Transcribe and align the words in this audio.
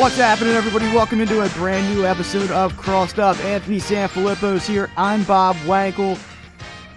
What's 0.00 0.16
happening, 0.16 0.54
everybody? 0.54 0.86
Welcome 0.94 1.20
into 1.20 1.42
a 1.42 1.48
brand 1.50 1.94
new 1.94 2.06
episode 2.06 2.50
of 2.52 2.74
Crossed 2.78 3.18
Up. 3.18 3.38
Anthony 3.44 3.76
Sanfilippo's 3.76 4.66
here. 4.66 4.88
I'm 4.96 5.24
Bob 5.24 5.56
Wankel. 5.66 6.18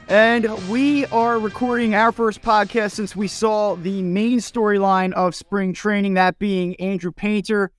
And 0.08 0.48
we 0.70 1.05
are 1.08 1.38
recording 1.38 1.96
our 1.96 2.14
first 2.14 2.42
podcast 2.42 2.92
since 2.92 3.14
we 3.14 3.28
saw 3.28 3.76
the 3.76 4.02
main 4.02 4.40
storyline 4.40 5.12
of 5.12 5.36
spring 5.36 5.74
training, 5.74 6.14
that 6.14 6.40
being 6.40 6.78
Andrew 6.78 7.12
Painter 7.12 7.74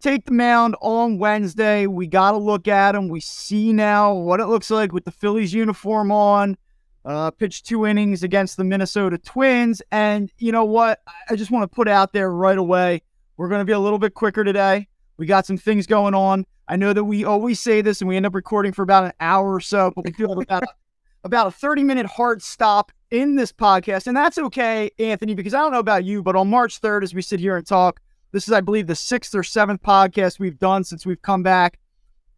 take 0.00 0.24
the 0.24 0.32
mound 0.32 0.74
on 0.80 1.18
Wednesday. 1.18 1.86
We 1.86 2.08
got 2.08 2.32
to 2.32 2.38
look 2.38 2.66
at 2.66 2.96
him. 2.96 3.06
We 3.08 3.20
see 3.20 3.72
now 3.72 4.14
what 4.14 4.40
it 4.40 4.46
looks 4.46 4.68
like 4.68 4.92
with 4.92 5.04
the 5.04 5.12
Phillies 5.12 5.54
uniform 5.54 6.10
on. 6.10 6.56
Uh, 7.04 7.30
pitched 7.30 7.66
two 7.66 7.86
innings 7.86 8.24
against 8.24 8.56
the 8.56 8.64
Minnesota 8.64 9.16
Twins. 9.16 9.80
And 9.92 10.32
you 10.38 10.50
know 10.50 10.64
what? 10.64 11.02
I 11.30 11.36
just 11.36 11.52
want 11.52 11.70
to 11.70 11.72
put 11.72 11.86
out 11.86 12.12
there 12.12 12.32
right 12.32 12.58
away 12.58 13.02
we're 13.36 13.48
going 13.48 13.60
to 13.60 13.64
be 13.64 13.72
a 13.72 13.78
little 13.78 13.98
bit 13.98 14.14
quicker 14.14 14.44
today. 14.44 14.88
We 15.16 15.26
got 15.26 15.46
some 15.46 15.56
things 15.56 15.86
going 15.86 16.14
on. 16.14 16.46
I 16.68 16.76
know 16.76 16.92
that 16.92 17.04
we 17.04 17.24
always 17.24 17.60
say 17.60 17.80
this 17.80 18.00
and 18.00 18.08
we 18.08 18.16
end 18.16 18.26
up 18.26 18.34
recording 18.34 18.72
for 18.72 18.82
about 18.82 19.04
an 19.04 19.12
hour 19.20 19.54
or 19.54 19.60
so, 19.60 19.92
but 19.94 20.04
we 20.04 20.10
do 20.10 20.28
have 20.28 20.38
about 20.38 20.62
a, 20.64 20.68
about 21.24 21.46
a 21.46 21.50
30 21.50 21.84
minute 21.84 22.06
hard 22.06 22.42
stop 22.42 22.92
in 23.10 23.36
this 23.36 23.52
podcast. 23.52 24.06
And 24.06 24.16
that's 24.16 24.38
okay, 24.38 24.90
Anthony, 24.98 25.34
because 25.34 25.54
I 25.54 25.58
don't 25.60 25.72
know 25.72 25.78
about 25.78 26.04
you, 26.04 26.22
but 26.22 26.36
on 26.36 26.50
March 26.50 26.80
3rd, 26.80 27.04
as 27.04 27.14
we 27.14 27.22
sit 27.22 27.40
here 27.40 27.56
and 27.56 27.66
talk, 27.66 28.00
this 28.32 28.48
is, 28.48 28.52
I 28.52 28.60
believe, 28.60 28.86
the 28.86 28.96
sixth 28.96 29.34
or 29.34 29.42
seventh 29.42 29.82
podcast 29.82 30.38
we've 30.38 30.58
done 30.58 30.84
since 30.84 31.06
we've 31.06 31.22
come 31.22 31.42
back. 31.42 31.78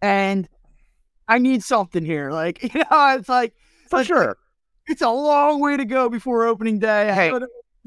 And 0.03 0.49
I 1.27 1.39
need 1.39 1.63
something 1.63 2.05
here. 2.05 2.31
Like, 2.31 2.63
you 2.75 2.81
know, 2.91 3.17
it's 3.17 3.29
like, 3.29 3.55
for 3.89 4.05
sure. 4.05 4.37
It's 4.87 5.03
a 5.03 5.11
long 5.11 5.61
way 5.61 5.77
to 5.77 5.85
go 5.85 6.09
before 6.09 6.47
opening 6.47 6.79
day. 6.79 7.13
Hey, 7.13 7.33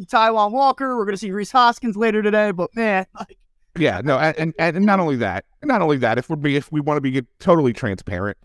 Taijuan 0.05 0.51
Walker. 0.51 0.97
We're 0.97 1.05
going 1.05 1.15
to 1.15 1.19
see 1.19 1.31
Rhys 1.31 1.51
Hoskins 1.51 1.95
later 1.95 2.21
today, 2.21 2.51
but 2.51 2.75
man, 2.75 3.05
like, 3.19 3.37
yeah, 3.77 4.01
no, 4.03 4.17
and, 4.17 4.53
and 4.59 4.75
and 4.77 4.85
not 4.85 4.99
only 4.99 5.15
that, 5.17 5.45
not 5.63 5.81
only 5.81 5.97
that, 5.97 6.17
if 6.17 6.29
we're 6.29 6.35
be 6.35 6.55
if 6.55 6.71
we 6.71 6.81
want 6.81 6.97
to 6.97 7.01
be 7.01 7.25
totally 7.39 7.73
transparent, 7.73 8.37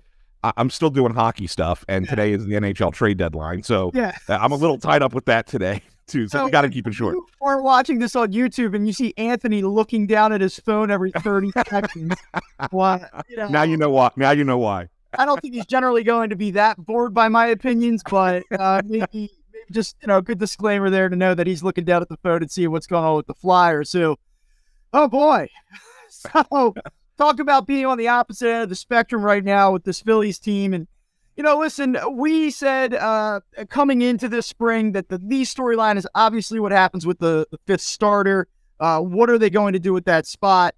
I, 0.44 0.52
am 0.56 0.70
still 0.70 0.90
doing 0.90 1.14
hockey 1.14 1.46
stuff, 1.46 1.84
and 1.88 2.04
yeah. 2.04 2.10
today 2.10 2.32
is 2.32 2.46
the 2.46 2.54
NHL 2.54 2.92
trade 2.92 3.18
deadline, 3.18 3.62
so 3.62 3.90
yeah, 3.94 4.16
I'm 4.28 4.52
a 4.52 4.56
little 4.56 4.78
tied 4.78 5.02
up 5.02 5.14
with 5.14 5.24
that 5.24 5.46
today 5.46 5.82
too. 6.06 6.28
So, 6.28 6.38
so 6.38 6.44
we 6.44 6.50
got 6.50 6.62
to 6.62 6.68
keep 6.68 6.86
it 6.86 6.94
short. 6.94 7.16
Or 7.40 7.60
watching 7.60 7.98
this 7.98 8.14
on 8.14 8.32
YouTube, 8.32 8.74
and 8.74 8.86
you 8.86 8.92
see 8.92 9.12
Anthony 9.16 9.62
looking 9.62 10.06
down 10.06 10.32
at 10.32 10.40
his 10.40 10.58
phone 10.60 10.90
every 10.90 11.10
30 11.10 11.50
seconds. 11.68 12.14
Why? 12.70 13.08
You 13.28 13.36
know, 13.36 13.48
now 13.48 13.62
you 13.64 13.76
know 13.76 13.90
why. 13.90 14.10
Now 14.16 14.30
you 14.30 14.44
know 14.44 14.58
why. 14.58 14.88
I 15.18 15.24
don't 15.24 15.40
think 15.40 15.54
he's 15.54 15.66
generally 15.66 16.04
going 16.04 16.30
to 16.30 16.36
be 16.36 16.52
that 16.52 16.76
bored 16.78 17.14
by 17.14 17.28
my 17.28 17.46
opinions, 17.46 18.02
but 18.08 18.44
uh, 18.58 18.82
maybe 18.84 19.30
just 19.70 19.96
you 20.02 20.08
know, 20.08 20.20
good 20.20 20.38
disclaimer 20.38 20.90
there 20.90 21.08
to 21.08 21.16
know 21.16 21.34
that 21.34 21.46
he's 21.46 21.62
looking 21.62 21.84
down 21.84 22.02
at 22.02 22.08
the 22.08 22.16
phone 22.18 22.42
and 22.42 22.50
seeing 22.50 22.70
what's 22.70 22.86
going 22.86 23.04
on 23.04 23.16
with 23.16 23.26
the 23.26 23.34
Flyers. 23.34 23.90
So, 23.90 24.18
oh 24.92 25.08
boy, 25.08 25.48
so 26.08 26.74
talk 27.16 27.40
about 27.40 27.66
being 27.66 27.86
on 27.86 27.98
the 27.98 28.08
opposite 28.08 28.48
end 28.48 28.62
of 28.64 28.68
the 28.68 28.76
spectrum 28.76 29.22
right 29.22 29.44
now 29.44 29.72
with 29.72 29.84
this 29.84 30.00
Phillies 30.00 30.38
team. 30.38 30.74
And 30.74 30.86
you 31.36 31.42
know, 31.42 31.58
listen, 31.58 31.98
we 32.12 32.50
said 32.50 32.94
uh, 32.94 33.40
coming 33.68 34.02
into 34.02 34.28
this 34.28 34.46
spring 34.46 34.92
that 34.92 35.08
the 35.08 35.18
lead 35.18 35.46
storyline 35.46 35.96
is 35.96 36.08
obviously 36.14 36.58
what 36.58 36.72
happens 36.72 37.06
with 37.06 37.18
the, 37.18 37.46
the 37.50 37.58
fifth 37.66 37.82
starter. 37.82 38.48
Uh, 38.80 39.00
what 39.00 39.30
are 39.30 39.38
they 39.38 39.50
going 39.50 39.72
to 39.74 39.78
do 39.78 39.92
with 39.92 40.06
that 40.06 40.26
spot? 40.26 40.74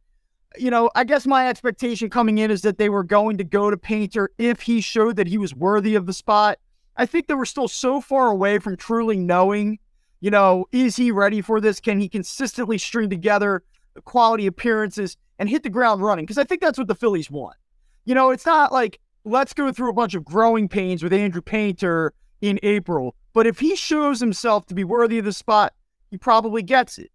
You 0.57 0.71
know, 0.71 0.91
I 0.95 1.05
guess 1.05 1.27
my 1.27 1.49
expectation 1.49 2.11
coming 2.11 2.39
in 2.39 2.51
is 2.51 2.63
that 2.63 2.79
they 2.79 2.89
were 2.89 3.05
going 3.05 3.39
to 3.39 3.45
go 3.45 3.71
to 3.71 3.77
Painter 3.77 4.31
if 4.39 4.63
he 4.63 4.81
showed 4.81 5.17
that 5.17 5.29
he 5.29 5.39
was 5.39 5.55
worthy 5.55 5.95
of 5.95 6.07
the 6.07 6.13
spot. 6.13 6.59
I 6.99 7.07
think 7.07 7.29
that 7.29 7.37
we're 7.37 7.45
still 7.45 7.69
so 7.69 8.01
far 8.01 8.27
away 8.27 8.59
from 8.59 8.77
truly 8.77 9.17
knowing, 9.17 9.79
you 10.21 10.33
know, 10.33 10.67
is 10.73 10.97
he 10.97 11.13
ready 11.13 11.41
for 11.41 11.61
this? 11.61 11.79
Can 11.79 12.01
he 12.01 12.09
consistently 12.09 12.77
string 12.77 13.09
together 13.09 13.63
quality 14.05 14.49
appearances 14.49 15.17
and 15.39 15.49
hit 15.49 15.63
the 15.63 15.71
ground 15.71 16.03
running? 16.03 16.25
Because 16.25 16.39
I 16.39 16.45
think 16.45 16.61
that's 16.61 16.77
what 16.77 16.89
the 16.89 16.97
Phillies 16.97 17.31
want. 17.31 17.57
You 18.05 18.17
know, 18.17 18.31
it's 18.31 18.45
not 18.45 18.73
like 18.73 18.99
let's 19.25 19.55
go 19.55 19.71
through 19.71 19.91
a 19.91 19.95
bunch 19.95 20.15
of 20.15 20.25
growing 20.25 20.69
pains 20.69 21.05
with 21.05 21.13
Andrew 21.13 21.41
Painter 21.41 22.15
in 22.41 22.59
April, 22.65 23.15
but 23.33 23.47
if 23.47 23.61
he 23.61 23.77
shows 23.77 24.19
himself 24.19 24.67
to 24.67 24.75
be 24.75 24.83
worthy 24.83 25.19
of 25.19 25.25
the 25.25 25.33
spot, 25.33 25.75
he 26.11 26.19
probably 26.19 26.63
gets 26.63 26.99
it. 26.99 27.13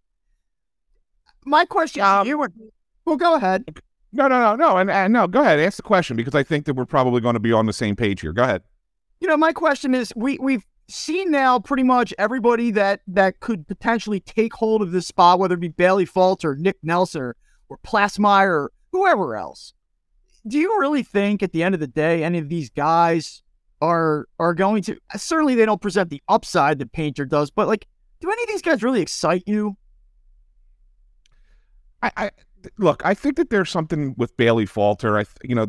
My 1.44 1.66
question 1.66 2.02
um, 2.02 2.24
to 2.24 2.28
you, 2.28 2.38
well, 3.04 3.16
go 3.16 3.34
ahead. 3.34 3.64
No, 4.12 4.28
no, 4.28 4.40
no, 4.40 4.56
no, 4.56 4.76
and, 4.78 4.90
and 4.90 5.12
no, 5.12 5.26
go 5.26 5.42
ahead. 5.42 5.60
Ask 5.60 5.76
the 5.76 5.82
question 5.82 6.16
because 6.16 6.34
I 6.34 6.42
think 6.42 6.64
that 6.64 6.74
we're 6.74 6.86
probably 6.86 7.20
going 7.20 7.34
to 7.34 7.40
be 7.40 7.52
on 7.52 7.66
the 7.66 7.72
same 7.72 7.96
page 7.96 8.22
here. 8.22 8.32
Go 8.32 8.44
ahead 8.44 8.62
you 9.24 9.28
know, 9.28 9.38
my 9.38 9.54
question 9.54 9.94
is 9.94 10.12
we 10.14 10.36
we've 10.36 10.66
seen 10.86 11.30
now 11.30 11.58
pretty 11.58 11.82
much 11.82 12.12
everybody 12.18 12.70
that 12.70 13.00
that 13.06 13.40
could 13.40 13.66
potentially 13.66 14.20
take 14.20 14.52
hold 14.52 14.82
of 14.82 14.92
this 14.92 15.06
spot, 15.06 15.38
whether 15.38 15.54
it 15.54 15.60
be 15.60 15.68
Bailey 15.68 16.04
Falter, 16.04 16.54
Nick 16.56 16.76
Nelson, 16.82 17.32
or 17.70 17.78
Plassmeyer, 17.78 18.50
or 18.50 18.72
whoever 18.92 19.34
else. 19.34 19.72
Do 20.46 20.58
you 20.58 20.78
really 20.78 21.02
think 21.02 21.42
at 21.42 21.52
the 21.52 21.62
end 21.62 21.74
of 21.74 21.80
the 21.80 21.86
day 21.86 22.22
any 22.22 22.36
of 22.36 22.50
these 22.50 22.68
guys 22.68 23.42
are 23.80 24.28
are 24.38 24.52
going 24.52 24.82
to 24.82 24.98
certainly 25.16 25.54
they 25.54 25.64
don't 25.64 25.80
present 25.80 26.10
the 26.10 26.20
upside 26.28 26.78
that 26.80 26.92
Painter 26.92 27.24
does, 27.24 27.50
but 27.50 27.66
like 27.66 27.86
do 28.20 28.30
any 28.30 28.42
of 28.42 28.48
these 28.48 28.60
guys 28.60 28.82
really 28.82 29.00
excite 29.00 29.44
you? 29.46 29.74
I, 32.02 32.10
I 32.14 32.30
look, 32.76 33.00
I 33.06 33.14
think 33.14 33.36
that 33.36 33.48
there's 33.48 33.70
something 33.70 34.14
with 34.18 34.36
Bailey 34.36 34.66
Falter. 34.66 35.18
I 35.18 35.24
you 35.42 35.54
know, 35.54 35.64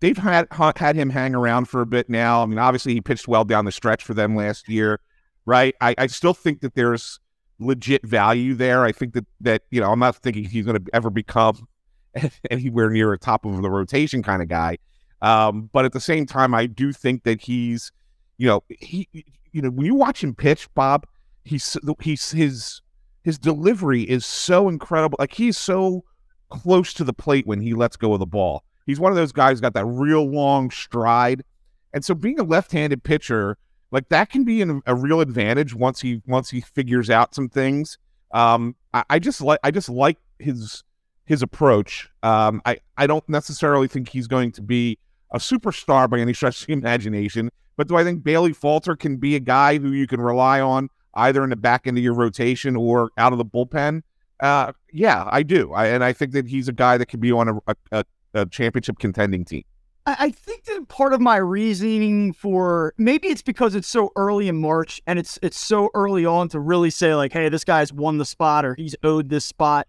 they've 0.00 0.16
had 0.16 0.46
had 0.76 0.96
him 0.96 1.10
hang 1.10 1.34
around 1.34 1.66
for 1.66 1.80
a 1.80 1.86
bit 1.86 2.08
now. 2.08 2.42
I 2.42 2.46
mean, 2.46 2.58
obviously 2.58 2.94
he 2.94 3.00
pitched 3.00 3.28
well 3.28 3.44
down 3.44 3.64
the 3.64 3.72
stretch 3.72 4.04
for 4.04 4.14
them 4.14 4.36
last 4.36 4.68
year, 4.68 5.00
right? 5.46 5.74
I, 5.80 5.94
I 5.98 6.06
still 6.06 6.34
think 6.34 6.60
that 6.60 6.74
there's 6.74 7.20
legit 7.58 8.06
value 8.06 8.54
there. 8.54 8.84
I 8.84 8.92
think 8.92 9.14
that 9.14 9.26
that 9.40 9.62
you 9.70 9.80
know 9.80 9.90
I'm 9.90 9.98
not 9.98 10.16
thinking 10.16 10.44
he's 10.44 10.64
going 10.64 10.82
to 10.82 10.90
ever 10.94 11.10
become 11.10 11.66
anywhere 12.50 12.90
near 12.90 13.12
a 13.12 13.18
top 13.18 13.44
of 13.44 13.60
the 13.60 13.70
rotation 13.70 14.22
kind 14.22 14.42
of 14.42 14.48
guy. 14.48 14.78
Um, 15.20 15.68
but 15.72 15.84
at 15.84 15.92
the 15.92 16.00
same 16.00 16.26
time, 16.26 16.54
I 16.54 16.66
do 16.66 16.92
think 16.92 17.24
that 17.24 17.40
he's, 17.40 17.90
you 18.36 18.46
know, 18.46 18.62
he, 18.68 19.08
you 19.52 19.62
know, 19.62 19.70
when 19.70 19.86
you 19.86 19.94
watch 19.94 20.22
him 20.22 20.34
pitch, 20.34 20.72
Bob, 20.74 21.06
he's 21.44 21.76
he's 22.00 22.30
his 22.30 22.80
his 23.24 23.38
delivery 23.38 24.02
is 24.02 24.24
so 24.24 24.68
incredible. 24.68 25.16
Like 25.18 25.34
he's 25.34 25.58
so 25.58 26.04
close 26.50 26.94
to 26.94 27.04
the 27.04 27.12
plate 27.12 27.46
when 27.46 27.60
he 27.60 27.74
lets 27.74 27.96
go 27.96 28.12
of 28.12 28.20
the 28.20 28.26
ball. 28.26 28.64
He's 28.88 28.98
one 28.98 29.12
of 29.12 29.16
those 29.16 29.32
guys 29.32 29.60
got 29.60 29.74
that 29.74 29.84
real 29.84 30.28
long 30.28 30.70
stride, 30.70 31.44
and 31.92 32.02
so 32.02 32.14
being 32.14 32.40
a 32.40 32.42
left-handed 32.42 33.04
pitcher 33.04 33.58
like 33.90 34.08
that 34.08 34.30
can 34.30 34.44
be 34.44 34.62
an, 34.62 34.82
a 34.86 34.94
real 34.94 35.20
advantage 35.20 35.74
once 35.74 36.00
he 36.00 36.22
once 36.26 36.50
he 36.50 36.60
figures 36.60 37.10
out 37.10 37.34
some 37.34 37.48
things. 37.48 37.98
Um, 38.32 38.76
I, 38.92 39.04
I 39.10 39.18
just 39.18 39.40
like 39.40 39.60
I 39.62 39.70
just 39.70 39.88
like 39.88 40.18
his 40.38 40.84
his 41.24 41.42
approach. 41.42 42.08
Um, 42.22 42.62
I 42.64 42.78
I 42.96 43.06
don't 43.06 43.26
necessarily 43.28 43.88
think 43.88 44.08
he's 44.08 44.26
going 44.26 44.52
to 44.52 44.62
be 44.62 44.98
a 45.32 45.38
superstar 45.38 46.08
by 46.08 46.18
any 46.18 46.32
stretch 46.32 46.62
of 46.62 46.66
the 46.68 46.72
imagination, 46.72 47.50
but 47.76 47.88
do 47.88 47.96
I 47.96 48.04
think 48.04 48.24
Bailey 48.24 48.54
Falter 48.54 48.96
can 48.96 49.18
be 49.18 49.36
a 49.36 49.40
guy 49.40 49.78
who 49.78 49.92
you 49.92 50.06
can 50.06 50.20
rely 50.20 50.60
on 50.60 50.88
either 51.14 51.44
in 51.44 51.50
the 51.50 51.56
back 51.56 51.86
end 51.86 51.98
of 51.98 52.04
your 52.04 52.14
rotation 52.14 52.76
or 52.76 53.10
out 53.18 53.32
of 53.32 53.38
the 53.38 53.44
bullpen? 53.44 54.02
Uh, 54.40 54.72
yeah, 54.92 55.28
I 55.30 55.42
do. 55.42 55.72
I, 55.72 55.88
and 55.88 56.04
I 56.04 56.12
think 56.12 56.32
that 56.32 56.46
he's 56.46 56.68
a 56.68 56.72
guy 56.72 56.96
that 56.96 57.06
can 57.06 57.20
be 57.20 57.32
on 57.32 57.48
a, 57.48 57.56
a, 57.66 57.76
a 57.92 58.04
a 58.40 58.46
championship 58.46 58.98
contending 58.98 59.44
team. 59.44 59.64
I 60.06 60.30
think 60.30 60.64
that 60.64 60.88
part 60.88 61.12
of 61.12 61.20
my 61.20 61.36
reasoning 61.36 62.32
for 62.32 62.94
maybe 62.96 63.28
it's 63.28 63.42
because 63.42 63.74
it's 63.74 63.88
so 63.88 64.10
early 64.16 64.48
in 64.48 64.56
March 64.56 65.02
and 65.06 65.18
it's 65.18 65.38
it's 65.42 65.60
so 65.60 65.90
early 65.92 66.24
on 66.24 66.48
to 66.48 66.60
really 66.60 66.88
say 66.88 67.14
like, 67.14 67.34
hey, 67.34 67.50
this 67.50 67.62
guy's 67.62 67.92
won 67.92 68.16
the 68.16 68.24
spot 68.24 68.64
or 68.64 68.74
he's 68.74 68.96
owed 69.02 69.28
this 69.28 69.44
spot. 69.44 69.86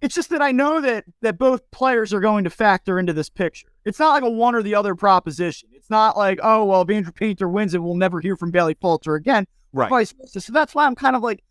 It's 0.00 0.14
just 0.14 0.30
that 0.30 0.40
I 0.40 0.50
know 0.50 0.80
that 0.80 1.04
that 1.20 1.36
both 1.36 1.70
players 1.72 2.14
are 2.14 2.20
going 2.20 2.44
to 2.44 2.50
factor 2.50 2.98
into 2.98 3.12
this 3.12 3.28
picture. 3.28 3.68
It's 3.84 3.98
not 3.98 4.12
like 4.12 4.22
a 4.22 4.30
one 4.30 4.54
or 4.54 4.62
the 4.62 4.74
other 4.74 4.94
proposition. 4.94 5.68
It's 5.72 5.90
not 5.90 6.16
like, 6.16 6.38
oh 6.42 6.64
well, 6.64 6.80
if 6.80 6.88
Andrew 6.88 7.12
Painter 7.12 7.48
wins 7.48 7.74
it, 7.74 7.82
we'll 7.82 7.96
never 7.96 8.20
hear 8.20 8.36
from 8.36 8.50
Bailey 8.50 8.78
Falter 8.80 9.14
again. 9.14 9.46
Right. 9.74 10.14
So 10.26 10.52
that's 10.52 10.74
why 10.74 10.86
I'm 10.86 10.94
kind 10.94 11.14
of 11.14 11.22
like, 11.22 11.44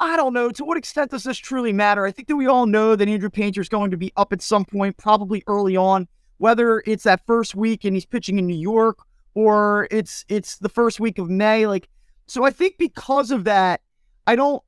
I 0.00 0.16
don't 0.16 0.32
know. 0.32 0.50
To 0.50 0.64
what 0.64 0.78
extent 0.78 1.10
does 1.10 1.24
this 1.24 1.36
truly 1.36 1.72
matter? 1.72 2.06
I 2.06 2.10
think 2.10 2.28
that 2.28 2.36
we 2.36 2.46
all 2.46 2.66
know 2.66 2.96
that 2.96 3.08
Andrew 3.08 3.28
Painter 3.30 3.60
is 3.60 3.68
going 3.68 3.90
to 3.90 3.98
be 3.98 4.12
up 4.16 4.32
at 4.32 4.40
some 4.40 4.64
point, 4.64 4.96
probably 4.96 5.44
early 5.46 5.76
on, 5.76 6.08
whether 6.38 6.82
it's 6.86 7.04
that 7.04 7.26
first 7.26 7.54
week 7.54 7.84
and 7.84 7.94
he's 7.94 8.06
pitching 8.06 8.38
in 8.38 8.46
New 8.46 8.56
York 8.56 8.98
or 9.34 9.86
it's 9.90 10.24
it's 10.28 10.56
the 10.56 10.70
first 10.70 11.00
week 11.00 11.18
of 11.18 11.28
May. 11.28 11.66
Like, 11.66 11.88
so 12.26 12.44
I 12.44 12.50
think 12.50 12.78
because 12.78 13.30
of 13.30 13.44
that, 13.44 13.82
I 14.26 14.36
don't 14.36 14.62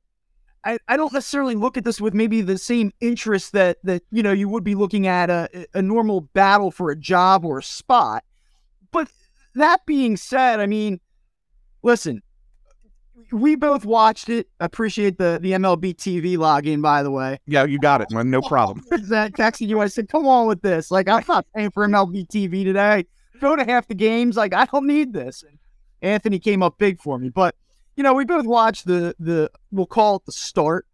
I, 0.63 0.77
I 0.87 0.97
don't 0.97 1.11
necessarily 1.11 1.55
look 1.55 1.77
at 1.77 1.83
this 1.83 1.99
with 1.99 2.13
maybe 2.13 2.41
the 2.41 2.57
same 2.57 2.93
interest 3.01 3.51
that 3.53 3.77
that 3.83 4.03
you 4.11 4.23
know 4.23 4.31
you 4.31 4.47
would 4.49 4.63
be 4.63 4.75
looking 4.75 5.07
at 5.07 5.29
a, 5.29 5.67
a 5.73 5.81
normal 5.81 6.21
battle 6.21 6.71
for 6.71 6.91
a 6.91 6.95
job 6.95 7.43
or 7.43 7.57
a 7.57 7.63
spot. 7.63 8.23
But 8.91 9.09
that 9.55 9.85
being 9.85 10.15
said, 10.15 10.59
I 10.59 10.67
mean, 10.67 10.99
listen, 11.81 12.21
we 13.31 13.55
both 13.55 13.85
watched 13.85 14.29
it. 14.29 14.47
Appreciate 14.59 15.17
the 15.17 15.39
the 15.41 15.51
MLB 15.53 15.95
TV 15.95 16.37
login, 16.37 16.81
by 16.81 17.03
the 17.03 17.11
way. 17.11 17.39
Yeah, 17.45 17.65
you 17.65 17.79
got 17.79 18.01
it, 18.01 18.11
man. 18.11 18.29
No 18.29 18.41
problem. 18.47 18.85
that 18.89 19.33
texting 19.33 19.67
you, 19.67 19.81
I 19.81 19.87
said, 19.87 20.09
"Come 20.09 20.27
on 20.27 20.47
with 20.47 20.61
this. 20.61 20.91
Like, 20.91 21.07
I'm 21.07 21.23
not 21.27 21.45
paying 21.55 21.71
for 21.71 21.87
MLB 21.87 22.27
TV 22.27 22.63
today. 22.63 23.05
Go 23.39 23.55
to 23.55 23.63
half 23.63 23.87
the 23.87 23.95
games. 23.95 24.37
Like, 24.37 24.53
I 24.53 24.65
don't 24.65 24.87
need 24.87 25.13
this." 25.13 25.43
And 25.43 25.57
Anthony 26.01 26.39
came 26.39 26.63
up 26.63 26.77
big 26.77 26.99
for 26.99 27.17
me, 27.17 27.29
but 27.29 27.55
you 27.95 28.03
know, 28.03 28.13
we 28.13 28.25
both 28.25 28.45
watched 28.45 28.85
the 28.85 29.15
the 29.19 29.49
we'll 29.71 29.85
call 29.85 30.17
it 30.17 30.25
the 30.25 30.31
start. 30.31 30.85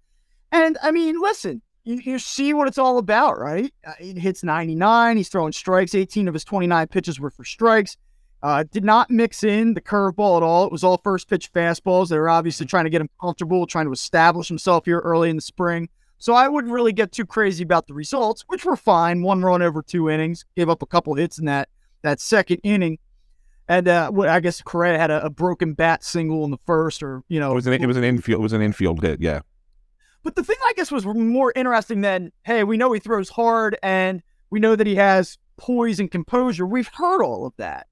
And 0.51 0.77
I 0.81 0.91
mean, 0.91 1.21
listen, 1.21 1.61
you, 1.83 1.95
you 1.95 2.19
see 2.19 2.53
what 2.53 2.67
it's 2.67 2.77
all 2.77 2.97
about, 2.97 3.39
right? 3.39 3.73
Uh, 3.85 3.93
it 3.99 4.17
hits 4.17 4.43
99. 4.43 5.17
He's 5.17 5.29
throwing 5.29 5.51
strikes. 5.51 5.93
18 5.93 6.27
of 6.27 6.33
his 6.33 6.43
29 6.43 6.87
pitches 6.87 7.19
were 7.19 7.29
for 7.29 7.43
strikes. 7.43 7.97
Uh, 8.41 8.63
did 8.71 8.85
not 8.85 9.11
mix 9.11 9.43
in 9.43 9.73
the 9.73 9.81
curveball 9.81 10.37
at 10.37 10.43
all. 10.43 10.65
It 10.65 10.71
was 10.71 10.83
all 10.83 10.97
first 10.97 11.29
pitch 11.29 11.51
fastballs. 11.51 12.07
They 12.07 12.17
were 12.17 12.29
obviously 12.29 12.65
trying 12.65 12.85
to 12.85 12.89
get 12.89 13.01
him 13.01 13.09
comfortable, 13.19 13.67
trying 13.67 13.85
to 13.85 13.91
establish 13.91 14.47
himself 14.47 14.85
here 14.85 14.99
early 14.99 15.29
in 15.29 15.35
the 15.35 15.41
spring. 15.41 15.89
So 16.19 16.33
I 16.33 16.47
wouldn't 16.47 16.73
really 16.73 16.93
get 16.93 17.11
too 17.11 17.25
crazy 17.25 17.63
about 17.63 17.87
the 17.87 17.93
results, 17.93 18.43
which 18.47 18.65
were 18.65 18.75
fine. 18.75 19.23
One 19.23 19.41
run 19.41 19.61
over 19.61 19.81
two 19.81 20.09
innings, 20.09 20.45
gave 20.55 20.69
up 20.69 20.81
a 20.81 20.85
couple 20.85 21.15
hits 21.15 21.37
in 21.39 21.45
that 21.45 21.69
that 22.01 22.21
second 22.21 22.59
inning. 22.63 22.99
And 23.67 23.87
uh, 23.87 24.11
I 24.21 24.39
guess 24.39 24.61
Correa 24.61 24.97
had 24.97 25.11
a, 25.11 25.25
a, 25.25 25.29
broken 25.29 25.73
bat 25.73 26.03
single 26.03 26.43
in 26.43 26.51
the 26.51 26.57
first, 26.57 27.03
or 27.03 27.23
you 27.27 27.39
know, 27.39 27.51
it 27.51 27.55
was 27.55 27.67
an 27.67 27.73
it 27.73 27.85
was 27.85 27.97
an 27.97 28.03
infield 28.03 28.39
it 28.39 28.43
was 28.43 28.53
an 28.53 28.61
infield 28.61 29.01
hit, 29.01 29.21
yeah. 29.21 29.41
But 30.23 30.35
the 30.35 30.43
thing 30.43 30.57
I 30.65 30.73
guess 30.75 30.91
was 30.91 31.05
more 31.05 31.53
interesting 31.55 32.01
than 32.01 32.31
hey, 32.43 32.63
we 32.63 32.77
know 32.77 32.91
he 32.91 32.99
throws 32.99 33.29
hard 33.29 33.77
and 33.83 34.21
we 34.49 34.59
know 34.59 34.75
that 34.75 34.87
he 34.87 34.95
has 34.95 35.37
poise 35.57 35.99
and 35.99 36.09
composure. 36.09 36.65
We've 36.65 36.89
heard 36.93 37.21
all 37.21 37.45
of 37.45 37.53
that. 37.57 37.87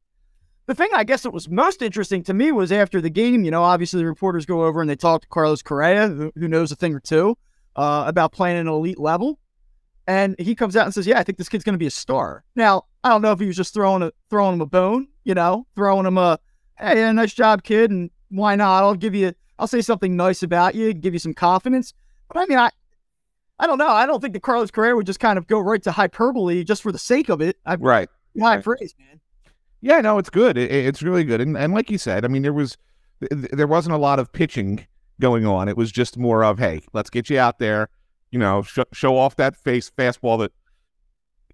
The 0.68 0.76
thing 0.76 0.90
I 0.94 1.06
guess 1.06 1.24
that 1.24 1.32
was 1.32 1.50
most 1.50 1.82
interesting 1.82 2.24
to 2.24 2.34
me 2.34 2.52
was 2.52 2.74
after 2.74 3.00
the 3.00 3.10
game. 3.10 3.46
You 3.46 3.52
know, 3.52 3.64
obviously 3.64 4.00
the 4.00 4.06
reporters 4.06 4.46
go 4.46 4.66
over 4.66 4.82
and 4.82 4.90
they 4.90 4.98
talk 4.98 5.22
to 5.22 5.28
Carlos 5.30 5.62
Correa, 5.62 6.10
who, 6.10 6.32
who 6.36 6.48
knows 6.48 6.72
a 6.74 6.76
thing 6.76 6.94
or 6.94 7.00
two 7.00 7.38
uh, 7.78 8.04
about 8.06 8.34
playing 8.34 8.58
at 8.58 8.62
an 8.62 8.68
elite 8.68 9.00
level. 9.00 9.40
And 10.08 10.36
he 10.40 10.56
comes 10.56 10.76
out 10.76 10.86
and 10.86 10.94
says, 10.94 11.08
"Yeah, 11.08 11.20
I 11.20 11.24
think 11.24 11.38
this 11.38 11.50
kid's 11.50 11.64
going 11.64 11.74
to 11.74 11.80
be 11.80 11.88
a 11.88 11.92
star." 11.92 12.44
Now, 12.56 12.86
I 13.04 13.10
don't 13.10 13.22
know 13.22 13.32
if 13.32 13.40
he 13.40 13.48
was 13.48 13.58
just 13.58 13.74
throwing 13.74 14.04
a 14.04 14.12
throwing 14.30 14.54
him 14.54 14.62
a 14.62 14.66
bone, 14.66 15.08
you 15.26 15.34
know, 15.34 15.68
throwing 15.76 16.06
him 16.06 16.18
a, 16.18 16.40
"Hey, 16.78 16.98
yeah, 16.98 17.12
nice 17.12 17.34
job, 17.34 17.64
kid," 17.64 17.92
and 17.92 18.10
why 18.30 18.56
not? 18.56 18.84
I'll 18.84 18.96
give 18.96 19.16
you, 19.16 19.34
I'll 19.60 19.68
say 19.68 19.82
something 19.82 20.16
nice 20.16 20.44
about 20.44 20.76
you, 20.76 20.94
give 20.94 21.14
you 21.14 21.20
some 21.20 21.34
confidence. 21.34 21.94
But 22.30 22.40
I 22.40 22.46
mean, 22.46 22.58
I, 22.58 22.70
I 23.60 23.68
don't 23.68 23.78
know. 23.78 23.90
I 23.90 24.06
don't 24.06 24.22
think 24.22 24.34
that 24.34 24.44
Carlos 24.44 24.72
Correa 24.72 24.96
would 24.96 25.06
just 25.06 25.20
kind 25.20 25.38
of 25.38 25.48
go 25.48 25.60
right 25.60 25.84
to 25.84 25.92
hyperbole 25.92 26.64
just 26.64 26.82
for 26.82 26.94
the 26.94 27.00
sake 27.00 27.28
of 27.28 27.42
it. 27.42 27.58
I, 27.66 27.76
right. 27.76 28.10
High 28.40 28.56
right. 28.56 28.64
praise, 28.64 28.96
man. 28.98 29.20
Yeah, 29.82 30.02
no, 30.02 30.18
it's 30.18 30.30
good. 30.30 30.58
It, 30.58 30.72
it's 30.72 31.02
really 31.02 31.24
good. 31.24 31.42
And 31.42 31.58
and 31.58 31.74
like 31.74 31.90
you 31.90 31.98
said, 31.98 32.26
I 32.26 32.28
mean, 32.28 32.42
there 32.42 32.54
was 32.54 32.78
there 33.20 33.68
wasn't 33.68 33.96
a 33.96 34.00
lot 34.00 34.20
of 34.20 34.32
pitching 34.32 34.86
going 35.20 35.46
on. 35.46 35.68
It 35.68 35.78
was 35.78 35.92
just 35.92 36.18
more 36.18 36.44
of, 36.44 36.60
hey, 36.60 36.82
let's 36.94 37.10
get 37.10 37.30
you 37.30 37.40
out 37.40 37.60
there 37.60 37.90
you 38.32 38.40
know, 38.40 38.62
sh- 38.62 38.80
show 38.94 39.18
off 39.18 39.36
that 39.38 39.56
face 39.56 39.92
fastball 39.98 40.40
that 40.40 40.52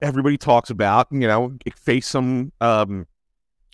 everybody 0.02 0.38
talks 0.38 0.70
about, 0.70 1.08
you 1.12 1.28
know, 1.28 1.56
face 1.76 2.08
some 2.08 2.52
um, 2.62 3.08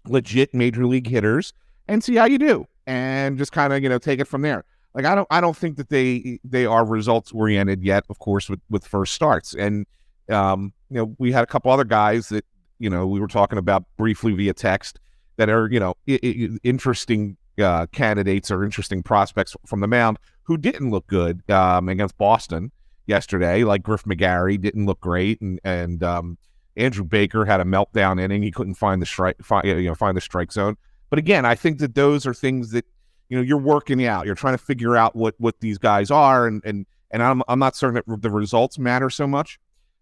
legit 0.06 0.54
major 0.54 0.86
league 0.86 1.08
hitters 1.08 1.54
and 1.88 2.04
see 2.04 2.16
how 2.16 2.26
you 2.26 2.38
do 2.38 2.66
and 2.88 3.38
just 3.38 3.52
kind 3.52 3.74
of, 3.74 3.82
you 3.82 3.90
know, 3.90 3.98
take 3.98 4.20
it 4.20 4.26
from 4.26 4.42
there. 4.42 4.66
Like 4.94 5.06
I 5.06 5.16
don't 5.16 5.28
I 5.30 5.40
don't 5.40 5.56
think 5.56 5.78
that 5.78 5.90
they 5.90 6.40
they 6.44 6.66
are 6.66 6.84
results 6.84 7.32
oriented 7.32 7.84
yet, 7.84 8.04
of 8.10 8.20
course, 8.20 8.50
with 8.50 8.60
with 8.70 8.86
first 8.86 9.14
starts. 9.14 9.54
And 9.54 9.86
um, 10.30 10.74
you 10.90 10.98
know, 10.98 11.16
we 11.20 11.32
had 11.32 11.44
a 11.44 11.48
couple 11.48 11.72
other 11.72 11.84
guys 11.84 12.30
that, 12.30 12.46
you 12.80 12.90
know, 12.90 13.06
we 13.06 13.20
were 13.20 13.28
talking 13.28 13.58
about 13.58 13.84
briefly 13.98 14.34
via 14.34 14.54
text 14.54 15.00
that 15.38 15.50
are, 15.50 15.70
you 15.72 15.80
know, 15.80 15.94
I- 16.08 16.20
I- 16.24 16.50
interesting 16.64 17.38
uh, 17.62 17.86
candidates 17.88 18.50
or 18.50 18.64
interesting 18.64 19.04
prospects 19.04 19.56
from 19.66 19.82
the 19.82 19.88
mound 19.88 20.18
who 20.44 20.58
didn't 20.58 20.90
look 20.90 21.06
good 21.08 21.48
um, 21.52 21.90
against 21.90 22.18
Boston 22.18 22.72
yesterday. 23.06 23.64
Like 23.64 23.84
Griff 23.84 24.04
McGarry 24.04 24.60
didn't 24.60 24.86
look 24.86 25.02
great, 25.02 25.42
and 25.42 25.60
and 25.64 26.02
um, 26.04 26.38
Andrew 26.78 27.04
Baker 27.04 27.46
had 27.46 27.60
a 27.60 27.66
meltdown 27.66 28.22
inning. 28.22 28.42
He 28.42 28.52
couldn't 28.52 28.76
find 28.76 29.02
the 29.02 29.06
strike, 29.06 29.36
find, 29.44 29.68
you 29.68 29.84
know, 29.84 29.96
find 29.96 30.16
the 30.16 30.22
strike 30.22 30.52
zone. 30.52 30.78
But 31.10 31.20
again, 31.20 31.46
I 31.46 31.56
think 31.56 31.80
that 31.80 31.96
those 31.96 32.26
are 32.26 32.34
things 32.34 32.72
that 32.72 32.86
you 33.28 33.38
know 33.38 33.44
you're 33.44 33.58
working 33.58 34.06
out. 34.06 34.26
You're 34.26 34.36
trying 34.36 34.54
to 34.56 34.64
figure 34.64 34.96
out 34.96 35.16
what 35.16 35.36
what 35.38 35.60
these 35.60 35.78
guys 35.78 36.12
are, 36.12 36.48
and 36.48 36.62
and 36.66 36.86
and 37.12 37.22
I'm 37.22 37.44
I'm 37.48 37.60
not 37.60 37.76
certain 37.76 38.02
that 38.08 38.22
the 38.22 38.30
results 38.30 38.80
matter 38.80 39.10
so 39.10 39.28
much. 39.28 39.60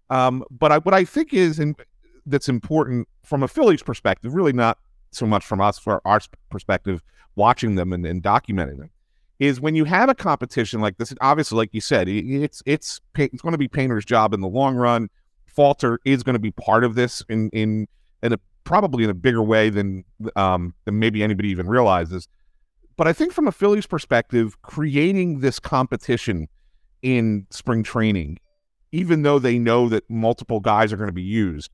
Um, 0.09 0.44
but 0.50 0.71
I, 0.71 0.77
what 0.77 0.94
I 0.94 1.03
think 1.03 1.33
is 1.33 1.59
and 1.59 1.75
that's 2.27 2.50
important 2.50 3.07
from 3.24 3.41
a 3.41 3.47
Phillies 3.47 3.81
perspective, 3.81 4.35
really 4.35 4.53
not 4.53 4.77
so 5.12 5.25
much 5.25 5.45
from 5.45 5.62
us 5.62 5.79
for 5.79 6.01
our 6.06 6.19
perspective, 6.50 7.01
watching 7.35 7.75
them 7.75 7.94
and, 7.94 8.06
and 8.06 8.21
documenting 8.21 8.77
them, 8.77 8.89
is 9.39 9.62
when 9.62 9.75
you 9.75 9.85
have 9.85 10.09
a 10.09 10.15
competition 10.15 10.81
like 10.81 10.97
this. 10.97 11.13
Obviously, 11.21 11.57
like 11.57 11.74
you 11.74 11.81
said, 11.81 12.07
it's 12.07 12.62
it's 12.65 13.01
it's 13.18 13.41
going 13.41 13.53
to 13.53 13.57
be 13.57 13.68
Painter's 13.68 14.06
job 14.06 14.33
in 14.33 14.41
the 14.41 14.47
long 14.47 14.75
run. 14.75 15.09
Falter 15.45 16.00
is 16.06 16.21
going 16.24 16.35
to 16.35 16.39
be 16.39 16.51
part 16.51 16.83
of 16.83 16.95
this 16.95 17.24
in 17.29 17.50
in 17.51 17.88
in 18.21 18.33
a 18.33 18.39
probably 18.63 19.03
in 19.06 19.09
a 19.09 19.15
bigger 19.15 19.41
way 19.41 19.69
than 19.69 20.03
um, 20.35 20.73
than 20.85 21.00
maybe 21.00 21.23
anybody 21.23 21.50
even 21.50 21.68
realizes. 21.68 22.27
But 22.97 23.07
I 23.07 23.13
think 23.13 23.31
from 23.31 23.47
a 23.47 23.51
Phillies 23.51 23.85
perspective, 23.85 24.62
creating 24.63 25.39
this 25.39 25.59
competition 25.59 26.47
in 27.03 27.45
spring 27.51 27.83
training, 27.83 28.39
even 28.91 29.21
though 29.21 29.38
they 29.39 29.59
know 29.59 29.88
that 29.89 30.09
multiple 30.09 30.59
guys 30.59 30.91
are 30.91 30.97
going 30.97 31.09
to 31.09 31.13
be 31.13 31.21
used, 31.21 31.69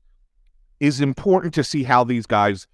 is 0.84 1.00
important 1.00 1.54
to 1.54 1.64
see 1.64 1.82
how 1.82 2.04
these 2.04 2.26
guys 2.26 2.66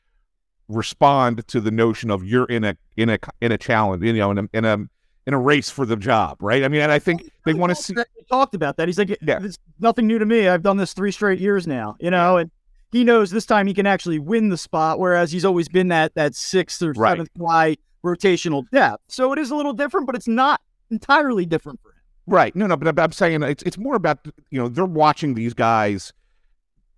respond 0.69 1.47
to 1.49 1.61
the 1.61 1.71
notion 1.71 2.11
of 2.11 2.25
you're 2.25 2.47
in 2.47 2.65
a 2.65 2.77
in 2.97 3.11
a 3.11 3.19
in 3.41 3.53
a 3.53 3.59
challenge, 3.59 4.05
you 4.05 4.13
know, 4.13 4.31
in 4.31 4.39
a 4.39 4.49
in 4.53 4.65
a 4.65 4.79
in 5.27 5.35
a 5.35 5.39
race 5.39 5.71
for 5.71 5.85
the 5.85 5.97
job, 5.97 6.39
right? 6.41 6.65
I 6.65 6.69
mean, 6.69 6.81
and 6.81 6.93
I 6.93 6.99
think 6.99 7.31
they 7.45 7.55
want 7.55 7.71
to 7.71 7.77
see. 7.77 7.95
He 8.17 8.25
talked 8.25 8.55
about 8.55 8.77
that. 8.77 8.89
He's 8.89 8.99
like, 8.99 9.17
yeah. 9.23 9.41
it's 9.43 9.59
nothing 9.79 10.07
new 10.07 10.19
to 10.19 10.27
me. 10.27 10.49
I've 10.49 10.63
done 10.63 10.77
this 10.77 10.93
three 10.93 11.13
straight 11.13 11.41
years 11.41 11.67
now, 11.67 11.97
you 12.01 12.11
know, 12.11 12.37
and 12.37 12.51
he 12.91 13.05
knows 13.05 13.31
this 13.31 13.47
time 13.47 13.67
he 13.67 13.75
can 13.75 13.87
actually 13.87 14.19
win 14.19 14.49
the 14.49 14.57
spot, 14.57 14.99
whereas 14.99 15.31
he's 15.31 15.45
always 15.45 15.69
been 15.69 15.89
that 15.89 16.15
that 16.15 16.35
sixth 16.35 16.83
or 16.83 16.93
right. 16.93 17.13
seventh 17.13 17.31
fly 17.37 17.77
rotational 18.05 18.65
depth. 18.71 19.03
So 19.09 19.33
it 19.33 19.39
is 19.39 19.51
a 19.51 19.57
little 19.57 19.73
different, 19.73 20.07
but 20.07 20.17
it's 20.17 20.29
not 20.29 20.61
entirely 20.91 21.47
different 21.47 21.81
for 21.83 21.91
him. 21.91 21.97
Right. 22.27 22.55
No, 22.55 22.67
no, 22.67 22.77
but 22.77 22.99
I'm 22.99 23.13
saying 23.13 23.43
it's 23.43 23.63
it's 23.65 23.79
more 23.79 23.95
about 23.95 24.27
you 24.51 24.59
know 24.59 24.69
they're 24.69 24.85
watching 24.85 25.35
these 25.35 25.55
guys 25.55 26.13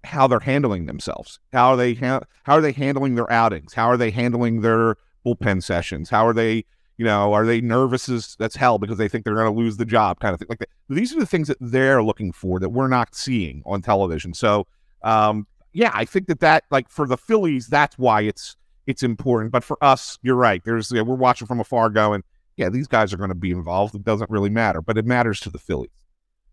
how 0.05 0.27
they're 0.27 0.41
handling 0.41 0.87
themselves. 0.87 1.39
How 1.53 1.71
are 1.71 1.77
they 1.77 1.95
ha- 1.95 2.23
how 2.45 2.55
are 2.55 2.61
they 2.61 2.73
handling 2.73 3.15
their 3.15 3.31
outings? 3.31 3.75
How 3.75 3.87
are 3.87 3.97
they 3.97 4.11
handling 4.11 4.61
their 4.61 4.97
bullpen 5.25 5.63
sessions? 5.63 6.11
How 6.11 6.27
are 6.27 6.33
they, 6.33 6.65
you 6.97 7.05
know, 7.05 7.33
are 7.33 7.47
they 7.47 7.61
nervous 7.61 8.09
as 8.09 8.37
that's 8.39 8.57
hell 8.57 8.79
because 8.79 8.99
they 8.99 9.09
think 9.09 9.25
they're 9.25 9.35
going 9.35 9.53
to 9.53 9.59
lose 9.59 9.77
the 9.77 9.85
job 9.85 10.21
kind 10.21 10.35
of 10.35 10.41
thing 10.41 10.49
like. 10.49 10.69
These 10.89 11.15
are 11.15 11.21
the 11.21 11.27
things 11.27 11.49
that 11.49 11.57
they're 11.61 12.03
looking 12.03 12.33
for 12.33 12.61
that 12.61 12.69
we're 12.69 12.89
not 12.89 13.15
seeing 13.15 13.63
on 13.65 13.81
television. 13.81 14.35
So, 14.35 14.67
um, 15.03 15.47
yeah, 15.73 15.91
I 15.95 16.05
think 16.05 16.27
that 16.27 16.41
that 16.41 16.65
like 16.71 16.91
for 16.91 17.07
the 17.07 17.17
Phillies, 17.17 17.69
that's 17.69 17.97
why 17.97 18.23
it's 18.23 18.57
it's 18.87 19.03
important. 19.03 19.53
But 19.53 19.65
for 19.65 19.83
us, 19.83 20.19
you're 20.23 20.37
right. 20.37 20.63
There's 20.65 20.93
yeah, 20.93 21.03
we're 21.03 21.15
watching 21.15 21.47
from 21.47 21.61
afar 21.61 21.89
going, 21.89 22.25
yeah, 22.57 22.69
these 22.69 22.89
guys 22.89 23.13
are 23.13 23.17
going 23.17 23.31
to 23.31 23.35
be 23.35 23.51
involved. 23.51 23.95
It 23.95 24.05
doesn't 24.05 24.31
really 24.31 24.51
matter, 24.51 24.83
but 24.83 24.99
it 24.99 25.07
matters 25.07 25.41
to 25.41 25.51
the 25.51 25.59
Phillies. 25.59 25.91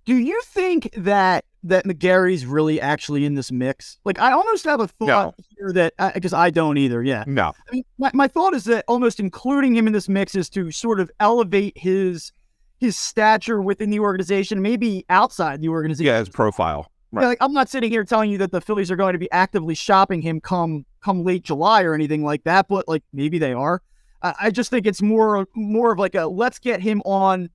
Do 0.10 0.18
you 0.18 0.42
think 0.44 0.90
that 0.98 1.46
that 1.62 1.86
McGarry's 1.86 2.44
really 2.44 2.82
actually 2.82 3.26
in 3.26 3.36
this 3.36 3.52
mix? 3.52 4.00
Like, 4.06 4.18
I 4.18 4.32
almost 4.32 4.66
have 4.66 4.80
a 4.80 4.88
thought 4.88 5.08
no. 5.08 5.34
here 5.56 5.72
that 5.74 5.94
because 6.16 6.34
I, 6.34 6.46
I, 6.46 6.50
don't 6.50 6.80
either. 6.80 7.04
Yeah, 7.04 7.26
no. 7.28 7.54
I 7.70 7.72
mean, 7.72 7.84
my, 8.00 8.10
my 8.16 8.28
thought 8.28 8.56
is 8.56 8.64
that 8.64 8.86
almost 8.88 9.20
including 9.20 9.76
him 9.76 9.86
in 9.86 9.94
this 9.94 10.10
mix 10.10 10.34
is 10.34 10.50
to 10.50 10.72
sort 10.72 11.00
of 11.00 11.12
elevate 11.20 11.78
his 11.78 12.32
his 12.80 12.98
stature 12.98 13.62
within 13.62 13.92
the 13.92 14.00
organization, 14.00 14.64
maybe 14.64 15.06
outside 15.12 15.62
the 15.62 15.70
organization. 15.70 16.08
Yeah, 16.08 16.18
his 16.18 16.30
profile. 16.30 16.92
Right. 17.12 17.22
Yeah, 17.22 17.28
like 17.28 17.38
I'm 17.40 17.54
not 17.54 17.70
sitting 17.70 17.92
here 17.92 18.04
telling 18.04 18.32
you 18.32 18.40
that 18.40 18.52
the 18.52 18.62
Phillies 18.62 18.90
are 18.90 18.96
going 18.96 19.14
to 19.14 19.20
be 19.20 19.32
actively 19.32 19.76
shopping 19.76 20.24
him 20.24 20.42
come 20.42 20.88
come 21.04 21.24
late 21.24 21.44
July 21.44 21.84
or 21.84 21.94
anything 21.94 22.24
like 22.24 22.46
that, 22.46 22.68
but 22.68 22.88
like 22.88 23.04
maybe 23.14 23.38
they 23.38 23.54
are. 23.54 23.84
I, 24.24 24.34
I 24.42 24.50
just 24.50 24.72
think 24.72 24.88
it's 24.88 25.04
more 25.04 25.46
more 25.56 25.92
of 25.92 26.00
like 26.00 26.16
a 26.16 26.26
let's 26.26 26.58
get 26.58 26.82
him 26.82 27.04
on, 27.06 27.52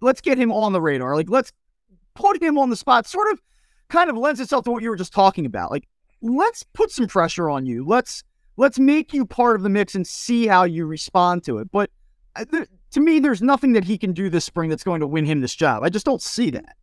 let's 0.00 0.22
get 0.22 0.38
him 0.38 0.50
on 0.50 0.72
the 0.72 0.80
radar. 0.80 1.14
Like 1.14 1.28
let's 1.28 1.52
put 2.14 2.42
him 2.42 2.58
on 2.58 2.70
the 2.70 2.76
spot 2.76 3.06
sort 3.06 3.30
of 3.32 3.40
kind 3.88 4.10
of 4.10 4.16
lends 4.16 4.40
itself 4.40 4.64
to 4.64 4.70
what 4.70 4.82
you 4.82 4.90
were 4.90 4.96
just 4.96 5.12
talking 5.12 5.46
about. 5.46 5.70
Like, 5.70 5.88
let's 6.22 6.62
put 6.62 6.90
some 6.90 7.06
pressure 7.06 7.50
on 7.50 7.66
you. 7.66 7.86
Let's 7.86 8.22
let's 8.56 8.78
make 8.78 9.12
you 9.12 9.26
part 9.26 9.56
of 9.56 9.62
the 9.62 9.68
mix 9.68 9.94
and 9.94 10.06
see 10.06 10.46
how 10.46 10.64
you 10.64 10.86
respond 10.86 11.44
to 11.44 11.58
it. 11.58 11.70
But 11.70 11.90
uh, 12.36 12.44
th- 12.44 12.68
to 12.92 13.00
me, 13.00 13.18
there's 13.18 13.42
nothing 13.42 13.72
that 13.72 13.84
he 13.84 13.98
can 13.98 14.12
do 14.12 14.30
this 14.30 14.44
spring 14.44 14.70
that's 14.70 14.84
going 14.84 15.00
to 15.00 15.06
win 15.06 15.24
him 15.24 15.40
this 15.40 15.54
job. 15.54 15.82
I 15.82 15.88
just 15.88 16.06
don't 16.06 16.22
see 16.22 16.50
that. 16.50 16.76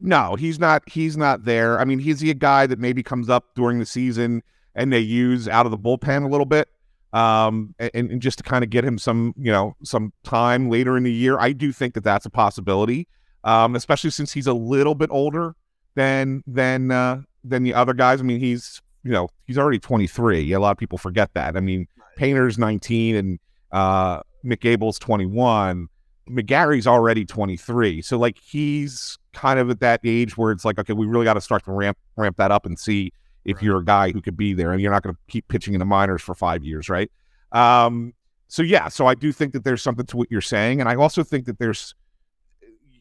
No, 0.00 0.34
he's 0.34 0.58
not. 0.58 0.88
He's 0.88 1.16
not 1.16 1.44
there. 1.44 1.80
I 1.80 1.84
mean, 1.84 1.98
he's 1.98 2.22
a 2.22 2.34
guy 2.34 2.66
that 2.66 2.78
maybe 2.78 3.02
comes 3.02 3.28
up 3.28 3.54
during 3.54 3.78
the 3.78 3.86
season 3.86 4.42
and 4.74 4.92
they 4.92 5.00
use 5.00 5.48
out 5.48 5.64
of 5.66 5.70
the 5.70 5.78
bullpen 5.78 6.24
a 6.24 6.28
little 6.28 6.44
bit, 6.44 6.68
um, 7.14 7.74
and, 7.78 8.10
and 8.10 8.20
just 8.20 8.36
to 8.38 8.44
kind 8.44 8.62
of 8.62 8.68
get 8.68 8.84
him 8.84 8.98
some, 8.98 9.32
you 9.38 9.50
know, 9.50 9.74
some 9.82 10.12
time 10.22 10.68
later 10.68 10.98
in 10.98 11.02
the 11.02 11.12
year. 11.12 11.38
I 11.38 11.52
do 11.52 11.72
think 11.72 11.94
that 11.94 12.04
that's 12.04 12.26
a 12.26 12.30
possibility 12.30 13.08
um, 13.46 13.76
especially 13.76 14.10
since 14.10 14.32
he's 14.32 14.48
a 14.48 14.52
little 14.52 14.94
bit 14.94 15.08
older 15.10 15.54
than 15.94 16.42
than 16.46 16.90
uh, 16.90 17.22
than 17.44 17.62
the 17.62 17.72
other 17.72 17.94
guys. 17.94 18.20
I 18.20 18.24
mean, 18.24 18.40
he's 18.40 18.82
you 19.04 19.12
know 19.12 19.28
he's 19.46 19.56
already 19.56 19.78
23. 19.78 20.52
A 20.52 20.60
lot 20.60 20.72
of 20.72 20.76
people 20.76 20.98
forget 20.98 21.30
that. 21.34 21.56
I 21.56 21.60
mean, 21.60 21.86
Painter's 22.16 22.58
19 22.58 23.16
and 23.16 23.38
uh, 23.72 24.20
Mick 24.44 24.68
Abel's 24.68 24.98
21. 24.98 25.88
McGarry's 26.28 26.88
already 26.88 27.24
23. 27.24 28.02
So 28.02 28.18
like 28.18 28.36
he's 28.36 29.16
kind 29.32 29.60
of 29.60 29.70
at 29.70 29.78
that 29.78 30.00
age 30.02 30.36
where 30.36 30.50
it's 30.50 30.64
like, 30.64 30.76
okay, 30.80 30.92
we 30.92 31.06
really 31.06 31.24
got 31.24 31.34
to 31.34 31.40
start 31.40 31.64
to 31.66 31.72
ramp 31.72 31.96
ramp 32.16 32.36
that 32.38 32.50
up 32.50 32.66
and 32.66 32.76
see 32.76 33.12
if 33.44 33.56
right. 33.56 33.64
you're 33.64 33.78
a 33.78 33.84
guy 33.84 34.10
who 34.10 34.20
could 34.20 34.36
be 34.36 34.54
there 34.54 34.72
and 34.72 34.82
you're 34.82 34.90
not 34.90 35.04
going 35.04 35.14
to 35.14 35.20
keep 35.28 35.46
pitching 35.46 35.72
in 35.72 35.78
the 35.78 35.84
minors 35.86 36.20
for 36.20 36.34
five 36.34 36.64
years, 36.64 36.88
right? 36.88 37.12
Um, 37.52 38.12
so 38.48 38.64
yeah, 38.64 38.88
so 38.88 39.06
I 39.06 39.14
do 39.14 39.30
think 39.30 39.52
that 39.52 39.62
there's 39.62 39.82
something 39.82 40.06
to 40.06 40.16
what 40.16 40.30
you're 40.32 40.40
saying, 40.40 40.80
and 40.80 40.88
I 40.88 40.96
also 40.96 41.22
think 41.22 41.46
that 41.46 41.58
there's 41.58 41.94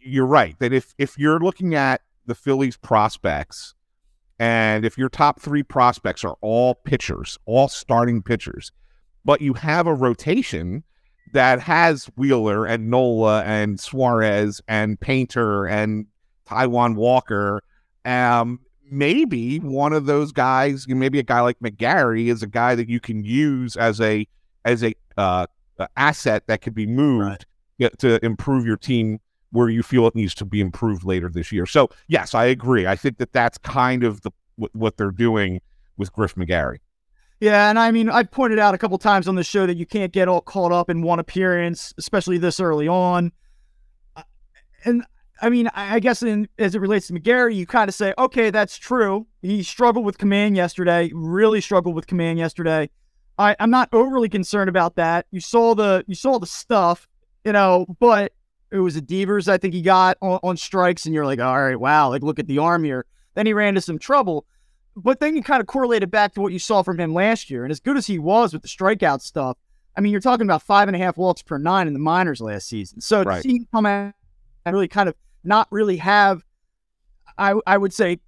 you're 0.05 0.25
right 0.25 0.57
that 0.59 0.71
if 0.71 0.93
if 0.97 1.17
you're 1.17 1.39
looking 1.39 1.75
at 1.75 2.01
the 2.25 2.35
Phillies 2.35 2.77
prospects, 2.77 3.73
and 4.39 4.85
if 4.85 4.97
your 4.97 5.09
top 5.09 5.39
three 5.39 5.63
prospects 5.63 6.23
are 6.23 6.37
all 6.41 6.75
pitchers, 6.75 7.37
all 7.45 7.67
starting 7.67 8.21
pitchers, 8.21 8.71
but 9.23 9.41
you 9.41 9.53
have 9.53 9.87
a 9.87 9.93
rotation 9.93 10.83
that 11.33 11.59
has 11.61 12.05
Wheeler 12.15 12.65
and 12.65 12.89
Nola 12.89 13.43
and 13.43 13.79
Suarez 13.79 14.61
and 14.67 14.99
Painter 14.99 15.65
and 15.65 16.05
Taijuan 16.47 16.95
Walker, 16.95 17.61
um, 18.05 18.59
maybe 18.89 19.57
one 19.59 19.93
of 19.93 20.05
those 20.05 20.31
guys, 20.31 20.87
maybe 20.87 21.19
a 21.19 21.23
guy 21.23 21.41
like 21.41 21.59
McGarry, 21.59 22.27
is 22.27 22.43
a 22.43 22.47
guy 22.47 22.75
that 22.75 22.89
you 22.89 22.99
can 22.99 23.23
use 23.23 23.75
as 23.75 23.99
a 23.99 24.27
as 24.63 24.83
a 24.83 24.93
uh, 25.17 25.45
asset 25.95 26.47
that 26.47 26.61
could 26.61 26.75
be 26.75 26.87
moved 26.87 27.45
right. 27.79 27.99
to 27.99 28.23
improve 28.25 28.65
your 28.65 28.77
team 28.77 29.19
where 29.55 29.69
you 29.69 29.81
feel 29.81 30.05
it 30.05 30.15
needs 30.15 30.35
to 30.35 30.45
be 30.45 30.59
improved 30.59 31.05
later 31.05 31.29
this 31.29 31.51
year. 31.51 31.65
So 31.65 31.89
yes, 32.07 32.35
I 32.35 32.45
agree. 32.45 32.85
I 32.85 32.95
think 32.95 33.17
that 33.19 33.31
that's 33.31 33.57
kind 33.57 34.03
of 34.03 34.21
the 34.21 34.31
what 34.73 34.97
they're 34.97 35.11
doing 35.11 35.61
with 35.97 36.11
Griff 36.11 36.35
McGarry. 36.35 36.79
Yeah, 37.39 37.69
and 37.69 37.79
I 37.79 37.91
mean, 37.91 38.09
I 38.09 38.23
pointed 38.23 38.59
out 38.59 38.73
a 38.73 38.77
couple 38.77 38.97
times 38.97 39.27
on 39.27 39.35
the 39.35 39.43
show 39.43 39.65
that 39.65 39.75
you 39.77 39.85
can't 39.85 40.11
get 40.11 40.27
all 40.27 40.41
caught 40.41 40.71
up 40.71 40.89
in 40.89 41.01
one 41.01 41.19
appearance, 41.19 41.93
especially 41.97 42.37
this 42.37 42.59
early 42.59 42.87
on. 42.87 43.31
Uh, 44.15 44.23
and 44.85 45.05
I 45.41 45.49
mean, 45.49 45.69
I 45.73 45.99
guess 45.99 46.23
in, 46.23 46.47
as 46.57 46.75
it 46.75 46.79
relates 46.79 47.07
to 47.07 47.13
McGarry, 47.13 47.55
you 47.55 47.65
kind 47.65 47.89
of 47.89 47.95
say, 47.95 48.13
okay, 48.17 48.49
that's 48.49 48.77
true. 48.77 49.27
He 49.41 49.63
struggled 49.63 50.05
with 50.05 50.17
command 50.17 50.55
yesterday, 50.55 51.11
really 51.13 51.59
struggled 51.59 51.95
with 51.95 52.07
command 52.07 52.39
yesterday. 52.39 52.89
I, 53.37 53.55
I'm 53.59 53.69
not 53.69 53.89
overly 53.91 54.29
concerned 54.29 54.69
about 54.69 54.95
that. 54.95 55.25
You 55.31 55.41
saw 55.41 55.75
the 55.75 56.05
you 56.07 56.15
saw 56.15 56.39
the 56.39 56.47
stuff, 56.47 57.07
you 57.43 57.51
know, 57.51 57.85
but 57.99 58.31
it 58.71 58.79
was 58.79 58.95
a 58.95 59.01
Devers 59.01 59.47
I 59.47 59.57
think 59.57 59.73
he 59.73 59.81
got 59.81 60.17
on, 60.21 60.39
on 60.43 60.57
strikes, 60.57 61.05
and 61.05 61.13
you're 61.13 61.25
like, 61.25 61.39
all 61.39 61.61
right, 61.61 61.79
wow, 61.79 62.09
like 62.09 62.23
look 62.23 62.39
at 62.39 62.47
the 62.47 62.57
arm 62.57 62.83
here. 62.83 63.05
Then 63.35 63.45
he 63.45 63.53
ran 63.53 63.69
into 63.69 63.81
some 63.81 63.99
trouble. 63.99 64.45
But 64.97 65.19
then 65.19 65.35
you 65.35 65.43
kind 65.43 65.59
of 65.59 65.67
correlate 65.67 66.03
it 66.03 66.11
back 66.11 66.33
to 66.35 66.41
what 66.41 66.53
you 66.53 66.59
saw 66.59 66.81
from 66.81 66.99
him 66.99 67.13
last 67.13 67.49
year. 67.49 67.63
And 67.65 67.71
as 67.71 67.81
good 67.81 67.97
as 67.97 68.07
he 68.07 68.17
was 68.17 68.53
with 68.53 68.61
the 68.61 68.67
strikeout 68.69 69.21
stuff, 69.21 69.57
I 69.97 70.01
mean, 70.01 70.11
you're 70.11 70.21
talking 70.21 70.45
about 70.47 70.61
five 70.61 70.87
and 70.87 70.95
a 70.95 70.99
half 70.99 71.17
walks 71.17 71.41
per 71.41 71.57
nine 71.57 71.87
in 71.87 71.93
the 71.93 71.99
minors 71.99 72.39
last 72.39 72.67
season. 72.67 73.01
So 73.01 73.23
right. 73.23 73.37
to 73.37 73.41
see 73.41 73.57
him 73.57 73.67
come 73.73 73.85
out 73.85 74.13
and 74.65 74.73
really 74.73 74.87
kind 74.87 75.09
of 75.09 75.15
not 75.43 75.67
really 75.69 75.97
have, 75.97 76.43
I, 77.37 77.55
I 77.67 77.77
would 77.77 77.93
say, 77.93 78.19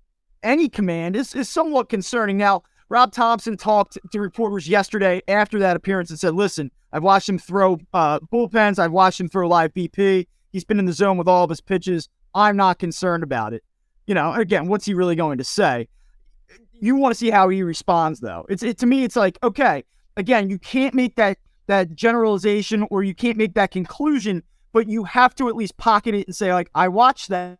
any 0.44 0.70
command 0.70 1.16
is, 1.16 1.34
is 1.36 1.50
somewhat 1.50 1.90
concerning. 1.90 2.38
Now, 2.38 2.64
Rob 2.90 3.12
Thomson 3.12 3.58
talked 3.58 3.98
to 4.12 4.20
reporters 4.20 4.68
yesterday 4.68 5.22
after 5.28 5.60
that 5.60 5.76
appearance 5.76 6.10
and 6.10 6.20
said, 6.20 6.36
listen, 6.36 6.72
I've 6.92 7.04
watched 7.04 7.28
him 7.30 7.38
throw 7.38 7.80
uh, 7.94 8.20
bullpens. 8.20 8.80
I've 8.80 8.92
watched 8.92 9.20
him 9.20 9.28
throw 9.28 9.48
live 9.48 9.74
BP. 9.74 10.28
He's 10.52 10.64
been 10.64 10.80
in 10.80 10.86
the 10.86 10.94
zone 10.94 11.18
with 11.18 11.28
all 11.28 11.44
of 11.44 11.50
his 11.50 11.62
pitches. 11.62 12.10
I'm 12.34 12.56
not 12.56 12.80
concerned 12.80 13.24
about 13.24 13.54
it. 13.54 13.64
You 14.06 14.16
know, 14.16 14.34
again, 14.34 14.68
what's 14.68 14.86
he 14.86 14.94
really 14.94 15.16
going 15.16 15.38
to 15.38 15.44
say? 15.44 15.88
You 16.72 16.96
want 16.96 17.12
to 17.12 17.18
see 17.18 17.30
how 17.30 17.50
he 17.50 17.64
responds, 17.64 18.20
though. 18.20 18.46
It's 18.50 18.64
it, 18.64 18.78
to 18.80 18.86
me, 18.86 19.04
it's 19.04 19.16
like 19.16 19.38
okay, 19.44 19.84
again, 20.16 20.50
you 20.50 20.60
can't 20.60 20.94
make 20.94 21.16
that 21.16 21.38
that 21.68 21.94
generalization 21.94 22.88
or 22.90 23.04
you 23.04 23.14
can't 23.14 23.38
make 23.38 23.54
that 23.56 23.72
conclusion, 23.72 24.44
but 24.72 24.88
you 24.88 25.04
have 25.04 25.36
to 25.36 25.50
at 25.50 25.56
least 25.56 25.76
pocket 25.78 26.16
it 26.16 26.28
and 26.28 26.36
say 26.36 26.54
like, 26.54 26.70
I 26.74 26.88
watched 26.88 27.30
that. 27.30 27.60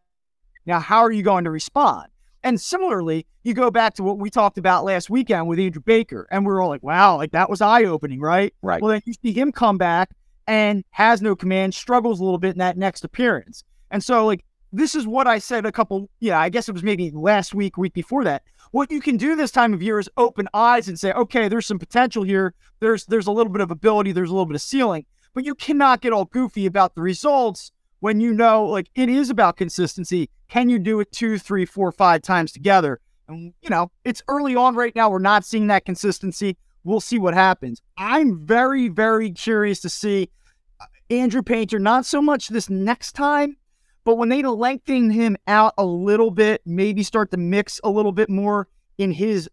Now, 0.66 0.80
how 0.80 1.00
are 1.00 1.12
you 1.12 1.24
going 1.24 1.44
to 1.44 1.52
respond? 1.52 2.08
And 2.44 2.60
similarly, 2.60 3.26
you 3.44 3.54
go 3.54 3.72
back 3.72 3.94
to 3.96 4.04
what 4.04 4.20
we 4.20 4.30
talked 4.30 4.58
about 4.58 4.84
last 4.84 5.10
weekend 5.10 5.48
with 5.48 5.60
Andrew 5.60 5.82
Baker, 5.82 6.28
and 6.32 6.46
we 6.46 6.52
are 6.52 6.62
all 6.62 6.70
like, 6.70 6.84
wow, 6.84 7.18
like 7.18 7.32
that 7.32 7.50
was 7.50 7.62
eye 7.62 7.84
opening, 7.84 8.20
right? 8.20 8.54
Right. 8.62 8.82
Well, 8.82 8.92
then 8.92 9.02
you 9.06 9.14
see 9.14 9.34
him 9.34 9.52
come 9.52 9.78
back 9.78 10.12
and 10.48 10.84
has 10.92 11.22
no 11.22 11.36
command, 11.36 11.74
struggles 11.74 12.20
a 12.20 12.24
little 12.24 12.38
bit 12.38 12.52
in 12.52 12.60
that 12.60 12.78
next 12.78 13.04
appearance. 13.04 13.64
And 13.92 14.04
so, 14.04 14.26
like, 14.26 14.44
this 14.72 14.96
is 14.96 15.08
what 15.08 15.28
I 15.28 15.40
said 15.40 15.66
a 15.66 15.72
couple, 15.72 16.10
yeah, 16.20 16.40
I 16.40 16.50
guess 16.50 16.68
it 16.68 16.74
was 16.74 16.84
maybe 16.84 17.10
last 17.12 17.54
week, 17.54 17.78
week 17.78 17.94
before 17.94 18.24
that. 18.26 18.44
What 18.72 18.92
you 18.92 19.00
can 19.00 19.18
do 19.18 19.36
this 19.36 19.52
time 19.52 19.74
of 19.74 19.82
year 19.82 19.98
is 19.98 20.10
open 20.18 20.48
eyes 20.54 20.88
and 20.88 21.00
say, 21.00 21.14
okay, 21.14 21.48
there's 21.48 21.66
some 21.66 21.80
potential 21.80 22.24
here. 22.24 22.54
There's 22.80 23.06
there's 23.06 23.28
a 23.28 23.32
little 23.32 23.52
bit 23.52 23.62
of 23.62 23.72
ability, 23.72 24.12
there's 24.12 24.30
a 24.30 24.34
little 24.34 24.46
bit 24.46 24.56
of 24.56 24.62
ceiling, 24.62 25.06
but 25.34 25.46
you 25.46 25.56
cannot 25.56 26.02
get 26.02 26.14
all 26.14 26.26
goofy 26.26 26.66
about 26.66 26.96
the 26.96 27.02
results 27.02 27.72
when 28.08 28.22
you 28.22 28.34
know 28.34 28.64
like 28.64 28.90
it 28.96 29.10
is 29.10 29.30
about 29.30 29.58
consistency. 29.58 30.30
Can 30.48 30.70
you 30.70 30.80
do 30.80 31.02
it 31.02 31.12
two, 31.12 31.38
three, 31.38 31.66
four, 31.66 31.92
five 31.92 32.22
times 32.22 32.54
together? 32.54 33.02
And 33.28 33.54
you 33.62 33.70
know, 33.70 33.92
it's 34.06 34.24
early 34.30 34.56
on 34.56 34.76
right 34.76 34.96
now. 34.96 35.10
We're 35.10 35.20
not 35.20 35.44
seeing 35.44 35.68
that 35.68 35.84
consistency. 35.84 36.56
We'll 36.86 37.02
see 37.02 37.20
what 37.20 37.34
happens. 37.34 37.82
I'm 37.98 38.46
very, 38.46 38.88
very 38.88 39.30
curious 39.32 39.82
to 39.82 39.90
see 39.90 40.30
uh, 40.80 40.86
Andrew 41.10 41.44
Painter, 41.44 41.80
not 41.80 42.06
so 42.06 42.22
much 42.22 42.48
this 42.48 42.70
next 42.70 43.12
time, 43.12 43.58
but 44.06 44.16
when 44.16 44.30
they 44.30 44.42
lengthen 44.42 45.10
him 45.10 45.36
out 45.46 45.74
a 45.78 45.86
little 45.86 46.32
bit, 46.32 46.62
maybe 46.66 47.04
start 47.04 47.30
to 47.32 47.38
mix 47.38 47.82
a 47.84 47.90
little 47.90 48.14
bit 48.14 48.30
more 48.30 48.70
in 48.98 49.12
his 49.12 49.50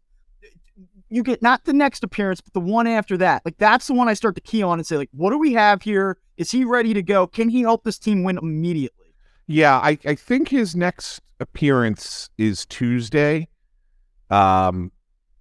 you 1.14 1.22
get 1.22 1.42
not 1.42 1.64
the 1.64 1.72
next 1.72 2.02
appearance, 2.02 2.40
but 2.40 2.52
the 2.54 2.60
one 2.60 2.86
after 2.86 3.16
that. 3.18 3.42
Like 3.44 3.56
that's 3.58 3.86
the 3.86 3.94
one 3.94 4.08
I 4.08 4.14
start 4.14 4.34
to 4.34 4.40
key 4.40 4.62
on 4.62 4.78
and 4.78 4.86
say, 4.86 4.96
like, 4.96 5.10
what 5.12 5.30
do 5.30 5.38
we 5.38 5.52
have 5.52 5.82
here? 5.82 6.18
Is 6.36 6.50
he 6.50 6.64
ready 6.64 6.92
to 6.92 7.02
go? 7.02 7.28
Can 7.28 7.48
he 7.48 7.60
help 7.60 7.84
this 7.84 7.98
team 7.98 8.24
win 8.24 8.36
immediately? 8.36 9.14
Yeah, 9.46 9.76
I, 9.76 9.98
I 10.04 10.16
think 10.16 10.48
his 10.48 10.74
next 10.74 11.20
appearance 11.38 12.30
is 12.36 12.66
Tuesday. 12.66 13.48
Um, 14.30 14.90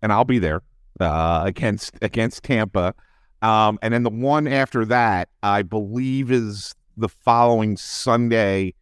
and 0.04 0.12
I'll 0.12 0.26
be 0.26 0.38
there 0.38 0.62
uh, 1.00 1.42
against 1.46 1.98
against 2.04 2.44
Tampa. 2.44 2.94
Um, 3.42 3.80
and 3.82 3.94
then 3.94 4.04
the 4.04 4.12
one 4.12 4.48
after 4.48 4.86
that, 4.86 5.30
I 5.42 5.64
believe, 5.64 6.32
is 6.32 6.76
the 6.98 7.10
following 7.10 7.78
Sunday 7.78 8.76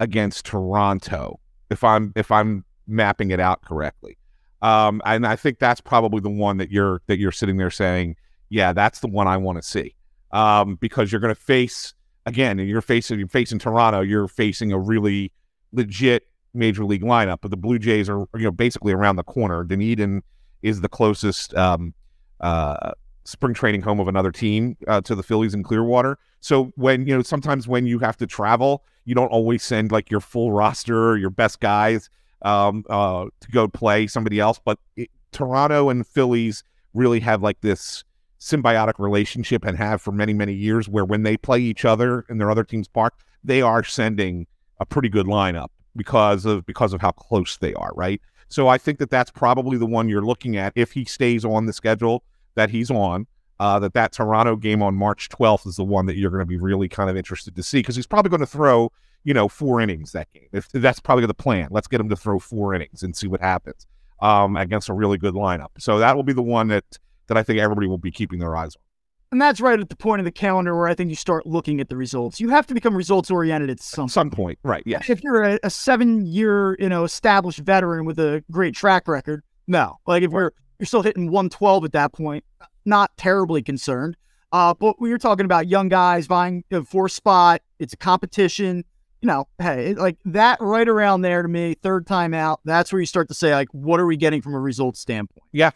against 0.00 0.44
Toronto. 0.46 1.38
If 1.70 1.84
I'm 1.84 2.12
if 2.16 2.32
I'm 2.32 2.64
mapping 2.88 3.30
it 3.30 3.38
out 3.38 3.62
correctly. 3.62 4.16
Um, 4.62 5.02
and 5.04 5.26
I 5.26 5.36
think 5.36 5.58
that's 5.58 5.80
probably 5.80 6.20
the 6.20 6.30
one 6.30 6.56
that 6.58 6.70
you're 6.70 7.02
that 7.08 7.18
you're 7.18 7.32
sitting 7.32 7.56
there 7.56 7.70
saying, 7.70 8.16
yeah, 8.48 8.72
that's 8.72 9.00
the 9.00 9.08
one 9.08 9.26
I 9.26 9.36
want 9.36 9.60
to 9.60 9.62
see, 9.62 9.94
um, 10.30 10.76
because 10.76 11.10
you're 11.10 11.20
going 11.20 11.34
to 11.34 11.40
face 11.40 11.94
again, 12.26 12.60
and 12.60 12.68
you're 12.68 12.80
facing 12.80 13.18
you're 13.18 13.28
facing 13.28 13.58
Toronto, 13.58 14.00
you're 14.00 14.28
facing 14.28 14.72
a 14.72 14.78
really 14.78 15.32
legit 15.72 16.28
major 16.54 16.84
league 16.84 17.02
lineup. 17.02 17.38
But 17.42 17.50
the 17.50 17.56
Blue 17.56 17.78
Jays 17.78 18.08
are 18.08 18.20
you 18.34 18.44
know 18.44 18.52
basically 18.52 18.92
around 18.92 19.16
the 19.16 19.24
corner. 19.24 19.64
Dunedin 19.64 20.22
is 20.62 20.80
the 20.80 20.88
closest 20.88 21.54
um, 21.56 21.92
uh, 22.40 22.92
spring 23.24 23.54
training 23.54 23.82
home 23.82 23.98
of 23.98 24.06
another 24.06 24.30
team 24.30 24.76
uh, 24.86 25.00
to 25.00 25.16
the 25.16 25.24
Phillies 25.24 25.54
in 25.54 25.64
Clearwater. 25.64 26.18
So 26.38 26.72
when 26.76 27.04
you 27.06 27.16
know 27.16 27.22
sometimes 27.22 27.66
when 27.66 27.86
you 27.86 27.98
have 27.98 28.16
to 28.18 28.28
travel, 28.28 28.84
you 29.06 29.16
don't 29.16 29.32
always 29.32 29.64
send 29.64 29.90
like 29.90 30.08
your 30.08 30.20
full 30.20 30.52
roster 30.52 31.10
or 31.10 31.16
your 31.16 31.30
best 31.30 31.58
guys 31.58 32.08
um, 32.44 32.84
uh, 32.88 33.26
to 33.40 33.50
go 33.50 33.68
play 33.68 34.06
somebody 34.06 34.40
else. 34.40 34.60
But 34.64 34.78
it, 34.96 35.10
Toronto 35.32 35.88
and 35.88 36.06
Phillies 36.06 36.64
really 36.94 37.20
have 37.20 37.42
like 37.42 37.60
this 37.60 38.04
symbiotic 38.40 38.98
relationship 38.98 39.64
and 39.64 39.76
have 39.78 40.02
for 40.02 40.12
many, 40.12 40.34
many 40.34 40.52
years 40.52 40.88
where 40.88 41.04
when 41.04 41.22
they 41.22 41.36
play 41.36 41.60
each 41.60 41.84
other 41.84 42.24
in 42.28 42.38
their 42.38 42.50
other 42.50 42.64
team's 42.64 42.88
park, 42.88 43.14
they 43.44 43.62
are 43.62 43.84
sending 43.84 44.46
a 44.80 44.86
pretty 44.86 45.08
good 45.08 45.26
lineup 45.26 45.68
because 45.96 46.44
of 46.44 46.66
because 46.66 46.92
of 46.92 47.00
how 47.00 47.12
close 47.12 47.56
they 47.58 47.74
are, 47.74 47.92
right? 47.94 48.20
So 48.48 48.68
I 48.68 48.78
think 48.78 48.98
that 48.98 49.10
that's 49.10 49.30
probably 49.30 49.78
the 49.78 49.86
one 49.86 50.08
you're 50.08 50.24
looking 50.24 50.56
at 50.56 50.72
if 50.76 50.92
he 50.92 51.04
stays 51.04 51.44
on 51.44 51.66
the 51.66 51.72
schedule 51.72 52.24
that 52.54 52.70
he's 52.70 52.90
on. 52.90 53.26
Uh, 53.60 53.78
that 53.78 53.94
that 53.94 54.10
Toronto 54.10 54.56
game 54.56 54.82
on 54.82 54.92
March 54.92 55.28
12th 55.28 55.68
is 55.68 55.76
the 55.76 55.84
one 55.84 56.06
that 56.06 56.16
you're 56.16 56.30
going 56.30 56.40
to 56.40 56.46
be 56.46 56.56
really 56.56 56.88
kind 56.88 57.08
of 57.08 57.16
interested 57.16 57.54
to 57.54 57.62
see 57.62 57.78
because 57.78 57.94
he's 57.94 58.08
probably 58.08 58.28
going 58.28 58.40
to 58.40 58.46
throw 58.46 58.90
you 59.24 59.34
know, 59.34 59.48
four 59.48 59.80
innings 59.80 60.12
that 60.12 60.32
game. 60.32 60.48
If 60.52 60.68
that's 60.70 61.00
probably 61.00 61.26
the 61.26 61.34
plan, 61.34 61.68
let's 61.70 61.88
get 61.88 62.00
him 62.00 62.08
to 62.08 62.16
throw 62.16 62.38
four 62.38 62.74
innings 62.74 63.02
and 63.02 63.16
see 63.16 63.26
what 63.26 63.40
happens 63.40 63.86
um, 64.20 64.56
against 64.56 64.88
a 64.88 64.94
really 64.94 65.18
good 65.18 65.34
lineup. 65.34 65.68
So 65.78 65.98
that 65.98 66.16
will 66.16 66.22
be 66.22 66.32
the 66.32 66.42
one 66.42 66.68
that 66.68 66.84
that 67.28 67.36
I 67.36 67.42
think 67.42 67.60
everybody 67.60 67.86
will 67.86 67.98
be 67.98 68.10
keeping 68.10 68.38
their 68.38 68.56
eyes 68.56 68.74
on. 68.76 68.82
And 69.30 69.40
that's 69.40 69.62
right 69.62 69.80
at 69.80 69.88
the 69.88 69.96
point 69.96 70.20
of 70.20 70.26
the 70.26 70.32
calendar 70.32 70.76
where 70.76 70.88
I 70.88 70.94
think 70.94 71.08
you 71.08 71.16
start 71.16 71.46
looking 71.46 71.80
at 71.80 71.88
the 71.88 71.96
results. 71.96 72.38
You 72.38 72.50
have 72.50 72.66
to 72.66 72.74
become 72.74 72.94
results 72.94 73.30
oriented 73.30 73.70
at 73.70 73.80
some, 73.80 74.06
some 74.08 74.30
point, 74.30 74.58
right? 74.62 74.82
Yes. 74.84 75.08
If 75.08 75.24
you're 75.24 75.42
a, 75.42 75.58
a 75.62 75.70
seven 75.70 76.26
year, 76.26 76.76
you 76.78 76.90
know, 76.90 77.04
established 77.04 77.60
veteran 77.60 78.04
with 78.04 78.18
a 78.18 78.44
great 78.50 78.74
track 78.74 79.08
record, 79.08 79.42
no. 79.66 79.98
Like 80.06 80.22
if 80.22 80.30
we're 80.30 80.50
you're 80.78 80.86
still 80.86 81.02
hitting 81.02 81.30
112 81.30 81.84
at 81.84 81.92
that 81.92 82.12
point, 82.12 82.44
not 82.84 83.16
terribly 83.16 83.62
concerned. 83.62 84.16
Uh, 84.52 84.74
but 84.74 85.00
when 85.00 85.08
you're 85.08 85.18
talking 85.18 85.46
about 85.46 85.66
young 85.66 85.88
guys 85.88 86.26
vying 86.26 86.62
for 86.84 87.08
spot, 87.08 87.62
it's 87.78 87.94
a 87.94 87.96
competition 87.96 88.84
you 89.22 89.28
know, 89.28 89.46
hey, 89.58 89.94
like 89.94 90.18
that 90.24 90.58
right 90.60 90.88
around 90.88 91.22
there 91.22 91.42
to 91.42 91.48
me, 91.48 91.74
third 91.74 92.06
time 92.06 92.34
out, 92.34 92.60
that's 92.64 92.92
where 92.92 93.00
you 93.00 93.06
start 93.06 93.28
to 93.28 93.34
say, 93.34 93.54
like, 93.54 93.68
what 93.70 94.00
are 94.00 94.06
we 94.06 94.16
getting 94.16 94.42
from 94.42 94.52
a 94.52 94.60
results 94.60 95.00
standpoint? 95.00 95.44
Yeah. 95.52 95.70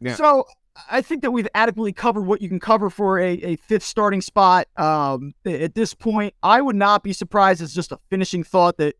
Yeah. 0.00 0.14
So 0.14 0.44
I 0.90 1.00
think 1.00 1.22
that 1.22 1.30
we've 1.30 1.48
adequately 1.54 1.94
covered 1.94 2.22
what 2.22 2.42
you 2.42 2.48
can 2.48 2.60
cover 2.60 2.90
for 2.90 3.18
a, 3.18 3.32
a 3.32 3.56
fifth 3.56 3.82
starting 3.82 4.20
spot. 4.20 4.68
Um, 4.76 5.34
at 5.46 5.74
this 5.74 5.94
point, 5.94 6.34
I 6.42 6.60
would 6.60 6.76
not 6.76 7.02
be 7.02 7.14
surprised 7.14 7.62
It's 7.62 7.74
just 7.74 7.90
a 7.90 7.98
finishing 8.10 8.44
thought 8.44 8.76
that 8.76 8.94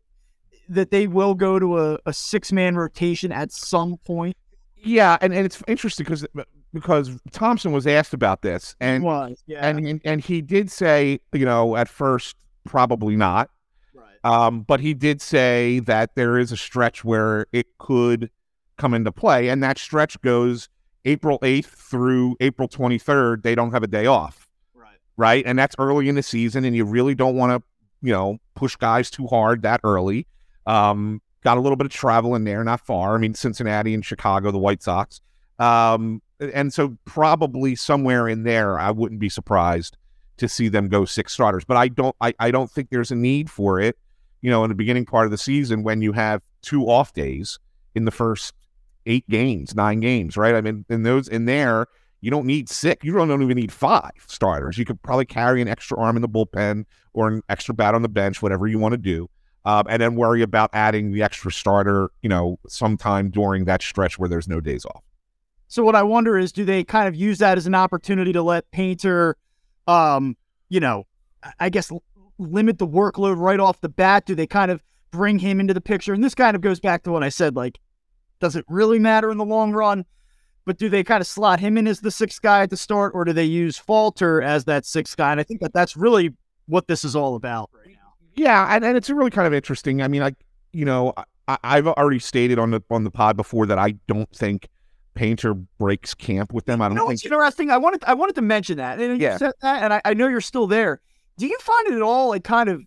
that 0.67 0.91
they 0.91 1.07
will 1.07 1.33
go 1.33 1.57
to 1.57 1.79
a, 1.79 1.99
a 2.05 2.13
six 2.13 2.51
man 2.51 2.75
rotation 2.75 3.31
at 3.31 3.51
some 3.51 3.97
point. 3.97 4.35
Yeah, 4.75 5.17
and, 5.21 5.33
and 5.33 5.45
it's 5.45 5.61
interesting 5.67 6.05
because 6.05 6.25
because 6.73 7.19
Thomson 7.31 7.71
was 7.71 7.85
asked 7.85 8.13
about 8.13 8.41
this, 8.41 8.75
and 8.79 9.03
was, 9.03 9.43
yeah. 9.45 9.67
and 9.67 10.01
and 10.03 10.21
he 10.21 10.41
did 10.41 10.71
say, 10.71 11.19
you 11.33 11.45
know, 11.45 11.75
at 11.75 11.87
first 11.87 12.35
probably 12.65 13.15
not, 13.15 13.49
Um, 14.23 14.61
but 14.61 14.79
he 14.79 14.93
did 14.93 15.21
say 15.21 15.79
that 15.81 16.15
there 16.15 16.37
is 16.37 16.51
a 16.51 16.57
stretch 16.57 17.03
where 17.03 17.45
it 17.53 17.67
could 17.77 18.29
come 18.77 18.93
into 18.93 19.11
play, 19.11 19.49
and 19.49 19.63
that 19.63 19.77
stretch 19.77 20.19
goes 20.21 20.69
April 21.05 21.39
8th 21.39 21.65
through 21.67 22.35
April 22.39 22.67
23rd. 22.67 23.43
They 23.43 23.55
don't 23.55 23.71
have 23.71 23.83
a 23.83 23.87
day 23.87 24.05
off, 24.05 24.47
Right. 24.73 24.97
right? 25.17 25.43
And 25.45 25.57
that's 25.57 25.75
early 25.79 26.09
in 26.09 26.15
the 26.15 26.23
season, 26.23 26.65
and 26.65 26.75
you 26.75 26.85
really 26.85 27.15
don't 27.15 27.35
want 27.35 27.51
to, 27.51 27.63
you 28.05 28.11
know, 28.13 28.37
push 28.55 28.75
guys 28.75 29.09
too 29.09 29.27
hard 29.27 29.61
that 29.61 29.79
early. 29.83 30.27
Um, 30.65 31.21
got 31.41 31.57
a 31.57 31.61
little 31.61 31.77
bit 31.77 31.85
of 31.85 31.91
travel 31.91 32.35
in 32.35 32.43
there, 32.43 32.63
not 32.63 32.85
far. 32.85 33.15
I 33.15 33.17
mean, 33.17 33.33
Cincinnati 33.33 33.93
and 33.93 34.05
Chicago, 34.05 34.51
the 34.51 34.57
White 34.57 34.83
Sox. 34.83 35.21
Um, 35.57 36.21
and 36.39 36.73
so 36.73 36.97
probably 37.05 37.75
somewhere 37.75 38.27
in 38.27 38.43
there, 38.43 38.77
I 38.79 38.91
wouldn't 38.91 39.19
be 39.19 39.29
surprised 39.29 39.97
to 40.37 40.47
see 40.47 40.67
them 40.69 40.87
go 40.89 41.05
six 41.05 41.33
starters. 41.33 41.65
But 41.65 41.77
I 41.77 41.87
don't, 41.89 42.15
I, 42.21 42.33
I 42.39 42.51
don't 42.51 42.69
think 42.71 42.89
there's 42.89 43.11
a 43.11 43.15
need 43.15 43.49
for 43.49 43.79
it. 43.79 43.97
You 44.41 44.49
know, 44.49 44.63
in 44.63 44.69
the 44.69 44.75
beginning 44.75 45.05
part 45.05 45.25
of 45.25 45.31
the 45.31 45.37
season 45.37 45.83
when 45.83 46.01
you 46.01 46.13
have 46.13 46.41
two 46.61 46.85
off 46.85 47.13
days 47.13 47.59
in 47.95 48.05
the 48.05 48.11
first 48.11 48.53
eight 49.05 49.27
games, 49.29 49.75
nine 49.75 49.99
games, 49.99 50.37
right? 50.37 50.55
I 50.55 50.61
mean, 50.61 50.85
in 50.89 51.03
those 51.03 51.27
in 51.27 51.45
there, 51.45 51.87
you 52.21 52.31
don't 52.31 52.45
need 52.45 52.69
six. 52.69 53.03
You 53.03 53.13
don't 53.13 53.41
even 53.41 53.57
need 53.57 53.71
five 53.71 54.11
starters. 54.27 54.77
You 54.77 54.85
could 54.85 55.01
probably 55.01 55.25
carry 55.25 55.61
an 55.61 55.67
extra 55.67 55.97
arm 55.97 56.15
in 56.15 56.21
the 56.21 56.29
bullpen 56.29 56.85
or 57.13 57.27
an 57.27 57.41
extra 57.49 57.73
bat 57.73 57.95
on 57.95 58.01
the 58.01 58.09
bench, 58.09 58.41
whatever 58.41 58.67
you 58.67 58.79
want 58.79 58.93
to 58.93 58.97
do. 58.97 59.29
Um, 59.65 59.85
and 59.89 60.01
then 60.01 60.15
worry 60.15 60.41
about 60.41 60.69
adding 60.73 61.11
the 61.11 61.21
extra 61.21 61.51
starter, 61.51 62.11
you 62.21 62.29
know, 62.29 62.59
sometime 62.67 63.29
during 63.29 63.65
that 63.65 63.81
stretch 63.81 64.17
where 64.17 64.29
there's 64.29 64.47
no 64.47 64.59
days 64.61 64.85
off. 64.85 65.03
So 65.67 65.83
what 65.83 65.95
I 65.95 66.03
wonder 66.03 66.37
is, 66.37 66.51
do 66.51 66.65
they 66.65 66.83
kind 66.83 67.07
of 67.07 67.15
use 67.15 67.37
that 67.39 67.57
as 67.57 67.67
an 67.67 67.75
opportunity 67.75 68.33
to 68.33 68.41
let 68.41 68.71
Painter, 68.71 69.35
um, 69.87 70.35
you 70.69 70.79
know, 70.79 71.05
I 71.59 71.69
guess 71.69 71.91
limit 72.39 72.79
the 72.79 72.87
workload 72.87 73.37
right 73.37 73.59
off 73.59 73.81
the 73.81 73.89
bat? 73.89 74.25
Do 74.25 74.33
they 74.33 74.47
kind 74.47 74.71
of 74.71 74.83
bring 75.11 75.37
him 75.39 75.59
into 75.59 75.73
the 75.73 75.81
picture? 75.81 76.13
And 76.13 76.23
this 76.23 76.33
kind 76.35 76.55
of 76.55 76.61
goes 76.61 76.79
back 76.79 77.03
to 77.03 77.11
what 77.11 77.23
I 77.23 77.29
said, 77.29 77.55
like, 77.55 77.79
does 78.39 78.55
it 78.55 78.65
really 78.67 78.99
matter 78.99 79.29
in 79.29 79.37
the 79.37 79.45
long 79.45 79.73
run? 79.73 80.05
But 80.65 80.77
do 80.77 80.87
they 80.89 81.03
kind 81.03 81.19
of 81.21 81.27
slot 81.27 81.59
him 81.59 81.77
in 81.77 81.87
as 81.87 81.99
the 82.01 82.11
sixth 82.11 82.41
guy 82.41 82.61
at 82.61 82.69
the 82.69 82.77
start, 82.77 83.13
or 83.15 83.25
do 83.25 83.33
they 83.33 83.43
use 83.43 83.77
Falter 83.77 84.41
as 84.41 84.65
that 84.65 84.85
sixth 84.85 85.17
guy? 85.17 85.31
And 85.31 85.39
I 85.39 85.43
think 85.43 85.61
that 85.61 85.73
that's 85.73 85.97
really 85.97 86.33
what 86.67 86.87
this 86.87 87.03
is 87.03 87.15
all 87.15 87.35
about 87.35 87.69
right 87.73 87.87
now. 87.93 88.13
Yeah, 88.35 88.67
and, 88.75 88.85
and 88.85 88.95
it's 88.95 89.09
really 89.09 89.31
kind 89.31 89.47
of 89.47 89.53
interesting. 89.53 90.01
I 90.01 90.07
mean, 90.07 90.21
like 90.21 90.35
you 90.71 90.85
know, 90.85 91.13
I, 91.47 91.57
I've 91.63 91.87
already 91.87 92.19
stated 92.19 92.59
on 92.59 92.69
the 92.71 92.81
on 92.91 93.03
the 93.03 93.09
pod 93.09 93.35
before 93.35 93.65
that 93.65 93.79
I 93.79 93.95
don't 94.07 94.29
think 94.35 94.67
Painter 95.15 95.55
breaks 95.55 96.13
camp 96.13 96.53
with 96.53 96.65
them. 96.65 96.81
I 96.81 96.85
don't 96.87 96.91
You 96.91 96.95
know 96.97 97.01
think. 97.07 97.17
what's 97.17 97.25
interesting? 97.25 97.71
I 97.71 97.77
wanted 97.77 98.03
I 98.05 98.13
wanted 98.13 98.35
to 98.35 98.43
mention 98.43 98.77
that, 98.77 98.99
and 98.99 99.19
Yeah. 99.19 99.33
you 99.33 99.37
said 99.39 99.53
that, 99.63 99.83
and 99.83 99.91
I, 99.93 100.01
I 100.05 100.13
know 100.13 100.27
you're 100.27 100.39
still 100.39 100.67
there. 100.67 101.01
Do 101.39 101.47
you 101.47 101.57
find 101.59 101.87
it 101.87 101.93
at 101.93 102.01
all 102.01 102.29
like 102.29 102.43
kind 102.43 102.69
of, 102.69 102.83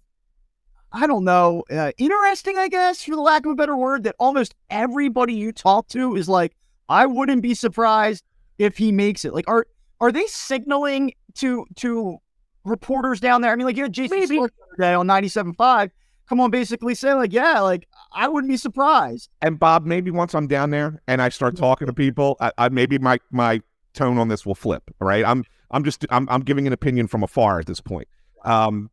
I 0.92 1.06
don't 1.06 1.24
know, 1.24 1.64
uh, 1.70 1.92
interesting? 1.98 2.58
I 2.58 2.68
guess 2.68 3.02
for 3.02 3.16
the 3.16 3.22
lack 3.22 3.46
of 3.46 3.52
a 3.52 3.54
better 3.54 3.76
word, 3.76 4.04
that 4.04 4.14
almost 4.18 4.54
everybody 4.70 5.34
you 5.34 5.52
talk 5.52 5.88
to 5.88 6.16
is 6.16 6.28
like, 6.28 6.54
I 6.88 7.06
wouldn't 7.06 7.42
be 7.42 7.54
surprised 7.54 8.24
if 8.58 8.76
he 8.76 8.92
makes 8.92 9.24
it. 9.24 9.34
Like, 9.34 9.48
are 9.48 9.66
are 10.00 10.12
they 10.12 10.26
signaling 10.26 11.14
to 11.36 11.64
to 11.76 12.18
reporters 12.64 13.20
down 13.20 13.40
there? 13.40 13.52
I 13.52 13.56
mean, 13.56 13.66
like 13.66 13.76
you 13.76 13.84
had 13.84 13.92
Jason 13.92 14.20
Maybe. 14.20 14.36
Swartz 14.36 14.54
the 14.56 14.84
other 14.84 14.90
day 14.90 14.94
on 14.94 15.06
97.5 15.06 15.90
come 16.32 16.40
on, 16.40 16.50
basically 16.50 16.94
say 16.94 17.12
like, 17.12 17.32
yeah, 17.32 17.60
like 17.60 17.86
I 18.12 18.28
wouldn't 18.28 18.50
be 18.50 18.56
surprised. 18.56 19.28
and 19.42 19.58
Bob, 19.58 19.84
maybe 19.84 20.10
once 20.10 20.34
I'm 20.34 20.46
down 20.46 20.70
there 20.70 21.02
and 21.06 21.20
I 21.20 21.28
start 21.28 21.56
talking 21.56 21.86
to 21.86 21.92
people, 21.92 22.36
I, 22.40 22.52
I 22.58 22.68
maybe 22.68 22.98
my 22.98 23.18
my 23.30 23.60
tone 23.92 24.18
on 24.18 24.28
this 24.28 24.46
will 24.46 24.54
flip. 24.54 24.90
all 25.00 25.08
Right? 25.08 25.24
I'm 25.24 25.44
I'm 25.70 25.84
just 25.84 26.06
I'm 26.10 26.28
I'm 26.30 26.40
giving 26.40 26.66
an 26.66 26.72
opinion 26.72 27.06
from 27.06 27.22
afar 27.22 27.60
at 27.60 27.66
this 27.66 27.80
point. 27.80 28.08
Um, 28.44 28.90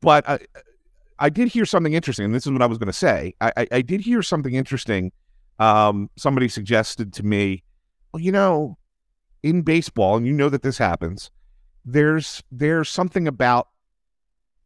but 0.00 0.28
I 0.28 0.38
I 1.18 1.28
did 1.28 1.48
hear 1.48 1.66
something 1.66 1.92
interesting, 1.92 2.24
and 2.24 2.34
this 2.34 2.46
is 2.46 2.52
what 2.52 2.62
I 2.62 2.66
was 2.66 2.78
going 2.78 2.86
to 2.86 2.92
say. 2.92 3.34
I, 3.40 3.52
I 3.56 3.66
I 3.72 3.82
did 3.82 4.00
hear 4.00 4.22
something 4.22 4.54
interesting. 4.54 5.12
Um, 5.58 6.08
somebody 6.16 6.48
suggested 6.48 7.12
to 7.14 7.22
me, 7.22 7.62
well, 8.12 8.22
you 8.22 8.32
know, 8.32 8.78
in 9.42 9.62
baseball, 9.62 10.16
and 10.16 10.26
you 10.26 10.32
know 10.32 10.48
that 10.48 10.62
this 10.62 10.78
happens. 10.78 11.30
There's 11.84 12.42
there's 12.50 12.88
something 12.88 13.28
about 13.28 13.68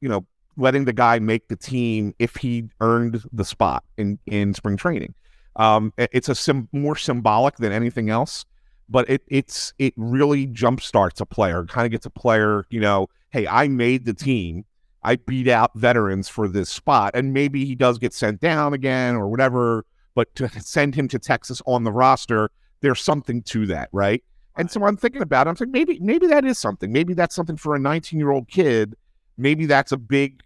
you 0.00 0.08
know 0.08 0.26
letting 0.56 0.84
the 0.84 0.92
guy 0.92 1.18
make 1.18 1.48
the 1.48 1.56
team 1.56 2.14
if 2.18 2.36
he 2.36 2.68
earned 2.80 3.22
the 3.32 3.44
spot 3.44 3.84
in 3.96 4.18
in 4.26 4.54
spring 4.54 4.76
training. 4.76 5.14
Um, 5.56 5.92
it's 5.96 6.28
a 6.28 6.34
sim- 6.34 6.68
more 6.72 6.96
symbolic 6.96 7.56
than 7.56 7.72
anything 7.72 8.10
else, 8.10 8.44
but 8.88 9.08
it 9.08 9.22
it's 9.28 9.72
it 9.78 9.94
really 9.96 10.46
jumpstarts 10.46 11.20
a 11.20 11.26
player. 11.26 11.64
Kind 11.64 11.86
of 11.86 11.92
gets 11.92 12.06
a 12.06 12.10
player, 12.10 12.64
you 12.70 12.80
know, 12.80 13.08
hey, 13.34 13.48
I 13.48 13.66
made 13.66 14.04
the 14.04 14.14
team. 14.14 14.64
I 15.02 15.16
beat 15.16 15.48
out 15.48 15.72
veterans 15.74 16.28
for 16.28 16.46
this 16.46 16.70
spot, 16.70 17.10
and 17.14 17.32
maybe 17.32 17.64
he 17.64 17.74
does 17.74 17.98
get 17.98 18.14
sent 18.14 18.40
down 18.40 18.72
again 18.72 19.16
or 19.16 19.28
whatever. 19.28 19.84
But 20.14 20.32
to 20.36 20.48
send 20.60 20.94
him 20.94 21.08
to 21.08 21.18
Texas 21.18 21.60
on 21.66 21.82
the 21.82 21.90
roster, 21.90 22.52
there's 22.80 23.02
something 23.02 23.42
to 23.42 23.66
that, 23.66 23.88
right? 23.90 24.22
And 24.56 24.70
so 24.70 24.84
I'm 24.84 24.96
thinking 24.96 25.20
about 25.20 25.48
it. 25.48 25.50
I'm 25.50 25.56
saying 25.56 25.72
maybe 25.72 25.98
maybe 25.98 26.28
that 26.28 26.44
is 26.44 26.58
something. 26.58 26.92
Maybe 26.92 27.12
that's 27.12 27.34
something 27.34 27.56
for 27.56 27.74
a 27.74 27.78
19 27.78 28.20
year 28.20 28.30
old 28.30 28.48
kid. 28.48 28.94
Maybe 29.36 29.66
that's 29.66 29.90
a 29.90 29.96
big 29.96 30.40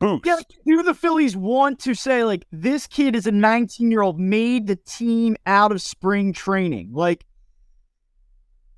boost. 0.00 0.26
Yeah, 0.26 0.40
do 0.66 0.82
the 0.82 0.94
Phillies 0.94 1.36
want 1.36 1.78
to 1.80 1.94
say 1.94 2.24
like 2.24 2.44
this 2.50 2.88
kid 2.88 3.14
is 3.14 3.28
a 3.28 3.32
19 3.32 3.88
year 3.88 4.02
old 4.02 4.18
made 4.18 4.66
the 4.66 4.74
team 4.74 5.36
out 5.46 5.70
of 5.70 5.80
spring 5.80 6.32
training? 6.32 6.90
Like 6.92 7.24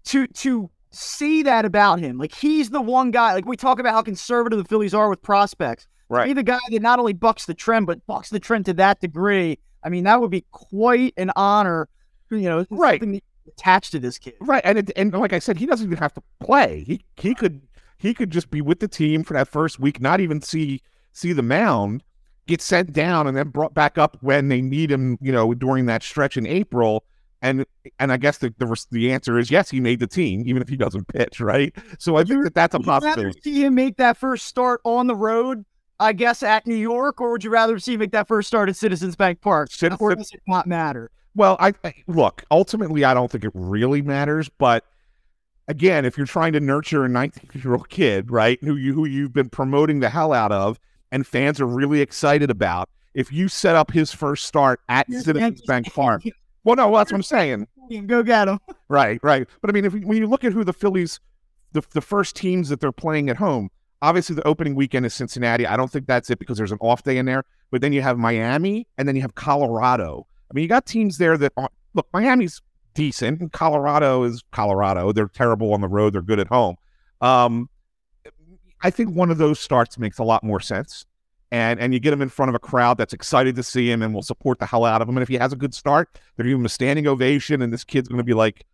to 0.04 0.26
to 0.26 0.70
see 0.90 1.42
that 1.42 1.64
about 1.64 2.00
him, 2.00 2.18
like 2.18 2.34
he's 2.34 2.70
the 2.70 2.80
one 2.80 3.10
guy. 3.10 3.34
Like 3.34 3.46
we 3.46 3.56
talk 3.56 3.78
about 3.78 3.92
how 3.94 4.02
conservative 4.02 4.58
the 4.58 4.64
Phillies 4.64 4.94
are 4.94 5.08
with 5.08 5.22
prospects. 5.22 5.86
Right. 6.08 6.26
Be 6.26 6.32
the 6.32 6.42
guy 6.42 6.58
that 6.70 6.80
not 6.82 6.98
only 6.98 7.12
bucks 7.12 7.44
the 7.46 7.54
trend 7.54 7.86
but 7.86 8.06
bucks 8.06 8.30
the 8.30 8.40
trend 8.40 8.66
to 8.66 8.74
that 8.74 9.00
degree. 9.00 9.58
I 9.84 9.90
mean, 9.90 10.04
that 10.04 10.20
would 10.20 10.30
be 10.30 10.44
quite 10.50 11.14
an 11.16 11.30
honor. 11.36 11.88
You 12.30 12.40
know, 12.40 12.66
Right. 12.70 13.02
attached 13.46 13.92
to 13.92 13.98
this 13.98 14.18
kid. 14.18 14.34
Right, 14.40 14.62
and 14.64 14.78
it, 14.78 14.90
and 14.96 15.12
like 15.12 15.32
I 15.32 15.38
said, 15.38 15.58
he 15.58 15.66
doesn't 15.66 15.86
even 15.86 15.98
have 15.98 16.12
to 16.14 16.22
play. 16.40 16.84
He 16.86 17.04
he 17.16 17.34
could 17.34 17.62
he 17.98 18.14
could 18.14 18.30
just 18.30 18.50
be 18.50 18.60
with 18.60 18.80
the 18.80 18.88
team 18.88 19.24
for 19.24 19.34
that 19.34 19.48
first 19.48 19.78
week, 19.78 20.00
not 20.00 20.20
even 20.20 20.40
see 20.42 20.82
see 21.12 21.32
the 21.32 21.42
mound, 21.42 22.02
get 22.46 22.60
sent 22.60 22.92
down, 22.92 23.26
and 23.26 23.36
then 23.36 23.48
brought 23.48 23.74
back 23.74 23.98
up 23.98 24.16
when 24.20 24.48
they 24.48 24.60
need 24.60 24.90
him. 24.90 25.18
You 25.20 25.32
know, 25.32 25.54
during 25.54 25.86
that 25.86 26.02
stretch 26.02 26.36
in 26.36 26.46
April. 26.46 27.04
And 27.40 27.64
and 27.98 28.12
I 28.12 28.16
guess 28.16 28.38
the 28.38 28.52
the, 28.58 28.86
the 28.90 29.12
answer 29.12 29.38
is 29.38 29.50
yes, 29.50 29.70
he 29.70 29.80
made 29.80 30.00
the 30.00 30.06
team, 30.06 30.42
even 30.46 30.60
if 30.60 30.68
he 30.68 30.76
doesn't 30.76 31.06
pitch, 31.08 31.40
right? 31.40 31.72
So 31.98 32.16
I 32.16 32.24
think 32.24 32.44
that 32.44 32.54
that's 32.54 32.74
a 32.74 32.78
Would 32.78 32.86
you 32.86 32.92
rather 32.92 33.06
possibility. 33.06 33.40
see 33.42 33.64
him 33.64 33.74
make 33.74 33.96
that 33.98 34.16
first 34.16 34.46
start 34.46 34.80
on 34.84 35.06
the 35.06 35.14
road, 35.14 35.64
I 36.00 36.12
guess, 36.12 36.42
at 36.42 36.66
New 36.66 36.74
York, 36.74 37.20
or 37.20 37.30
would 37.30 37.44
you 37.44 37.50
rather 37.50 37.78
see 37.78 37.94
him 37.94 38.00
make 38.00 38.12
that 38.12 38.26
first 38.26 38.48
start 38.48 38.68
at 38.68 38.76
Citizens 38.76 39.14
Bank 39.14 39.40
Park? 39.40 39.70
Citizens- 39.70 40.00
or 40.00 40.14
does 40.14 40.32
it 40.32 40.40
not 40.48 40.66
matter? 40.66 41.10
Well, 41.36 41.56
I, 41.60 41.72
I 41.84 41.94
look 42.08 42.44
ultimately, 42.50 43.04
I 43.04 43.14
don't 43.14 43.30
think 43.30 43.44
it 43.44 43.52
really 43.54 44.02
matters, 44.02 44.48
but 44.48 44.84
again, 45.68 46.04
if 46.04 46.16
you're 46.16 46.26
trying 46.26 46.52
to 46.54 46.60
nurture 46.60 47.04
a 47.04 47.08
19 47.08 47.50
year 47.62 47.74
old 47.74 47.88
kid, 47.88 48.30
right, 48.32 48.58
who 48.64 48.74
you 48.74 48.94
who 48.94 49.04
you've 49.04 49.32
been 49.32 49.48
promoting 49.48 50.00
the 50.00 50.08
hell 50.08 50.32
out 50.32 50.50
of, 50.50 50.80
and 51.12 51.24
fans 51.24 51.60
are 51.60 51.66
really 51.66 52.00
excited 52.00 52.50
about, 52.50 52.88
if 53.14 53.30
you 53.30 53.46
set 53.48 53.76
up 53.76 53.92
his 53.92 54.12
first 54.12 54.46
start 54.46 54.80
at 54.88 55.06
Citizens 55.12 55.62
Bank 55.62 55.92
Park, 55.94 56.22
well, 56.64 56.76
no, 56.76 56.88
well, 56.88 56.98
that's 56.98 57.12
what 57.12 57.18
I'm 57.18 57.22
saying, 57.22 57.66
Go 58.06 58.22
get 58.22 58.46
them. 58.46 58.58
right, 58.88 59.18
right. 59.22 59.48
But 59.60 59.70
I 59.70 59.72
mean, 59.72 59.84
if 59.84 59.92
when 59.94 60.18
you 60.18 60.26
look 60.26 60.44
at 60.44 60.52
who 60.52 60.64
the 60.64 60.72
Phillies, 60.72 61.20
the 61.72 61.82
the 61.92 62.00
first 62.00 62.36
teams 62.36 62.68
that 62.68 62.80
they're 62.80 62.92
playing 62.92 63.30
at 63.30 63.36
home, 63.36 63.70
obviously 64.02 64.34
the 64.36 64.46
opening 64.46 64.74
weekend 64.74 65.06
is 65.06 65.14
Cincinnati. 65.14 65.66
I 65.66 65.76
don't 65.76 65.90
think 65.90 66.06
that's 66.06 66.30
it 66.30 66.38
because 66.38 66.58
there's 66.58 66.72
an 66.72 66.78
off 66.80 67.02
day 67.02 67.18
in 67.18 67.26
there. 67.26 67.44
But 67.70 67.80
then 67.80 67.92
you 67.92 68.02
have 68.02 68.18
Miami, 68.18 68.86
and 68.96 69.06
then 69.06 69.16
you 69.16 69.22
have 69.22 69.34
Colorado. 69.34 70.26
I 70.50 70.54
mean, 70.54 70.62
you 70.62 70.68
got 70.68 70.86
teams 70.86 71.18
there 71.18 71.36
that 71.38 71.52
are, 71.56 71.68
look. 71.94 72.08
Miami's 72.12 72.62
decent, 72.94 73.40
and 73.40 73.52
Colorado 73.52 74.24
is 74.24 74.42
Colorado. 74.52 75.12
They're 75.12 75.28
terrible 75.28 75.72
on 75.74 75.80
the 75.80 75.88
road. 75.88 76.14
They're 76.14 76.22
good 76.22 76.40
at 76.40 76.48
home. 76.48 76.76
Um, 77.20 77.68
I 78.82 78.90
think 78.90 79.14
one 79.14 79.30
of 79.30 79.38
those 79.38 79.58
starts 79.58 79.98
makes 79.98 80.18
a 80.18 80.24
lot 80.24 80.44
more 80.44 80.60
sense. 80.60 81.04
And 81.50 81.80
and 81.80 81.94
you 81.94 82.00
get 82.00 82.12
him 82.12 82.20
in 82.20 82.28
front 82.28 82.50
of 82.50 82.54
a 82.54 82.58
crowd 82.58 82.98
that's 82.98 83.14
excited 83.14 83.56
to 83.56 83.62
see 83.62 83.90
him 83.90 84.02
and 84.02 84.12
will 84.12 84.22
support 84.22 84.58
the 84.58 84.66
hell 84.66 84.84
out 84.84 85.00
of 85.00 85.08
him. 85.08 85.16
And 85.16 85.22
if 85.22 85.28
he 85.28 85.36
has 85.36 85.52
a 85.52 85.56
good 85.56 85.72
start, 85.72 86.10
they're 86.36 86.44
giving 86.44 86.60
him 86.60 86.66
a 86.66 86.68
standing 86.68 87.06
ovation, 87.06 87.62
and 87.62 87.72
this 87.72 87.84
kid's 87.84 88.06
going 88.08 88.18
to 88.18 88.24
be 88.24 88.34
like, 88.34 88.66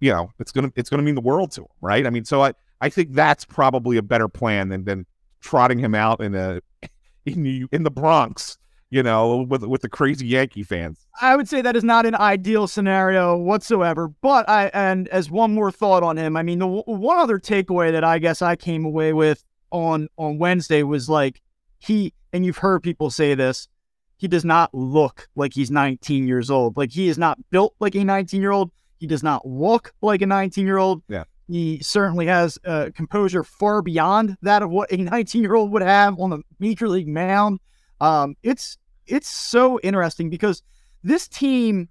you 0.00 0.10
know, 0.10 0.30
it's 0.38 0.50
gonna 0.50 0.72
it's 0.74 0.90
gonna 0.90 1.02
mean 1.02 1.14
the 1.14 1.20
world 1.20 1.52
to 1.52 1.62
him, 1.62 1.68
right? 1.80 2.06
I 2.06 2.10
mean, 2.10 2.24
so 2.24 2.42
I 2.42 2.54
I 2.80 2.88
think 2.88 3.12
that's 3.12 3.44
probably 3.44 3.96
a 3.96 4.02
better 4.02 4.28
plan 4.28 4.68
than 4.68 4.84
than 4.84 5.06
trotting 5.40 5.78
him 5.78 5.94
out 5.94 6.20
in 6.20 6.34
a 6.34 6.60
in 7.26 7.42
the 7.42 7.66
in 7.70 7.84
the 7.84 7.90
Bronx, 7.90 8.58
you 8.90 9.02
know, 9.02 9.46
with 9.48 9.62
with 9.62 9.82
the 9.82 9.88
crazy 9.88 10.26
Yankee 10.26 10.64
fans. 10.64 11.06
I 11.20 11.36
would 11.36 11.48
say 11.48 11.62
that 11.62 11.76
is 11.76 11.84
not 11.84 12.06
an 12.06 12.16
ideal 12.16 12.66
scenario 12.66 13.36
whatsoever. 13.36 14.08
But 14.08 14.48
I, 14.48 14.70
and 14.74 15.06
as 15.08 15.30
one 15.30 15.54
more 15.54 15.70
thought 15.70 16.02
on 16.02 16.16
him, 16.16 16.36
I 16.36 16.42
mean, 16.42 16.58
the 16.58 16.66
one 16.66 17.18
other 17.18 17.38
takeaway 17.38 17.92
that 17.92 18.02
I 18.02 18.18
guess 18.18 18.42
I 18.42 18.56
came 18.56 18.84
away 18.84 19.12
with 19.12 19.44
on 19.70 20.08
on 20.18 20.38
Wednesday 20.38 20.82
was 20.82 21.08
like 21.08 21.40
he, 21.82 22.14
and 22.32 22.46
you've 22.46 22.58
heard 22.58 22.82
people 22.82 23.10
say 23.10 23.34
this, 23.34 23.68
he 24.16 24.28
does 24.28 24.44
not 24.44 24.72
look 24.72 25.28
like 25.34 25.52
he's 25.52 25.70
19 25.70 26.28
years 26.28 26.50
old. 26.50 26.76
Like 26.76 26.92
he 26.92 27.08
is 27.08 27.18
not 27.18 27.38
built 27.50 27.74
like 27.80 27.94
a 27.94 28.04
19 28.04 28.40
year 28.40 28.52
old. 28.52 28.70
He 28.98 29.06
does 29.06 29.22
not 29.22 29.46
look 29.46 29.92
like 30.00 30.22
a 30.22 30.26
19 30.26 30.64
year 30.64 30.78
old. 30.78 31.02
Yeah. 31.08 31.24
He 31.48 31.80
certainly 31.82 32.26
has 32.26 32.56
uh, 32.64 32.90
composure 32.94 33.42
far 33.42 33.82
beyond 33.82 34.36
that 34.42 34.62
of 34.62 34.70
what 34.70 34.92
a 34.92 34.96
19 34.96 35.42
year 35.42 35.54
old 35.56 35.72
would 35.72 35.82
have 35.82 36.18
on 36.20 36.30
the 36.30 36.42
major 36.60 36.88
league 36.88 37.08
mound. 37.08 37.58
Um, 38.00 38.36
it's 38.42 38.78
it's 39.06 39.28
so 39.28 39.80
interesting 39.80 40.30
because 40.30 40.62
this 41.02 41.26
team 41.26 41.88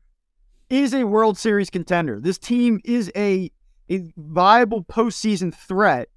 is 0.69 0.93
a 0.93 1.03
World 1.03 1.37
Series 1.37 1.69
contender. 1.69 2.19
This 2.19 2.37
team 2.37 2.79
is 2.85 3.11
a 3.15 3.51
a 3.89 4.09
viable 4.15 4.85
postseason 4.85 5.53
threat, 5.53 6.07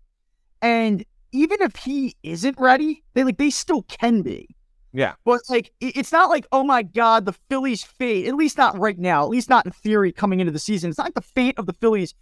and 0.62 1.04
even 1.34 1.60
if 1.60 1.74
he 1.74 2.16
isn't 2.22 2.58
ready, 2.58 3.02
they 3.12 3.24
like 3.24 3.36
they 3.36 3.50
still 3.50 3.82
can 3.82 4.22
be. 4.22 4.48
Yeah. 4.92 5.14
But 5.24 5.40
like 5.48 5.72
it's 5.80 6.12
not 6.12 6.30
like, 6.30 6.46
oh 6.52 6.62
my 6.62 6.84
God, 6.84 7.26
the 7.26 7.32
Phillies 7.50 7.82
fate, 7.82 8.26
at 8.26 8.36
least 8.36 8.56
not 8.56 8.78
right 8.78 8.98
now, 8.98 9.24
at 9.24 9.30
least 9.30 9.50
not 9.50 9.66
in 9.66 9.72
theory 9.72 10.12
coming 10.12 10.38
into 10.38 10.52
the 10.52 10.60
season. 10.60 10.88
It's 10.88 10.98
not 10.98 11.08
like 11.08 11.14
the 11.14 11.20
fate 11.20 11.58
of 11.58 11.66
the 11.66 11.72
Phillies 11.72 12.14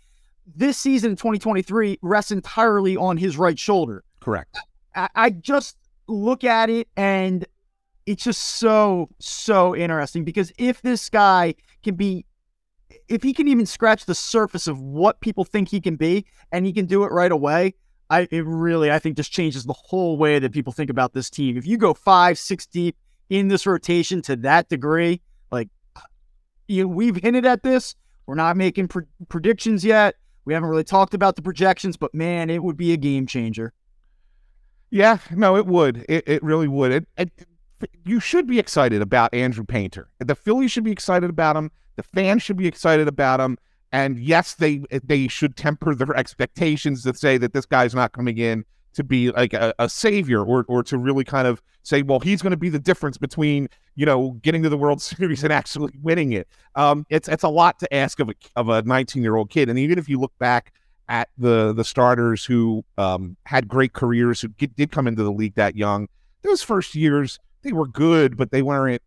this 0.57 0.79
season 0.79 1.11
in 1.11 1.17
2023 1.17 1.99
rests 2.01 2.31
entirely 2.33 2.97
on 2.97 3.19
his 3.19 3.37
right 3.37 3.59
shoulder. 3.59 4.03
Correct. 4.21 4.57
I, 4.97 5.09
I 5.15 5.31
just 5.31 5.77
look 6.09 6.43
at 6.43 6.71
it 6.71 6.89
and 6.97 7.45
it's 8.07 8.25
just 8.25 8.41
so, 8.41 9.11
so 9.19 9.77
interesting 9.77 10.25
because 10.25 10.51
if 10.57 10.81
this 10.81 11.11
guy 11.11 11.55
can 11.85 11.95
be 11.95 12.25
if 13.09 13.23
he 13.23 13.33
can 13.35 13.49
even 13.49 13.67
scratch 13.67 14.07
the 14.07 14.15
surface 14.15 14.67
of 14.67 14.81
what 14.81 15.21
people 15.21 15.45
think 15.45 15.69
he 15.69 15.81
can 15.81 15.97
be 15.97 16.25
and 16.51 16.65
he 16.65 16.73
can 16.73 16.87
do 16.87 17.05
it 17.05 17.13
right 17.13 17.33
away, 17.33 17.75
I 18.13 18.29
it 18.31 18.45
really 18.45 18.91
I 18.91 18.99
think 18.99 19.17
just 19.17 19.33
changes 19.33 19.65
the 19.65 19.73
whole 19.73 20.19
way 20.19 20.39
that 20.39 20.53
people 20.53 20.73
think 20.73 20.91
about 20.91 21.15
this 21.15 21.31
team. 21.31 21.57
If 21.57 21.67
you 21.67 21.79
go 21.79 21.95
five, 21.95 22.39
six 22.39 22.67
deep 22.67 22.95
in 23.31 23.49
this 23.49 23.67
rotation 23.67 24.21
to 24.23 24.37
that 24.37 24.69
degree, 24.69 25.23
like 25.51 25.71
you 26.69 26.87
we've 26.87 27.17
hinted 27.17 27.47
at 27.47 27.63
this. 27.63 27.97
We're 28.27 28.35
not 28.35 28.57
making 28.57 28.89
pre- 28.89 29.07
predictions 29.29 29.83
yet. 29.83 30.17
We 30.45 30.53
haven't 30.53 30.69
really 30.69 30.85
talked 30.85 31.15
about 31.15 31.37
the 31.37 31.43
projections, 31.43 31.97
but 31.97 32.15
man, 32.15 32.51
it 32.51 32.63
would 32.63 32.77
be 32.77 32.93
a 32.93 32.97
game 32.97 33.27
changer. 33.27 33.73
Yeah, 34.91 35.19
no, 35.31 35.57
it 35.57 35.67
would. 35.67 36.05
It, 36.09 36.25
it 36.27 36.43
really 36.43 36.69
would. 36.69 36.93
It, 36.93 37.07
it, 37.17 37.31
you 38.05 38.21
should 38.21 38.47
be 38.47 38.59
excited 38.59 39.01
about 39.01 39.33
Andrew 39.33 39.65
Painter. 39.65 40.11
The 40.19 40.35
Phillies 40.35 40.71
should 40.71 40.85
be 40.85 40.93
excited 40.93 41.31
about 41.31 41.57
him. 41.57 41.71
The 41.97 42.03
fans 42.03 42.43
should 42.43 42.59
be 42.59 42.67
excited 42.67 43.09
about 43.09 43.41
him. 43.41 43.59
And 43.93 44.19
yes, 44.19 44.55
they 44.55 44.83
they 45.05 45.29
should 45.29 45.57
temper 45.57 45.95
their 45.95 46.17
expectations 46.17 47.03
to 47.05 47.15
say 47.15 47.37
that 47.39 47.53
this 47.53 47.67
guy's 47.67 47.95
not 47.95 48.13
coming 48.13 48.39
in 48.39 48.65
to 48.95 49.05
be 49.05 49.31
like 49.31 49.53
a, 49.53 49.75
a 49.79 49.89
savior 49.89 50.45
or 50.45 50.65
or 50.69 50.83
to 50.85 50.99
really 50.99 51.25
kind 51.25 51.47
of 51.47 51.63
say, 51.83 52.03
well, 52.03 52.21
he's 52.21 52.43
going 52.43 52.53
to 52.53 52.57
be 52.57 52.69
the 52.69 52.79
difference 52.79 53.19
between 53.19 53.69
you 53.95 54.07
know 54.07 54.33
getting 54.43 54.63
to 54.63 54.69
the 54.69 54.79
World 54.79 55.03
Series 55.03 55.45
and 55.45 55.53
actually 55.53 55.93
winning 56.03 56.33
it. 56.33 56.49
Um, 56.75 57.07
it's 57.11 57.29
it's 57.29 57.43
a 57.43 57.49
lot 57.49 57.79
to 57.81 57.95
ask 57.95 58.19
of 58.21 58.31
a 58.31 58.35
of 58.57 58.69
a 58.69 58.83
19 58.83 59.23
year 59.23 59.37
old 59.37 59.51
kid. 59.51 59.69
And 59.69 59.79
even 59.79 59.99
if 59.99 60.09
you 60.09 60.19
look 60.19 60.33
back 60.39 60.73
at 61.09 61.29
the 61.37 61.73
the 61.73 61.85
starters 61.85 62.45
who 62.45 62.85
um, 62.97 63.37
had 63.45 63.69
great 63.69 63.93
careers 63.93 64.41
who 64.41 64.49
get, 64.49 64.75
did 64.77 64.91
come 64.91 65.07
into 65.07 65.23
the 65.23 65.33
league 65.33 65.55
that 65.57 65.77
young, 65.77 66.09
those 66.43 66.63
first 66.63 66.95
years 66.95 67.39
they 67.63 67.73
were 67.73 67.87
good, 67.87 68.37
but 68.37 68.51
they 68.51 68.63
weren't 68.63 69.03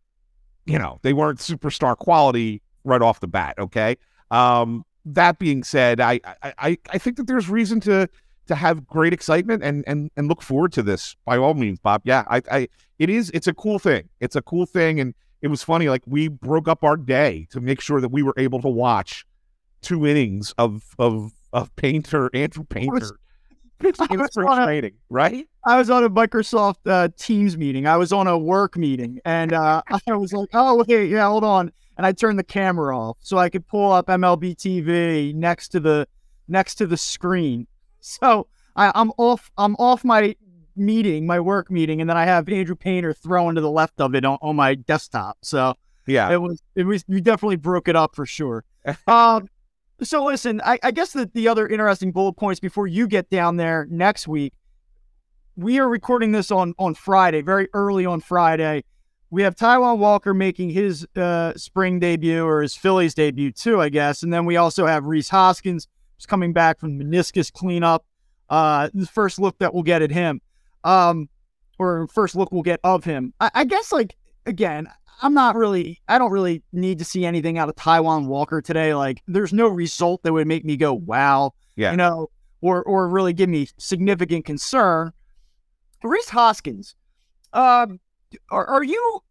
you 0.65 0.77
know 0.77 0.99
they 1.01 1.13
weren't 1.13 1.39
superstar 1.39 1.97
quality 1.97 2.61
right 2.83 3.01
off 3.01 3.19
the 3.19 3.27
bat. 3.27 3.55
Okay. 3.57 3.97
Um, 4.35 4.85
that 5.05 5.37
being 5.39 5.63
said, 5.63 6.01
I, 6.01 6.19
I 6.43 6.77
I 6.89 6.97
think 6.97 7.17
that 7.17 7.27
there's 7.27 7.49
reason 7.49 7.79
to 7.81 8.09
to 8.47 8.55
have 8.55 8.85
great 8.85 9.13
excitement 9.13 9.63
and 9.63 9.83
and 9.87 10.11
and 10.17 10.27
look 10.27 10.41
forward 10.41 10.73
to 10.73 10.83
this 10.83 11.15
by 11.25 11.37
all 11.37 11.53
means, 11.53 11.79
Bob. 11.79 12.01
Yeah, 12.05 12.23
I, 12.27 12.41
I 12.51 12.67
it 12.99 13.09
is 13.09 13.29
it's 13.33 13.47
a 13.47 13.53
cool 13.53 13.79
thing. 13.79 14.09
It's 14.19 14.35
a 14.35 14.41
cool 14.41 14.65
thing, 14.65 14.99
and 14.99 15.13
it 15.41 15.47
was 15.47 15.63
funny. 15.63 15.89
Like 15.89 16.03
we 16.05 16.27
broke 16.27 16.67
up 16.67 16.83
our 16.83 16.97
day 16.97 17.47
to 17.51 17.61
make 17.61 17.81
sure 17.81 18.01
that 18.01 18.09
we 18.09 18.23
were 18.23 18.33
able 18.37 18.61
to 18.61 18.67
watch 18.69 19.25
two 19.81 20.05
innings 20.05 20.53
of 20.57 20.83
of 20.99 21.31
of 21.53 21.75
Painter 21.75 22.29
Andrew 22.33 22.63
Painter. 22.65 23.17
It's 23.81 23.99
spring 24.03 24.27
training, 24.33 24.93
right? 25.09 25.47
I 25.65 25.77
was 25.77 25.89
on 25.89 26.03
a 26.03 26.09
Microsoft 26.09 26.77
uh, 26.85 27.09
Teams 27.17 27.57
meeting. 27.57 27.85
I 27.85 27.97
was 27.97 28.11
on 28.11 28.27
a 28.27 28.37
work 28.37 28.75
meeting, 28.77 29.19
and 29.23 29.53
uh, 29.53 29.81
I 30.07 30.15
was 30.15 30.33
like, 30.33 30.49
"Oh, 30.53 30.81
okay, 30.81 31.05
yeah, 31.05 31.27
hold 31.27 31.43
on." 31.43 31.71
And 31.97 32.05
I 32.05 32.11
turned 32.11 32.39
the 32.39 32.43
camera 32.43 32.97
off 32.97 33.17
so 33.21 33.37
I 33.37 33.49
could 33.49 33.67
pull 33.67 33.91
up 33.91 34.07
MLB 34.07 34.55
TV 34.55 35.33
next 35.33 35.69
to 35.69 35.79
the 35.79 36.07
next 36.47 36.75
to 36.75 36.87
the 36.87 36.97
screen. 36.97 37.67
So 38.07 38.45
I, 38.75 38.91
I'm 38.93 39.11
off 39.17 39.49
I'm 39.57 39.75
off 39.77 40.05
my 40.05 40.35
meeting, 40.75 41.25
my 41.25 41.39
work 41.39 41.71
meeting, 41.71 42.01
and 42.01 42.07
then 42.07 42.17
I 42.17 42.25
have 42.25 42.47
Andrew 42.47 42.75
Painter 42.75 43.13
thrown 43.13 43.55
to 43.55 43.61
the 43.61 43.71
left 43.71 43.99
of 43.99 44.13
it 44.13 44.23
on, 44.23 44.37
on 44.43 44.55
my 44.55 44.75
desktop. 44.75 45.39
So 45.41 45.73
yeah, 46.05 46.31
it 46.31 46.39
was 46.39 46.61
it 46.75 46.83
was 46.83 47.03
you 47.07 47.19
definitely 47.19 47.55
broke 47.55 47.87
it 47.87 47.95
up 47.95 48.15
for 48.15 48.27
sure. 48.27 48.63
um, 49.07 49.49
so 50.03 50.23
listen, 50.23 50.61
I, 50.63 50.77
I 50.83 50.91
guess 50.91 51.13
that 51.13 51.33
the 51.33 51.47
other 51.47 51.67
interesting 51.67 52.11
bullet 52.11 52.33
points 52.33 52.59
before 52.59 52.85
you 52.85 53.07
get 53.07 53.31
down 53.31 53.57
there 53.57 53.87
next 53.89 54.27
week, 54.27 54.53
we 55.55 55.79
are 55.79 55.89
recording 55.89 56.31
this 56.31 56.51
on 56.51 56.75
on 56.77 56.93
Friday, 56.93 57.41
very 57.41 57.69
early 57.73 58.05
on 58.05 58.21
Friday 58.21 58.83
we 59.35 59.41
have 59.41 59.53
Taijuan 59.53 59.97
Walker 59.97 60.33
making 60.33 60.69
his 60.69 61.05
uh, 61.17 61.51
spring 61.57 61.99
debut 61.99 62.41
or 62.41 62.61
his 62.61 62.73
Phillies 62.73 63.13
debut 63.13 63.51
too, 63.51 63.81
I 63.81 63.89
guess. 63.89 64.23
And 64.23 64.31
then 64.31 64.45
we 64.45 64.55
also 64.55 64.85
have 64.85 65.03
Rhys 65.03 65.27
Hoskins 65.27 65.89
who's 66.15 66.25
coming 66.25 66.53
back 66.53 66.79
from 66.79 66.97
meniscus 66.97 67.51
cleanup. 67.51 68.05
Uh, 68.49 68.89
the 68.93 69.05
first 69.05 69.37
look 69.37 69.57
that 69.57 69.73
we'll 69.73 69.83
get 69.83 70.01
at 70.01 70.09
him, 70.09 70.39
um, 70.85 71.27
or 71.77 72.07
first 72.07 72.37
look 72.37 72.49
we'll 72.53 72.63
get 72.63 72.79
of 72.85 73.03
him. 73.03 73.33
I, 73.41 73.51
I 73.53 73.63
guess, 73.65 73.91
like 73.91 74.15
again, 74.45 74.87
I'm 75.21 75.33
not 75.33 75.57
really, 75.57 75.99
I 76.07 76.17
don't 76.17 76.31
really 76.31 76.63
need 76.71 76.99
to 76.99 77.05
see 77.05 77.25
anything 77.25 77.57
out 77.57 77.67
of 77.67 77.75
Taijuan 77.75 78.27
Walker 78.27 78.61
today. 78.61 78.95
Like, 78.95 79.21
there's 79.27 79.51
no 79.51 79.67
result 79.67 80.23
that 80.23 80.31
would 80.31 80.47
make 80.47 80.63
me 80.63 80.77
go, 80.77 80.93
wow, 80.93 81.53
yeah, 81.75 81.91
you 81.91 81.97
know, 81.97 82.29
or 82.61 82.83
or 82.83 83.09
really 83.09 83.33
give 83.33 83.49
me 83.49 83.67
significant 83.77 84.45
concern. 84.45 85.11
Rhys 86.03 86.29
Hoskins, 86.29 86.95
um, 87.51 87.99
are, 88.49 88.65
are 88.65 88.83
you 88.83 89.23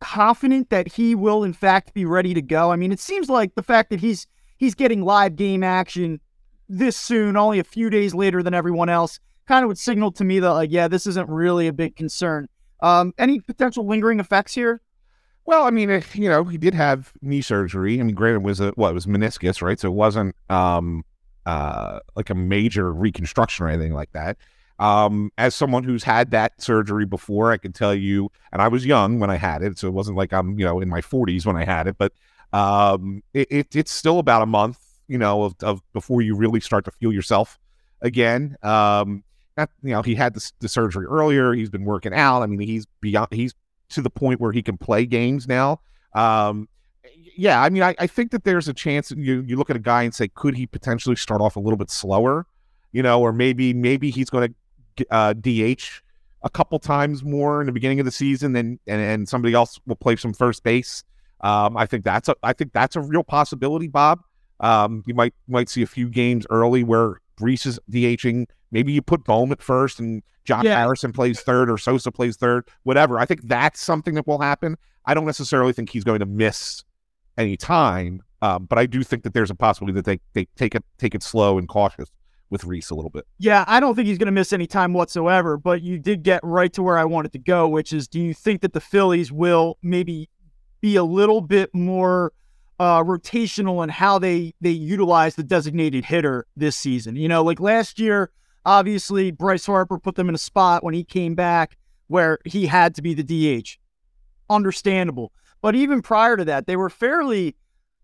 confident 0.00 0.70
that 0.70 0.88
he 0.88 1.14
will 1.14 1.44
in 1.44 1.52
fact 1.52 1.94
be 1.94 2.04
ready 2.04 2.34
to 2.34 2.42
go? 2.42 2.72
I 2.72 2.76
mean, 2.76 2.92
it 2.92 3.00
seems 3.00 3.28
like 3.28 3.54
the 3.54 3.62
fact 3.62 3.90
that 3.90 4.00
he's 4.00 4.26
he's 4.56 4.74
getting 4.74 5.02
live 5.02 5.36
game 5.36 5.62
action 5.62 6.20
this 6.68 6.96
soon, 6.96 7.36
only 7.36 7.58
a 7.58 7.64
few 7.64 7.90
days 7.90 8.14
later 8.14 8.42
than 8.42 8.54
everyone 8.54 8.88
else, 8.88 9.18
kind 9.46 9.64
of 9.64 9.68
would 9.68 9.78
signal 9.78 10.12
to 10.12 10.24
me 10.24 10.38
that 10.38 10.50
like, 10.52 10.70
yeah, 10.70 10.88
this 10.88 11.06
isn't 11.06 11.28
really 11.28 11.66
a 11.66 11.72
big 11.72 11.96
concern. 11.96 12.48
Um, 12.80 13.12
any 13.18 13.40
potential 13.40 13.86
lingering 13.86 14.20
effects 14.20 14.54
here? 14.54 14.80
Well, 15.44 15.64
I 15.64 15.70
mean, 15.70 16.02
you 16.14 16.28
know, 16.28 16.44
he 16.44 16.58
did 16.58 16.74
have 16.74 17.12
knee 17.20 17.42
surgery. 17.42 17.98
I 17.98 18.04
mean, 18.04 18.14
granted, 18.14 18.36
it 18.36 18.42
was 18.42 18.60
a 18.60 18.70
what 18.76 18.94
was 18.94 19.06
meniscus, 19.06 19.60
right? 19.60 19.78
So 19.80 19.88
it 19.88 19.94
wasn't 19.94 20.36
um 20.48 21.04
uh 21.46 22.00
like 22.14 22.30
a 22.30 22.34
major 22.34 22.92
reconstruction 22.92 23.66
or 23.66 23.68
anything 23.68 23.92
like 23.92 24.12
that. 24.12 24.36
Um, 24.80 25.30
as 25.36 25.54
someone 25.54 25.84
who's 25.84 26.02
had 26.02 26.30
that 26.30 26.60
surgery 26.60 27.04
before, 27.04 27.52
I 27.52 27.58
can 27.58 27.72
tell 27.72 27.94
you, 27.94 28.32
and 28.50 28.62
I 28.62 28.68
was 28.68 28.86
young 28.86 29.20
when 29.20 29.30
I 29.30 29.36
had 29.36 29.62
it, 29.62 29.78
so 29.78 29.86
it 29.86 29.92
wasn't 29.92 30.16
like 30.16 30.32
I'm, 30.32 30.58
you 30.58 30.64
know, 30.64 30.80
in 30.80 30.88
my 30.88 31.02
40s 31.02 31.44
when 31.44 31.56
I 31.56 31.64
had 31.64 31.86
it, 31.86 31.96
but 31.98 32.12
um, 32.52 33.22
it, 33.34 33.46
it, 33.50 33.76
it's 33.76 33.92
still 33.92 34.18
about 34.18 34.42
a 34.42 34.46
month, 34.46 34.78
you 35.06 35.18
know, 35.18 35.42
of, 35.42 35.54
of 35.62 35.82
before 35.92 36.22
you 36.22 36.34
really 36.34 36.60
start 36.60 36.86
to 36.86 36.90
feel 36.92 37.12
yourself 37.12 37.58
again. 38.00 38.56
Um, 38.62 39.22
you 39.82 39.92
know, 39.92 40.02
he 40.02 40.14
had 40.14 40.34
the, 40.34 40.50
the 40.60 40.68
surgery 40.68 41.04
earlier. 41.04 41.52
He's 41.52 41.68
been 41.68 41.84
working 41.84 42.14
out. 42.14 42.42
I 42.42 42.46
mean, 42.46 42.66
he's 42.66 42.86
beyond, 43.02 43.28
he's 43.30 43.54
to 43.90 44.02
the 44.02 44.10
point 44.10 44.40
where 44.40 44.52
he 44.52 44.62
can 44.62 44.78
play 44.78 45.04
games 45.04 45.46
now. 45.46 45.80
Um, 46.14 46.68
yeah, 47.36 47.62
I 47.62 47.70
mean, 47.70 47.82
I, 47.82 47.94
I 47.98 48.06
think 48.06 48.30
that 48.32 48.44
there's 48.44 48.68
a 48.68 48.74
chance 48.74 49.10
you 49.10 49.42
you 49.46 49.56
look 49.56 49.70
at 49.70 49.76
a 49.76 49.80
guy 49.80 50.02
and 50.02 50.14
say, 50.14 50.28
could 50.28 50.56
he 50.56 50.66
potentially 50.66 51.16
start 51.16 51.40
off 51.40 51.56
a 51.56 51.60
little 51.60 51.76
bit 51.76 51.90
slower, 51.90 52.46
you 52.92 53.02
know, 53.02 53.20
or 53.20 53.32
maybe 53.32 53.72
maybe 53.72 54.10
he's 54.10 54.30
going 54.30 54.48
to 54.48 54.54
uh, 55.10 55.34
DH 55.34 56.02
a 56.42 56.50
couple 56.50 56.78
times 56.78 57.22
more 57.22 57.60
in 57.60 57.66
the 57.66 57.72
beginning 57.72 58.00
of 58.00 58.06
the 58.06 58.12
season, 58.12 58.56
and 58.56 58.78
and, 58.86 59.00
and 59.00 59.28
somebody 59.28 59.54
else 59.54 59.80
will 59.86 59.96
play 59.96 60.16
some 60.16 60.32
first 60.32 60.62
base. 60.62 61.04
Um, 61.42 61.76
I 61.76 61.86
think 61.86 62.04
that's 62.04 62.28
a 62.28 62.36
I 62.42 62.52
think 62.52 62.72
that's 62.72 62.96
a 62.96 63.00
real 63.00 63.24
possibility, 63.24 63.88
Bob. 63.88 64.20
Um, 64.60 65.02
you 65.06 65.14
might 65.14 65.34
might 65.48 65.68
see 65.68 65.82
a 65.82 65.86
few 65.86 66.08
games 66.08 66.46
early 66.50 66.84
where 66.84 67.20
Rhys 67.40 67.66
is 67.66 67.78
DHing. 67.90 68.46
Maybe 68.70 68.92
you 68.92 69.02
put 69.02 69.24
Bohm 69.24 69.50
at 69.52 69.62
first 69.62 69.98
and 69.98 70.22
Josh 70.44 70.64
yeah. 70.64 70.76
Harrison 70.76 71.12
plays 71.12 71.40
third 71.40 71.70
or 71.70 71.78
Sosa 71.78 72.12
plays 72.12 72.36
third, 72.36 72.68
whatever. 72.84 73.18
I 73.18 73.24
think 73.24 73.42
that's 73.44 73.80
something 73.80 74.14
that 74.14 74.26
will 74.26 74.40
happen. 74.40 74.76
I 75.06 75.14
don't 75.14 75.26
necessarily 75.26 75.72
think 75.72 75.90
he's 75.90 76.04
going 76.04 76.20
to 76.20 76.26
miss 76.26 76.84
any 77.38 77.56
time, 77.56 78.22
um, 78.42 78.66
but 78.66 78.78
I 78.78 78.86
do 78.86 79.02
think 79.02 79.22
that 79.24 79.34
there's 79.34 79.50
a 79.50 79.54
possibility 79.54 79.94
that 79.94 80.04
they, 80.04 80.20
they 80.34 80.46
take 80.56 80.74
it 80.74 80.84
take 80.98 81.14
it 81.14 81.22
slow 81.22 81.58
and 81.58 81.68
cautious 81.68 82.10
with 82.50 82.64
Rhys 82.64 82.90
a 82.90 82.94
little 82.94 83.10
bit. 83.10 83.26
Yeah, 83.38 83.64
I 83.66 83.80
don't 83.80 83.94
think 83.94 84.08
he's 84.08 84.18
going 84.18 84.26
to 84.26 84.32
miss 84.32 84.52
any 84.52 84.66
time 84.66 84.92
whatsoever, 84.92 85.56
but 85.56 85.82
you 85.82 85.98
did 85.98 86.22
get 86.22 86.40
right 86.42 86.72
to 86.72 86.82
where 86.82 86.98
I 86.98 87.04
wanted 87.04 87.32
to 87.32 87.38
go, 87.38 87.68
which 87.68 87.92
is 87.92 88.08
do 88.08 88.20
you 88.20 88.34
think 88.34 88.60
that 88.60 88.72
the 88.72 88.80
Phillies 88.80 89.30
will 89.32 89.78
maybe 89.82 90.28
be 90.80 90.96
a 90.96 91.04
little 91.04 91.40
bit 91.40 91.72
more 91.74 92.32
uh, 92.78 93.02
rotational 93.04 93.82
in 93.84 93.90
how 93.90 94.18
they 94.18 94.54
they 94.60 94.70
utilize 94.70 95.36
the 95.36 95.42
designated 95.42 96.04
hitter 96.04 96.46
this 96.56 96.76
season? 96.76 97.16
You 97.16 97.28
know, 97.28 97.42
like 97.42 97.60
last 97.60 97.98
year, 97.98 98.30
obviously 98.66 99.30
Bryce 99.30 99.66
Harper 99.66 99.98
put 99.98 100.16
them 100.16 100.28
in 100.28 100.34
a 100.34 100.38
spot 100.38 100.82
when 100.82 100.94
he 100.94 101.04
came 101.04 101.34
back 101.34 101.76
where 102.08 102.38
he 102.44 102.66
had 102.66 102.94
to 102.96 103.02
be 103.02 103.14
the 103.14 103.22
DH. 103.62 103.78
Understandable. 104.50 105.32
But 105.62 105.76
even 105.76 106.02
prior 106.02 106.36
to 106.36 106.44
that, 106.46 106.66
they 106.66 106.74
were 106.74 106.90
fairly 106.90 107.54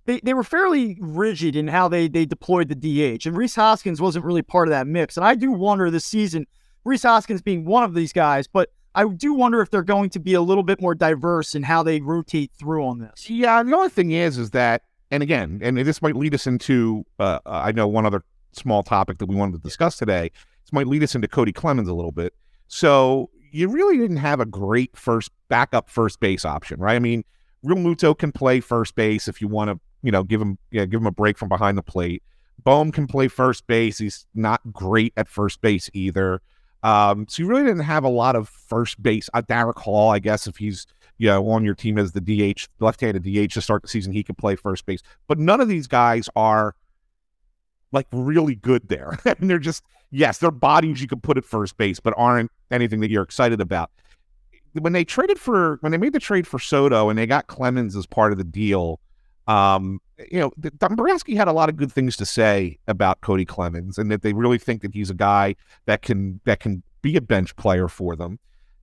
they, 0.06 0.20
they 0.20 0.34
were 0.34 0.44
fairly 0.44 0.96
rigid 1.00 1.56
in 1.56 1.68
how 1.68 1.88
they 1.88 2.08
they 2.08 2.24
deployed 2.24 2.68
the 2.68 2.74
DH, 2.74 3.26
and 3.26 3.36
Rhys 3.36 3.54
Hoskins 3.54 4.00
wasn't 4.00 4.24
really 4.24 4.42
part 4.42 4.68
of 4.68 4.70
that 4.70 4.86
mix. 4.86 5.16
And 5.16 5.26
I 5.26 5.34
do 5.34 5.52
wonder 5.52 5.90
this 5.90 6.04
season, 6.04 6.46
Rhys 6.84 7.02
Hoskins 7.02 7.42
being 7.42 7.64
one 7.64 7.84
of 7.84 7.94
these 7.94 8.12
guys, 8.12 8.46
but 8.46 8.70
I 8.94 9.06
do 9.06 9.34
wonder 9.34 9.60
if 9.60 9.70
they're 9.70 9.82
going 9.82 10.08
to 10.10 10.18
be 10.18 10.32
a 10.32 10.40
little 10.40 10.62
bit 10.62 10.80
more 10.80 10.94
diverse 10.94 11.54
in 11.54 11.62
how 11.62 11.82
they 11.82 12.00
rotate 12.00 12.50
through 12.58 12.86
on 12.86 12.98
this. 12.98 13.28
Yeah, 13.28 13.62
the 13.62 13.76
only 13.76 13.90
thing 13.90 14.12
is, 14.12 14.38
is 14.38 14.52
that, 14.52 14.82
and 15.10 15.22
again, 15.22 15.60
and 15.62 15.76
this 15.76 16.00
might 16.00 16.16
lead 16.16 16.34
us 16.34 16.46
into, 16.46 17.04
uh, 17.18 17.40
I 17.44 17.72
know 17.72 17.86
one 17.86 18.06
other 18.06 18.24
small 18.52 18.82
topic 18.82 19.18
that 19.18 19.26
we 19.26 19.36
wanted 19.36 19.52
to 19.52 19.62
discuss 19.62 19.98
today. 19.98 20.30
This 20.64 20.72
might 20.72 20.86
lead 20.86 21.02
us 21.02 21.14
into 21.14 21.28
Kody 21.28 21.54
Clemens 21.54 21.88
a 21.88 21.94
little 21.94 22.10
bit. 22.10 22.32
So 22.68 23.28
you 23.52 23.68
really 23.68 23.98
didn't 23.98 24.16
have 24.16 24.40
a 24.40 24.46
great 24.46 24.96
first 24.96 25.30
backup 25.48 25.90
first 25.90 26.18
base 26.18 26.46
option, 26.46 26.80
right? 26.80 26.96
I 26.96 26.98
mean, 26.98 27.22
Realmuto 27.64 28.16
can 28.16 28.32
play 28.32 28.60
first 28.60 28.94
base 28.94 29.28
if 29.28 29.42
you 29.42 29.48
want 29.48 29.70
to, 29.70 29.80
you 30.02 30.12
know, 30.12 30.22
give 30.22 30.40
him, 30.40 30.58
yeah, 30.70 30.84
give 30.84 31.00
him 31.00 31.06
a 31.06 31.12
break 31.12 31.38
from 31.38 31.48
behind 31.48 31.76
the 31.76 31.82
plate. 31.82 32.22
Bohm 32.62 32.90
can 32.90 33.06
play 33.06 33.28
first 33.28 33.66
base. 33.66 33.98
He's 33.98 34.26
not 34.34 34.60
great 34.72 35.12
at 35.16 35.28
first 35.28 35.60
base 35.60 35.90
either. 35.92 36.40
Um, 36.82 37.26
so 37.28 37.42
you 37.42 37.48
really 37.48 37.64
didn't 37.64 37.80
have 37.80 38.04
a 38.04 38.08
lot 38.08 38.36
of 38.36 38.48
first 38.48 39.02
base. 39.02 39.28
Uh, 39.34 39.42
Darick 39.42 39.78
Hall, 39.78 40.10
I 40.10 40.18
guess, 40.18 40.46
if 40.46 40.56
he's 40.56 40.86
you 41.18 41.26
know 41.28 41.48
on 41.48 41.64
your 41.64 41.74
team 41.74 41.98
as 41.98 42.12
the 42.12 42.20
DH, 42.20 42.68
left-handed 42.78 43.22
DH 43.22 43.54
to 43.54 43.60
start 43.60 43.82
the 43.82 43.88
season, 43.88 44.12
he 44.12 44.22
could 44.22 44.38
play 44.38 44.56
first 44.56 44.86
base. 44.86 45.00
But 45.26 45.38
none 45.38 45.60
of 45.60 45.68
these 45.68 45.86
guys 45.86 46.28
are 46.36 46.74
like 47.92 48.06
really 48.12 48.54
good 48.54 48.88
there. 48.88 49.18
and 49.24 49.50
they're 49.50 49.58
just 49.58 49.82
yes, 50.10 50.38
they're 50.38 50.50
bodies 50.50 51.00
you 51.00 51.08
could 51.08 51.22
put 51.22 51.36
at 51.36 51.44
first 51.44 51.76
base, 51.76 52.00
but 52.00 52.14
aren't 52.16 52.50
anything 52.70 53.00
that 53.00 53.10
you're 53.10 53.22
excited 53.22 53.60
about. 53.60 53.90
When 54.74 54.92
they 54.92 55.04
traded 55.04 55.38
for 55.38 55.78
when 55.80 55.92
they 55.92 55.98
made 55.98 56.12
the 56.12 56.20
trade 56.20 56.46
for 56.46 56.58
Soto 56.58 57.08
and 57.08 57.18
they 57.18 57.26
got 57.26 57.46
Clemens 57.46 57.96
as 57.96 58.06
part 58.06 58.32
of 58.32 58.38
the 58.38 58.44
deal, 58.44 59.00
um, 59.46 60.00
you 60.30 60.40
know, 60.40 60.52
Dombrowski 60.78 61.34
had 61.34 61.48
a 61.48 61.52
lot 61.52 61.68
of 61.68 61.76
good 61.76 61.92
things 61.92 62.16
to 62.16 62.26
say 62.26 62.78
about 62.88 63.20
Kody 63.20 63.46
Clemens, 63.46 63.98
and 63.98 64.10
that 64.10 64.22
they 64.22 64.32
really 64.32 64.58
think 64.58 64.82
that 64.82 64.94
he's 64.94 65.10
a 65.10 65.14
guy 65.14 65.54
that 65.86 66.02
can 66.02 66.40
that 66.44 66.60
can 66.60 66.82
be 67.02 67.16
a 67.16 67.20
bench 67.20 67.54
player 67.56 67.88
for 67.88 68.16
them. 68.16 68.38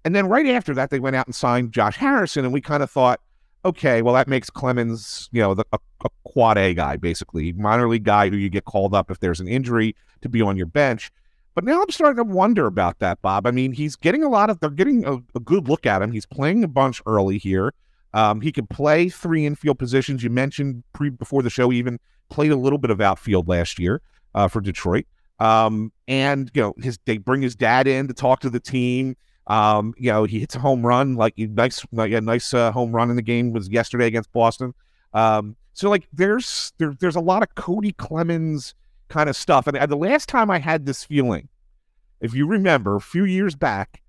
And 0.05 0.15
then 0.15 0.27
right 0.27 0.47
after 0.47 0.73
that, 0.73 0.89
they 0.89 0.99
went 0.99 1.15
out 1.15 1.27
and 1.27 1.35
signed 1.35 1.71
Josh 1.71 1.97
Harrison, 1.97 2.45
and 2.45 2.53
we 2.53 2.61
kind 2.61 2.83
of 2.83 2.91
thought, 2.91 3.19
okay, 3.65 4.01
well 4.01 4.13
that 4.13 4.27
makes 4.27 4.49
Clemens, 4.49 5.29
you 5.31 5.41
know, 5.41 5.53
the, 5.53 5.65
a, 5.71 5.79
a 6.05 6.09
quad 6.23 6.57
A 6.57 6.73
guy 6.73 6.97
basically, 6.97 7.53
minor 7.53 7.87
league 7.87 8.03
guy 8.03 8.29
who 8.29 8.35
you 8.35 8.49
get 8.49 8.65
called 8.65 8.93
up 8.93 9.09
if 9.09 9.19
there's 9.19 9.39
an 9.39 9.47
injury 9.47 9.95
to 10.21 10.29
be 10.29 10.41
on 10.41 10.57
your 10.57 10.65
bench. 10.65 11.11
But 11.55 11.63
now 11.63 11.81
I'm 11.81 11.89
starting 11.91 12.17
to 12.17 12.29
wonder 12.31 12.65
about 12.65 12.99
that, 12.99 13.21
Bob. 13.21 13.45
I 13.45 13.51
mean, 13.51 13.73
he's 13.73 13.95
getting 13.95 14.23
a 14.23 14.29
lot 14.29 14.49
of, 14.49 14.59
they're 14.59 14.71
getting 14.71 15.05
a, 15.05 15.17
a 15.35 15.39
good 15.39 15.69
look 15.69 15.85
at 15.85 16.01
him. 16.01 16.11
He's 16.11 16.25
playing 16.25 16.63
a 16.63 16.67
bunch 16.67 17.01
early 17.05 17.37
here. 17.37 17.73
Um, 18.13 18.41
he 18.41 18.51
can 18.51 18.67
play 18.67 19.09
three 19.09 19.45
infield 19.45 19.79
positions. 19.79 20.23
You 20.23 20.29
mentioned 20.29 20.83
pre 20.93 21.09
before 21.09 21.41
the 21.41 21.49
show, 21.49 21.71
even 21.71 21.99
played 22.29 22.51
a 22.51 22.55
little 22.55 22.77
bit 22.77 22.91
of 22.91 23.01
outfield 23.01 23.47
last 23.47 23.79
year 23.79 24.01
uh, 24.35 24.47
for 24.47 24.61
Detroit. 24.61 25.05
Um, 25.39 25.91
and 26.07 26.51
you 26.53 26.61
know, 26.61 26.73
his 26.77 26.99
they 27.05 27.17
bring 27.17 27.41
his 27.41 27.55
dad 27.55 27.87
in 27.87 28.07
to 28.07 28.13
talk 28.13 28.39
to 28.41 28.49
the 28.49 28.59
team. 28.59 29.15
Um, 29.47 29.93
you 29.97 30.11
know, 30.11 30.23
he 30.23 30.39
hits 30.39 30.55
a 30.55 30.59
home 30.59 30.85
run, 30.85 31.15
like 31.15 31.33
nice, 31.37 31.85
like 31.91 32.11
a 32.13 32.21
nice 32.21 32.53
uh, 32.53 32.71
home 32.71 32.91
run 32.91 33.09
in 33.09 33.15
the 33.15 33.21
game 33.21 33.51
was 33.51 33.67
yesterday 33.69 34.07
against 34.07 34.31
Boston. 34.31 34.73
Um, 35.13 35.55
so 35.73 35.89
like, 35.89 36.07
there's 36.13 36.71
there, 36.77 36.95
there's 36.99 37.15
a 37.15 37.21
lot 37.21 37.43
of 37.43 37.53
Kody 37.55 37.95
Clemens 37.97 38.73
kind 39.09 39.29
of 39.29 39.35
stuff. 39.35 39.67
And, 39.67 39.75
and 39.75 39.91
the 39.91 39.97
last 39.97 40.29
time 40.29 40.49
I 40.49 40.59
had 40.59 40.85
this 40.85 41.03
feeling, 41.03 41.49
if 42.21 42.33
you 42.33 42.47
remember, 42.47 42.95
a 42.95 43.01
few 43.01 43.25
years 43.25 43.55
back, 43.55 44.01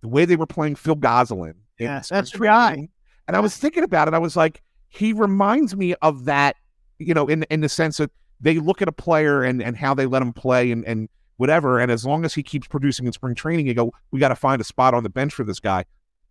the 0.00 0.08
way 0.08 0.24
they 0.24 0.36
were 0.36 0.46
playing 0.46 0.74
Phil 0.74 0.96
Gosselin. 0.96 1.54
Yes, 1.78 2.08
that's 2.08 2.38
right. 2.38 2.88
And 3.26 3.36
I 3.36 3.40
was 3.40 3.56
thinking 3.56 3.82
about 3.82 4.08
it. 4.08 4.14
I 4.14 4.18
was 4.18 4.36
like, 4.36 4.62
he 4.88 5.12
reminds 5.12 5.76
me 5.76 5.94
of 6.02 6.24
that, 6.24 6.56
you 6.98 7.14
know, 7.14 7.26
in 7.26 7.44
in 7.44 7.60
the 7.60 7.68
sense 7.68 7.98
that 7.98 8.10
they 8.40 8.58
look 8.58 8.82
at 8.82 8.88
a 8.88 8.92
player 8.92 9.42
and 9.42 9.62
and 9.62 9.76
how 9.76 9.94
they 9.94 10.06
let 10.06 10.22
him 10.22 10.32
play 10.32 10.70
and 10.70 10.84
and 10.86 11.08
whatever. 11.36 11.78
And 11.78 11.90
as 11.90 12.04
long 12.04 12.24
as 12.24 12.34
he 12.34 12.42
keeps 12.42 12.66
producing 12.66 13.06
in 13.06 13.12
spring 13.12 13.34
training, 13.34 13.66
you 13.66 13.74
go, 13.74 13.92
we 14.10 14.20
got 14.20 14.28
to 14.28 14.36
find 14.36 14.60
a 14.60 14.64
spot 14.64 14.94
on 14.94 15.02
the 15.02 15.10
bench 15.10 15.34
for 15.34 15.44
this 15.44 15.60
guy. 15.60 15.84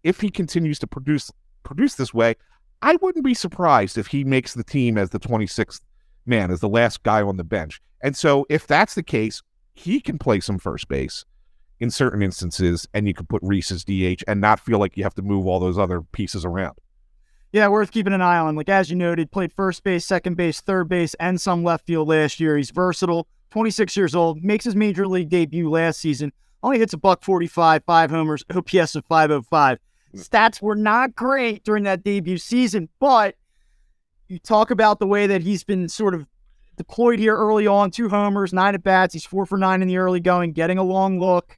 If 0.03 0.21
he 0.21 0.29
continues 0.29 0.79
to 0.79 0.87
produce 0.87 1.31
produce 1.63 1.95
this 1.95 2.13
way, 2.13 2.35
I 2.81 2.95
wouldn't 3.01 3.25
be 3.25 3.33
surprised 3.33 3.97
if 3.97 4.07
he 4.07 4.23
makes 4.23 4.53
the 4.53 4.63
team 4.63 4.97
as 4.97 5.09
the 5.09 5.19
26th 5.19 5.81
man, 6.25 6.51
as 6.51 6.59
the 6.59 6.69
last 6.69 7.03
guy 7.03 7.21
on 7.21 7.37
the 7.37 7.43
bench. 7.43 7.81
And 8.01 8.15
so 8.15 8.45
if 8.49 8.67
that's 8.67 8.95
the 8.95 9.03
case, 9.03 9.41
he 9.73 9.99
can 9.99 10.17
play 10.17 10.39
some 10.39 10.59
first 10.59 10.87
base 10.87 11.25
in 11.79 11.91
certain 11.91 12.21
instances, 12.21 12.87
and 12.93 13.07
you 13.07 13.13
can 13.13 13.25
put 13.25 13.41
Rhys's 13.43 13.83
DH 13.83 14.23
and 14.27 14.39
not 14.39 14.59
feel 14.59 14.79
like 14.79 14.95
you 14.95 15.03
have 15.03 15.15
to 15.15 15.21
move 15.21 15.45
all 15.45 15.59
those 15.59 15.77
other 15.77 16.01
pieces 16.01 16.45
around 16.45 16.75
yeah, 17.51 17.67
worth 17.67 17.91
keeping 17.91 18.13
an 18.13 18.21
eye 18.21 18.37
on. 18.37 18.55
Like 18.55 18.69
as 18.69 18.89
you 18.89 18.95
noted, 18.95 19.31
played 19.31 19.53
first 19.53 19.83
base, 19.83 20.05
second 20.05 20.35
base, 20.35 20.61
third 20.61 20.89
base, 20.89 21.13
and 21.15 21.39
some 21.39 21.63
left 21.63 21.85
field 21.85 22.07
last 22.07 22.39
year. 22.39 22.57
He's 22.57 22.71
versatile. 22.71 23.27
26 23.51 23.95
years 23.95 24.13
old, 24.13 24.43
makes 24.43 24.65
his 24.65 24.75
major 24.75 25.07
league 25.07 25.29
debut 25.29 25.69
last 25.69 26.01
season. 26.01 26.33
Only 26.61 26.77
hits 26.77 26.91
a 26.93 26.97
buck 26.97 27.23
45, 27.23 27.85
five 27.85 28.09
homers, 28.09 28.43
OPS 28.53 28.95
of 28.95 29.05
505. 29.05 29.79
Mm. 30.13 30.27
Stats 30.27 30.61
were 30.61 30.75
not 30.75 31.15
great 31.15 31.63
during 31.63 31.85
that 31.85 32.03
debut 32.03 32.37
season, 32.37 32.89
but 32.99 33.35
you 34.27 34.39
talk 34.39 34.71
about 34.71 34.99
the 34.99 35.07
way 35.07 35.27
that 35.27 35.41
he's 35.41 35.63
been 35.63 35.87
sort 35.87 36.13
of 36.13 36.27
deployed 36.75 37.19
here 37.19 37.37
early 37.37 37.65
on 37.67 37.91
two 37.91 38.09
homers, 38.09 38.51
nine 38.51 38.75
at 38.75 38.83
bats. 38.83 39.13
He's 39.13 39.25
four 39.25 39.45
for 39.45 39.57
nine 39.57 39.81
in 39.81 39.87
the 39.87 39.97
early 39.97 40.19
going, 40.19 40.51
getting 40.51 40.77
a 40.77 40.83
long 40.83 41.19
look. 41.19 41.57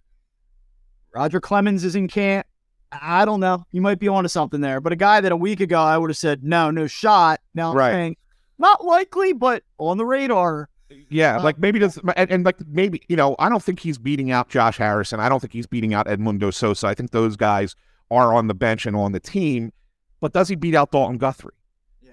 Roger 1.16 1.42
Clemens 1.42 1.84
is 1.84 1.96
in 1.96 2.08
camp. 2.08 2.46
I 2.92 3.26
don't 3.26 3.40
know. 3.40 3.66
You 3.72 3.82
might 3.82 4.00
be 4.00 4.08
onto 4.08 4.30
something 4.30 4.62
there. 4.62 4.80
But 4.80 4.94
a 4.94 4.96
guy 4.96 5.22
that 5.22 5.32
a 5.32 5.38
week 5.38 5.60
ago 5.60 5.80
I 5.80 5.98
would 5.98 6.10
have 6.10 6.18
said, 6.18 6.44
no, 6.44 6.72
no 6.72 6.88
shot. 6.88 7.42
Now 7.54 7.78
I'm 7.78 7.92
saying, 7.92 8.18
not 8.58 8.86
likely, 8.86 9.34
but 9.34 9.64
on 9.78 9.98
the 9.98 10.06
radar. 10.06 10.70
Yeah, 11.10 11.38
uh, 11.38 11.44
like 11.44 11.60
maybe 11.60 11.80
does 11.80 12.00
and, 12.16 12.32
and, 12.32 12.46
like 12.46 12.56
maybe 12.66 13.02
you 13.10 13.18
know 13.18 13.36
I 13.40 13.50
don't 13.50 13.62
think 13.62 13.80
he's 13.80 13.98
beating 13.98 14.32
out 14.32 14.50
Josh 14.50 14.78
Harrison. 14.78 15.20
I 15.20 15.28
don't 15.28 15.40
think 15.40 15.52
he's 15.52 15.68
beating 15.68 15.94
out 15.94 16.08
Edmundo 16.08 16.54
Sosa. 16.54 16.88
I 16.88 16.94
think 16.94 17.12
those 17.12 17.36
guys 17.36 17.76
are 18.10 18.34
on 18.34 18.48
the 18.48 18.54
bench 18.54 18.86
and 18.86 18.96
on 18.96 19.12
the 19.12 19.20
team. 19.20 19.74
But 20.22 20.34
does 20.34 20.48
he 20.48 20.56
beat 20.56 20.76
out 20.76 20.92
Dalton 20.92 21.18
Guthrie? 21.18 21.54
Yeah. 22.02 22.12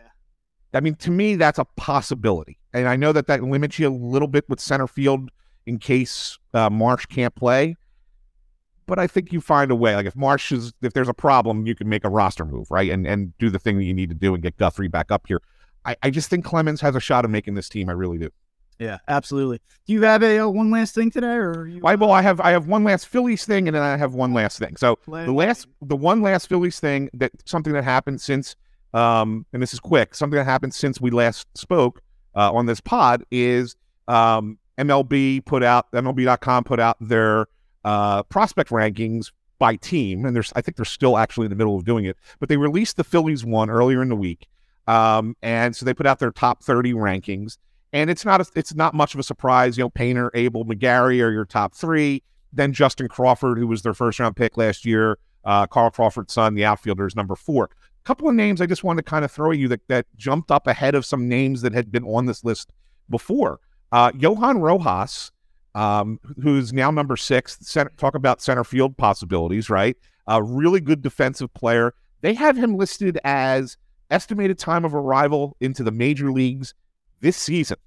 I 0.74 0.80
mean, 0.80 0.96
to 0.96 1.10
me, 1.10 1.36
that's 1.36 1.58
a 1.58 1.64
possibility, 1.76 2.58
and 2.72 2.88
I 2.88 2.96
know 2.96 3.12
that 3.12 3.28
that 3.28 3.44
limits 3.44 3.78
you 3.78 3.88
a 3.88 3.90
little 3.90 4.28
bit 4.28 4.44
with 4.48 4.58
center 4.58 4.88
field 4.88 5.30
in 5.66 5.78
case 5.78 6.36
uh, 6.52 6.68
Marsh 6.68 7.06
can't 7.06 7.34
play 7.34 7.76
but 8.86 8.98
I 8.98 9.06
think 9.06 9.32
you 9.32 9.40
find 9.40 9.70
a 9.70 9.74
way. 9.74 9.94
Like 9.94 10.06
if 10.06 10.16
Marsh 10.16 10.52
is, 10.52 10.72
if 10.82 10.92
there's 10.92 11.08
a 11.08 11.14
problem, 11.14 11.66
you 11.66 11.74
can 11.74 11.88
make 11.88 12.04
a 12.04 12.10
roster 12.10 12.44
move, 12.44 12.70
right? 12.70 12.90
And 12.90 13.06
and 13.06 13.36
do 13.38 13.50
the 13.50 13.58
thing 13.58 13.78
that 13.78 13.84
you 13.84 13.94
need 13.94 14.08
to 14.10 14.14
do 14.14 14.34
and 14.34 14.42
get 14.42 14.56
Guthrie 14.56 14.88
back 14.88 15.10
up 15.10 15.26
here. 15.26 15.40
I, 15.84 15.96
I 16.02 16.10
just 16.10 16.30
think 16.30 16.44
Clemens 16.44 16.80
has 16.80 16.94
a 16.96 17.00
shot 17.00 17.24
of 17.24 17.30
making 17.30 17.54
this 17.54 17.68
team. 17.68 17.88
I 17.88 17.92
really 17.92 18.18
do. 18.18 18.30
Yeah, 18.78 18.98
absolutely. 19.06 19.60
Do 19.86 19.92
you 19.92 20.02
have 20.02 20.22
a 20.22 20.40
uh, 20.40 20.48
one 20.48 20.70
last 20.70 20.94
thing 20.94 21.10
today, 21.10 21.34
or 21.34 21.66
you, 21.66 21.80
well, 21.80 22.10
I 22.10 22.22
have 22.22 22.40
I 22.40 22.50
have 22.50 22.66
one 22.66 22.82
last 22.82 23.06
Phillies 23.06 23.44
thing, 23.44 23.68
and 23.68 23.74
then 23.74 23.82
I 23.82 23.96
have 23.96 24.14
one 24.14 24.34
last 24.34 24.58
thing. 24.58 24.76
So 24.76 24.98
the 25.26 25.32
last 25.32 25.68
the 25.80 25.96
one 25.96 26.22
last 26.22 26.48
Phillies 26.48 26.80
thing 26.80 27.08
that 27.14 27.30
something 27.44 27.72
that 27.72 27.84
happened 27.84 28.20
since, 28.20 28.56
um, 28.92 29.46
and 29.52 29.62
this 29.62 29.72
is 29.72 29.80
quick, 29.80 30.14
something 30.14 30.36
that 30.36 30.44
happened 30.44 30.74
since 30.74 31.00
we 31.00 31.10
last 31.10 31.46
spoke 31.56 32.02
uh, 32.34 32.52
on 32.52 32.66
this 32.66 32.80
pod 32.80 33.24
is 33.30 33.76
um, 34.08 34.58
MLB 34.76 35.44
put 35.44 35.62
out 35.62 35.90
MLB.com 35.92 36.64
put 36.64 36.80
out 36.80 36.96
their 37.00 37.46
uh, 37.84 38.22
prospect 38.24 38.70
rankings 38.70 39.30
by 39.58 39.76
team, 39.76 40.24
and 40.24 40.34
there's 40.34 40.52
I 40.56 40.60
think 40.60 40.76
they're 40.76 40.84
still 40.84 41.16
actually 41.16 41.46
in 41.46 41.50
the 41.50 41.56
middle 41.56 41.76
of 41.76 41.84
doing 41.84 42.04
it, 42.04 42.16
but 42.40 42.48
they 42.48 42.56
released 42.56 42.96
the 42.96 43.04
Phillies 43.04 43.44
one 43.44 43.70
earlier 43.70 44.02
in 44.02 44.08
the 44.08 44.16
week, 44.16 44.48
um, 44.86 45.36
and 45.42 45.74
so 45.74 45.84
they 45.84 45.94
put 45.94 46.06
out 46.06 46.18
their 46.18 46.32
top 46.32 46.62
30 46.62 46.92
rankings, 46.94 47.58
and 47.92 48.10
it's 48.10 48.24
not 48.24 48.40
a, 48.40 48.46
it's 48.56 48.74
not 48.74 48.94
much 48.94 49.14
of 49.14 49.20
a 49.20 49.22
surprise. 49.22 49.76
You 49.76 49.84
know, 49.84 49.90
Painter, 49.90 50.30
Abel, 50.34 50.64
McGarry 50.64 51.22
are 51.22 51.30
your 51.30 51.44
top 51.44 51.74
three. 51.74 52.22
Then 52.52 52.72
Justin 52.72 53.08
Crawford, 53.08 53.58
who 53.58 53.66
was 53.66 53.82
their 53.82 53.94
first 53.94 54.20
round 54.20 54.36
pick 54.36 54.56
last 54.56 54.84
year, 54.84 55.18
uh, 55.44 55.66
Carl 55.66 55.90
Crawford's 55.90 56.32
son, 56.32 56.54
the 56.54 56.64
outfielder, 56.64 57.06
is 57.06 57.16
number 57.16 57.34
four. 57.34 57.64
A 57.64 58.04
couple 58.04 58.28
of 58.28 58.34
names 58.34 58.60
I 58.60 58.66
just 58.66 58.84
wanted 58.84 59.04
to 59.04 59.10
kind 59.10 59.24
of 59.24 59.30
throw 59.30 59.50
at 59.50 59.58
you 59.58 59.68
that 59.68 59.86
that 59.88 60.06
jumped 60.16 60.50
up 60.50 60.66
ahead 60.66 60.94
of 60.94 61.04
some 61.04 61.28
names 61.28 61.62
that 61.62 61.72
had 61.72 61.90
been 61.90 62.04
on 62.04 62.26
this 62.26 62.44
list 62.44 62.70
before. 63.08 63.60
Uh, 63.92 64.12
Johan 64.16 64.58
Rojas 64.58 65.30
um, 65.74 66.20
who's 66.42 66.72
now 66.72 66.90
number 66.90 67.16
six. 67.16 67.58
Center, 67.60 67.92
talk 67.96 68.14
about 68.14 68.40
center 68.40 68.64
field 68.64 68.96
possibilities, 68.96 69.68
right? 69.68 69.96
A 70.26 70.42
really 70.42 70.80
good 70.80 71.02
defensive 71.02 71.52
player. 71.54 71.94
They 72.20 72.34
have 72.34 72.56
him 72.56 72.76
listed 72.76 73.18
as 73.24 73.76
estimated 74.10 74.58
time 74.58 74.84
of 74.84 74.94
arrival 74.94 75.56
into 75.60 75.82
the 75.82 75.90
major 75.90 76.30
leagues 76.30 76.74
this 77.20 77.36
season, 77.36 77.78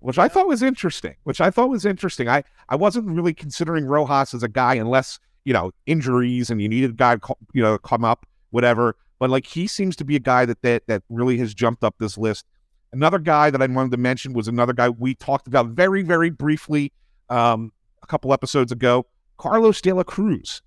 which 0.00 0.18
I 0.18 0.28
thought 0.28 0.48
was 0.48 0.62
interesting. 0.62 1.14
Which 1.24 1.40
I 1.40 1.50
thought 1.50 1.70
was 1.70 1.84
interesting. 1.84 2.28
I 2.28 2.44
I 2.68 2.76
wasn't 2.76 3.06
really 3.08 3.34
considering 3.34 3.86
Rojas 3.86 4.34
as 4.34 4.42
a 4.42 4.48
guy 4.48 4.74
unless 4.74 5.18
you 5.44 5.52
know 5.52 5.72
injuries 5.86 6.50
and 6.50 6.60
you 6.60 6.68
needed 6.68 6.90
a 6.90 6.94
guy 6.94 7.16
you 7.52 7.62
know 7.62 7.78
come 7.78 8.04
up 8.04 8.26
whatever. 8.50 8.96
But 9.18 9.30
like 9.30 9.46
he 9.46 9.66
seems 9.66 9.96
to 9.96 10.04
be 10.04 10.16
a 10.16 10.20
guy 10.20 10.44
that 10.46 10.62
that 10.62 10.86
that 10.86 11.02
really 11.08 11.38
has 11.38 11.54
jumped 11.54 11.84
up 11.84 11.94
this 11.98 12.18
list. 12.18 12.46
Another 12.92 13.18
guy 13.18 13.50
that 13.50 13.62
I 13.62 13.66
wanted 13.66 13.92
to 13.92 13.96
mention 13.96 14.32
was 14.32 14.48
another 14.48 14.72
guy 14.72 14.88
we 14.88 15.14
talked 15.14 15.46
about 15.46 15.68
very, 15.68 16.02
very 16.02 16.30
briefly 16.30 16.92
um, 17.28 17.72
a 18.02 18.06
couple 18.06 18.32
episodes 18.32 18.72
ago 18.72 19.06
Carlos 19.38 19.80
de 19.80 19.92
la 19.92 20.02
Cruz, 20.02 20.60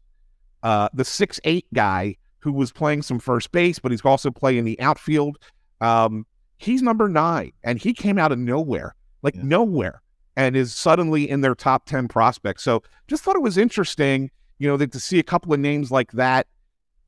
uh, 0.64 0.90
the 0.94 1.06
six 1.06 1.40
eight 1.44 1.68
guy 1.74 2.16
who 2.40 2.52
was 2.52 2.72
playing 2.72 3.02
some 3.02 3.20
first 3.20 3.52
base, 3.52 3.78
but 3.78 3.92
he's 3.92 4.04
also 4.04 4.32
playing 4.32 4.64
the 4.64 4.80
outfield. 4.82 5.38
Um, 5.80 6.26
he's 6.58 6.82
number 6.82 7.08
nine, 7.08 7.52
and 7.64 7.78
he 7.78 7.94
came 7.94 8.18
out 8.18 8.32
of 8.32 8.40
nowhere, 8.40 8.96
like 9.22 9.36
yeah. 9.36 9.42
nowhere, 9.44 10.02
and 10.36 10.56
is 10.56 10.74
suddenly 10.74 11.30
in 11.30 11.42
their 11.42 11.56
top 11.56 11.86
10 11.86 12.08
prospects. 12.08 12.64
So 12.64 12.82
just 13.08 13.24
thought 13.24 13.36
it 13.36 13.44
was 13.44 13.58
interesting. 13.58 14.32
you 14.58 14.68
know, 14.68 14.78
that 14.78 14.92
to 14.94 15.00
see 15.00 15.20
a 15.20 15.24
couple 15.24 15.54
of 15.54 15.60
names 15.60 15.92
like 15.92 16.12
that 16.14 16.48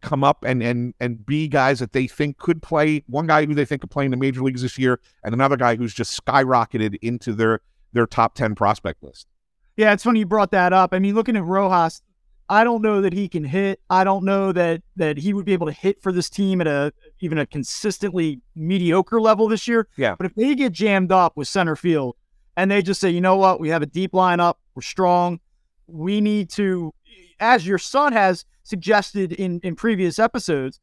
come 0.06 0.24
up 0.24 0.46
and 0.46 0.64
and 0.64 0.94
and 1.00 1.26
be 1.26 1.48
guys 1.48 1.80
that 1.80 1.92
they 1.92 2.08
think 2.08 2.38
could 2.38 2.62
play. 2.62 3.04
One 3.08 3.28
guy 3.28 3.46
who 3.46 3.54
they 3.54 3.66
think 3.66 3.82
could 3.82 3.92
play 3.92 4.06
in 4.06 4.12
the 4.12 4.18
major 4.18 4.42
leagues 4.42 4.62
this 4.62 4.78
year, 4.78 5.00
and 5.24 5.34
another 5.34 5.58
guy 5.58 5.76
who's 5.76 5.94
just 5.94 6.24
skyrocketed 6.24 6.98
into 7.02 7.34
their 7.34 7.62
their 7.92 8.06
top 8.06 8.36
ten 8.36 8.56
prospect 8.56 9.04
list. 9.04 9.28
Yeah, 9.76 9.92
it's 9.92 10.04
funny 10.04 10.20
you 10.20 10.26
brought 10.26 10.52
that 10.52 10.72
up. 10.72 10.94
I 10.94 11.00
mean, 11.00 11.16
looking 11.16 11.36
at 11.36 11.44
Rojas, 11.44 12.02
I 12.48 12.64
don't 12.64 12.82
know 12.82 13.02
that 13.02 13.12
he 13.12 13.28
can 13.28 13.44
hit. 13.44 13.82
I 13.90 14.04
don't 14.04 14.24
know 14.24 14.52
that 14.52 14.84
that 14.96 15.18
he 15.18 15.34
would 15.34 15.46
be 15.46 15.54
able 15.54 15.68
to 15.68 15.74
hit 15.74 16.02
for 16.02 16.12
this 16.12 16.30
team 16.30 16.62
at 16.62 16.68
a 16.68 16.94
even 17.20 17.40
a 17.40 17.46
consistently 17.46 18.42
mediocre 18.56 19.20
level 19.20 19.48
this 19.48 19.68
year. 19.68 19.88
Yeah. 19.98 20.16
But 20.16 20.28
if 20.28 20.36
they 20.36 20.54
get 20.56 20.72
jammed 20.72 21.12
up 21.12 21.36
with 21.36 21.48
center 21.48 21.76
field 21.76 22.16
and 22.56 22.70
they 22.70 22.82
just 22.82 23.02
say, 23.02 23.10
you 23.10 23.22
know 23.22 23.36
what, 23.36 23.60
we 23.60 23.70
have 23.70 23.82
a 23.82 23.88
deep 23.88 24.12
lineup, 24.12 24.56
we're 24.76 24.84
strong, 24.84 25.40
we 25.88 26.22
need 26.22 26.50
to, 26.52 26.94
as 27.40 27.66
your 27.66 27.78
son 27.78 28.14
has 28.14 28.46
suggested 28.66 29.32
in 29.32 29.62
in 29.64 29.76
previous 29.76 30.20
episodes, 30.20 30.82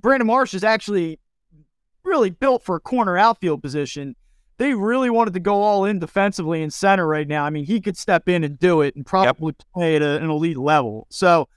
Brandon 0.00 0.26
Marsh 0.26 0.54
is 0.54 0.64
actually 0.64 1.20
really 2.02 2.30
built 2.30 2.64
for 2.64 2.76
a 2.76 2.80
corner 2.80 3.18
outfield 3.18 3.62
position 3.62 4.16
they 4.62 4.74
really 4.74 5.10
wanted 5.10 5.34
to 5.34 5.40
go 5.40 5.60
all 5.62 5.84
in 5.84 5.98
defensively 5.98 6.62
in 6.62 6.70
center 6.70 7.06
right 7.06 7.26
now. 7.26 7.44
I 7.44 7.50
mean, 7.50 7.64
he 7.64 7.80
could 7.80 7.96
step 7.96 8.28
in 8.28 8.44
and 8.44 8.56
do 8.58 8.80
it 8.80 8.94
and 8.94 9.04
probably 9.04 9.54
yep. 9.58 9.66
play 9.74 9.96
at 9.96 10.02
a, 10.02 10.18
an 10.18 10.30
elite 10.30 10.56
level. 10.56 11.08
So, 11.10 11.48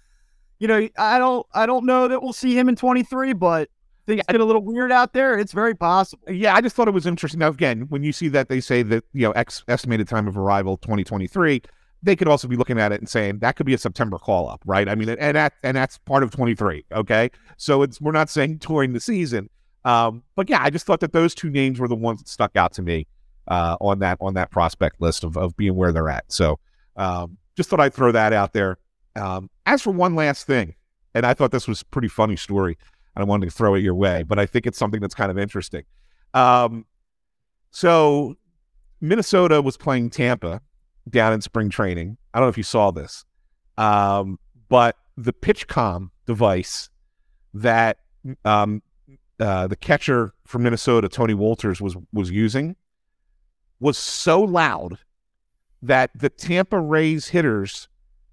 you 0.57 0.67
know, 0.67 0.89
I 0.97 1.19
don't, 1.19 1.45
I 1.53 1.67
don't 1.67 1.85
know 1.85 2.07
that 2.07 2.23
we'll 2.23 2.33
see 2.33 2.57
him 2.57 2.67
in 2.67 2.75
23, 2.75 3.33
but 3.33 3.69
things 4.07 4.23
get 4.27 4.41
a 4.41 4.45
little 4.45 4.63
weird 4.63 4.91
out 4.91 5.13
there. 5.13 5.37
It's 5.37 5.51
very 5.51 5.75
possible. 5.75 6.23
Yeah, 6.27 6.55
I 6.55 6.61
just 6.61 6.75
thought 6.75 6.87
it 6.87 6.95
was 6.95 7.05
interesting. 7.05 7.39
Now, 7.39 7.49
again, 7.49 7.81
when 7.89 8.03
you 8.03 8.11
see 8.11 8.27
that 8.29 8.49
they 8.49 8.59
say 8.59 8.81
that 8.81 9.03
you 9.13 9.21
know 9.21 9.31
X 9.31 9.63
estimated 9.67 10.07
time 10.07 10.27
of 10.27 10.35
arrival 10.35 10.77
2023, 10.77 11.61
they 12.05 12.15
could 12.15 12.27
also 12.27 12.47
be 12.47 12.55
looking 12.55 12.79
at 12.79 12.91
it 12.91 13.01
and 13.01 13.09
saying 13.09 13.39
that 13.39 13.55
could 13.55 13.65
be 13.65 13.73
a 13.73 13.77
September 13.77 14.19
call 14.19 14.47
up, 14.47 14.61
right? 14.65 14.87
I 14.87 14.93
mean, 14.93 15.09
and 15.09 15.35
that 15.35 15.53
and 15.63 15.75
that's 15.75 15.97
part 15.99 16.21
of 16.21 16.29
23. 16.31 16.85
Okay, 16.93 17.31
so 17.57 17.81
it's 17.81 17.99
we're 17.99 18.11
not 18.11 18.29
saying 18.29 18.59
touring 18.59 18.93
the 18.93 18.99
season, 18.99 19.49
um, 19.83 20.23
but 20.35 20.49
yeah, 20.49 20.61
I 20.61 20.69
just 20.69 20.85
thought 20.85 20.99
that 20.99 21.13
those 21.13 21.33
two 21.33 21.49
names 21.49 21.79
were 21.79 21.87
the 21.87 21.95
ones 21.95 22.19
that 22.19 22.29
stuck 22.29 22.55
out 22.55 22.73
to 22.73 22.83
me 22.83 23.07
uh, 23.47 23.75
on 23.81 23.99
that 23.99 24.19
on 24.21 24.35
that 24.35 24.51
prospect 24.51 25.01
list 25.01 25.23
of, 25.23 25.35
of 25.35 25.57
being 25.57 25.75
where 25.75 25.91
they're 25.91 26.09
at. 26.09 26.31
So 26.31 26.59
um, 26.95 27.37
just 27.57 27.69
thought 27.69 27.79
I'd 27.79 27.93
throw 27.93 28.11
that 28.11 28.33
out 28.33 28.53
there. 28.53 28.77
Um, 29.15 29.49
as 29.65 29.81
for 29.81 29.91
one 29.91 30.13
last 30.15 30.45
thing, 30.45 30.75
and 31.15 31.25
I 31.25 31.33
thought 31.33 31.51
this 31.51 31.67
was 31.67 31.81
a 31.81 31.85
pretty 31.85 32.07
funny 32.07 32.35
story, 32.35 32.77
and 33.15 33.23
I 33.23 33.25
wanted 33.25 33.47
to 33.47 33.51
throw 33.51 33.73
it 33.73 33.79
your 33.79 33.95
way, 33.95 34.21
but 34.23 34.37
I 34.37 34.45
think 34.45 34.67
it's 34.67 34.77
something 34.77 35.01
that's 35.01 35.15
kind 35.15 35.31
of 35.31 35.39
interesting. 35.39 35.83
Um, 36.35 36.85
so 37.71 38.35
Minnesota 39.01 39.61
was 39.61 39.75
playing 39.75 40.11
Tampa 40.11 40.61
down 41.09 41.33
in 41.33 41.41
spring 41.41 41.69
training. 41.69 42.17
I 42.33 42.39
don't 42.39 42.45
know 42.45 42.49
if 42.49 42.57
you 42.57 42.63
saw 42.63 42.91
this, 42.91 43.25
um, 43.77 44.39
but 44.69 44.97
the 45.17 45.33
PitchCom 45.33 46.09
device 46.25 46.89
that 47.53 47.99
um, 48.43 48.81
uh, 49.39 49.67
the 49.67 49.75
catcher 49.75 50.33
from 50.45 50.63
Minnesota, 50.63 51.09
Tony 51.09 51.33
Wolters, 51.33 51.81
was 51.81 51.95
was 52.13 52.31
using 52.31 52.75
was 53.79 53.97
so 53.97 54.41
loud 54.41 54.97
that 55.81 56.09
the 56.15 56.29
Tampa 56.29 56.79
Rays 56.79 57.27
hitters 57.27 57.87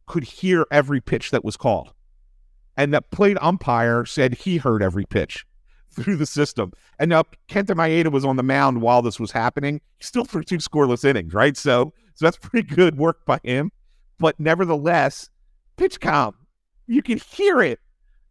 could 0.06 0.24
hear 0.24 0.66
every 0.70 1.00
pitch 1.00 1.30
that 1.30 1.44
was 1.44 1.56
called. 1.56 1.92
And 2.76 2.94
that 2.94 3.10
plate 3.10 3.36
umpire 3.40 4.04
said 4.06 4.34
he 4.34 4.56
heard 4.56 4.82
every 4.82 5.04
pitch 5.04 5.44
through 5.90 6.16
the 6.16 6.26
system. 6.26 6.72
And 6.98 7.10
now 7.10 7.24
Kenta 7.48 7.74
Maeda 7.74 8.10
was 8.10 8.24
on 8.24 8.36
the 8.36 8.42
mound 8.42 8.80
while 8.80 9.02
this 9.02 9.20
was 9.20 9.32
happening. 9.32 9.80
He 9.98 10.04
still 10.04 10.24
threw 10.24 10.42
two 10.42 10.58
scoreless 10.58 11.04
innings, 11.04 11.34
right? 11.34 11.56
So, 11.56 11.92
so 12.14 12.26
that's 12.26 12.36
pretty 12.36 12.66
good 12.74 12.96
work 12.96 13.24
by 13.26 13.40
him. 13.42 13.70
But 14.18 14.38
nevertheless, 14.38 15.30
PitchCom, 15.76 16.34
you 16.86 17.02
can 17.02 17.18
hear 17.18 17.60
it. 17.60 17.80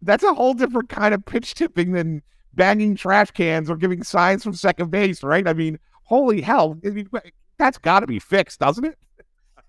That's 0.01 0.23
a 0.23 0.33
whole 0.33 0.53
different 0.53 0.89
kind 0.89 1.13
of 1.13 1.25
pitch 1.25 1.53
tipping 1.53 1.91
than 1.91 2.23
banging 2.53 2.95
trash 2.95 3.31
cans 3.31 3.69
or 3.69 3.75
giving 3.75 4.03
signs 4.03 4.43
from 4.43 4.53
second 4.53 4.91
base, 4.91 5.23
right? 5.23 5.47
I 5.47 5.53
mean, 5.53 5.79
holy 6.03 6.41
hell, 6.41 6.77
I 6.85 6.89
mean, 6.89 7.09
that's 7.57 7.77
got 7.77 8.01
to 8.01 8.07
be 8.07 8.19
fixed, 8.19 8.59
doesn't 8.59 8.85
it? 8.85 8.97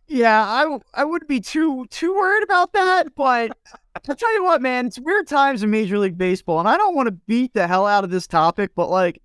Yeah, 0.09 0.45
I 0.45 0.79
I 0.95 1.05
wouldn't 1.05 1.29
be 1.29 1.41
too 1.41 1.87
too 1.87 2.15
worried 2.15 2.43
about 2.43 2.73
that, 2.73 3.15
but 3.15 3.57
I'll 4.09 4.17
tell 4.17 4.35
you 4.35 4.45
what, 4.45 4.61
man, 4.61 4.87
it's 4.87 4.99
weird 4.99 5.27
times 5.27 5.63
in 5.63 5.71
Major 5.71 5.99
League 5.99 6.19
Baseball, 6.19 6.59
and 6.59 6.69
I 6.69 6.77
don't 6.77 6.95
want 6.95 7.07
to 7.07 7.13
beat 7.13 7.55
the 7.55 7.67
hell 7.67 7.87
out 7.87 8.05
of 8.05 8.11
this 8.11 8.27
topic, 8.27 8.73
but 8.75 8.91
like 8.91 9.22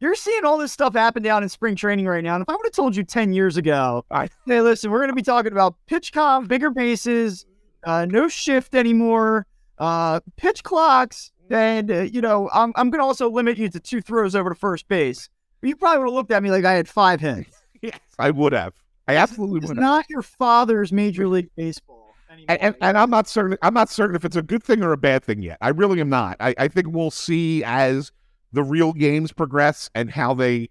you're 0.00 0.14
seeing 0.14 0.44
all 0.44 0.58
this 0.58 0.72
stuff 0.72 0.94
happen 0.94 1.22
down 1.22 1.42
in 1.42 1.48
spring 1.48 1.74
training 1.74 2.06
right 2.06 2.22
now. 2.22 2.34
And 2.34 2.42
if 2.42 2.48
I 2.48 2.52
would 2.52 2.66
have 2.66 2.72
told 2.72 2.96
you 2.96 3.02
10 3.02 3.32
years 3.32 3.56
ago, 3.56 4.04
I, 4.10 4.28
hey, 4.46 4.60
listen, 4.60 4.90
we're 4.90 4.98
going 4.98 5.08
to 5.08 5.14
be 5.14 5.22
talking 5.22 5.52
about 5.52 5.74
PitchCom, 5.90 6.48
bigger 6.48 6.70
bases, 6.70 7.46
uh, 7.84 8.04
no 8.04 8.28
shift 8.28 8.74
anymore, 8.74 9.46
uh, 9.78 10.20
pitch 10.36 10.62
clocks, 10.62 11.32
and 11.50 11.90
uh, 11.90 12.00
you 12.02 12.20
know, 12.20 12.50
I'm 12.52 12.72
I'm 12.76 12.90
gonna 12.90 13.04
also 13.04 13.30
limit 13.30 13.58
you 13.58 13.68
to 13.68 13.80
two 13.80 14.00
throws 14.00 14.34
over 14.34 14.50
to 14.50 14.54
first 14.56 14.88
base. 14.88 15.28
You 15.62 15.76
probably 15.76 15.98
would 16.00 16.06
have 16.06 16.14
looked 16.14 16.30
at 16.32 16.42
me 16.42 16.50
like 16.50 16.64
I 16.64 16.72
had 16.72 16.88
five 16.88 17.20
hits. 17.20 17.62
yes, 17.82 17.98
I 18.18 18.30
would 18.30 18.52
have. 18.52 18.74
I 19.08 19.16
absolutely 19.16 19.58
it's 19.58 19.68
would. 19.68 19.78
It's 19.78 19.80
not 19.80 20.06
your 20.08 20.22
father's 20.22 20.92
Major 20.92 21.28
League 21.28 21.50
Baseball. 21.56 22.14
And, 22.48 22.60
and, 22.60 22.74
and, 22.82 22.98
I'm 22.98 23.08
not 23.08 23.28
certain. 23.28 23.56
I'm 23.62 23.72
not 23.72 23.88
certain 23.88 24.14
if 24.14 24.24
it's 24.24 24.36
a 24.36 24.42
good 24.42 24.62
thing 24.62 24.82
or 24.82 24.92
a 24.92 24.96
bad 24.96 25.24
thing 25.24 25.42
yet. 25.42 25.58
I 25.60 25.68
really 25.68 26.00
am 26.00 26.10
not. 26.10 26.36
I, 26.38 26.54
I 26.58 26.68
think 26.68 26.88
we'll 26.90 27.10
see 27.10 27.64
as 27.64 28.12
the 28.52 28.62
real 28.62 28.92
games 28.92 29.32
progress 29.32 29.90
and 29.94 30.10
how 30.10 30.34
they 30.34 30.70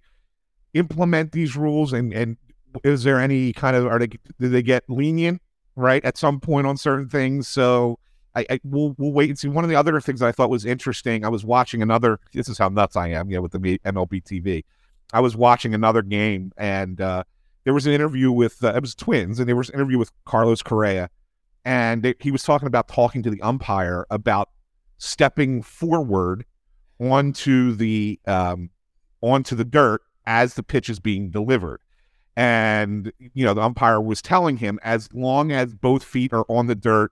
implement 0.74 1.32
these 1.32 1.56
rules. 1.56 1.94
And 1.94 2.14
and 2.14 2.38
is 2.84 3.04
there 3.04 3.20
any 3.20 3.54
kind 3.54 3.76
of 3.76 3.88
are 3.88 4.00
they 4.00 4.08
do 4.08 4.50
they 4.50 4.62
get 4.62 4.84
lenient 4.90 5.42
right 5.76 6.04
at 6.04 6.18
some 6.18 6.40
point 6.40 6.68
on 6.68 6.78
certain 6.78 7.10
things? 7.10 7.48
So 7.48 8.00
I, 8.36 8.46
I 8.50 8.60
we'll 8.64 8.96
we'll 8.98 9.14
wait 9.14 9.30
and 9.30 9.40
see. 9.40 9.48
One 9.48 9.64
of 9.64 9.70
the 9.70 9.76
other 9.76 10.00
things 10.02 10.22
I 10.22 10.32
thought 10.32 10.50
was 10.50 10.66
interesting. 10.66 11.26
I 11.26 11.30
was 11.30 11.46
watching 11.46 11.82
another. 11.82 12.20
This 12.34 12.50
is 12.50 12.58
how 12.58 12.70
nuts 12.70 12.96
I 12.96 13.10
am, 13.10 13.30
you 13.30 13.38
know, 13.38 13.42
with 13.42 13.54
the 13.54 13.60
MLB 13.60 14.24
TV. 14.24 14.64
I 15.14 15.22
was 15.22 15.38
watching 15.38 15.74
another 15.74 16.02
game, 16.02 16.52
and 16.58 17.00
uh, 17.00 17.24
there 17.64 17.74
was 17.74 17.88
an 17.88 17.94
interview 17.94 18.32
with 18.32 18.64
uh, 18.64 18.74
it 18.76 18.82
was 18.82 18.96
Twins, 18.96 19.40
and 19.40 19.48
there 19.48 19.56
was 19.56 19.70
an 19.70 19.76
interview 19.76 19.98
with 19.98 20.12
Carlos 20.26 20.62
Correa, 20.62 21.10
and 21.64 22.14
he 22.20 22.32
was 22.32 22.44
talking 22.44 22.68
about 22.68 22.88
talking 22.88 23.24
to 23.24 23.30
the 23.30 23.42
umpire 23.42 24.06
about 24.10 24.50
stepping 24.98 25.62
forward 25.62 26.46
onto 27.00 27.74
the 27.74 28.20
um, 28.26 28.70
onto 29.22 29.56
the 29.56 29.66
dirt 29.66 30.02
as 30.26 30.54
the 30.56 30.64
pitch 30.64 30.90
is 30.90 31.00
being 31.00 31.30
delivered. 31.30 31.82
And 32.36 33.12
you 33.34 33.46
know, 33.46 33.54
the 33.54 33.62
umpire 33.62 34.02
was 34.02 34.22
telling 34.22 34.58
him 34.58 34.80
as 34.84 35.12
long 35.14 35.52
as 35.52 35.74
both 35.74 36.04
feet 36.04 36.34
are 36.34 36.46
on 36.50 36.68
the 36.68 36.76
dirt 36.76 37.12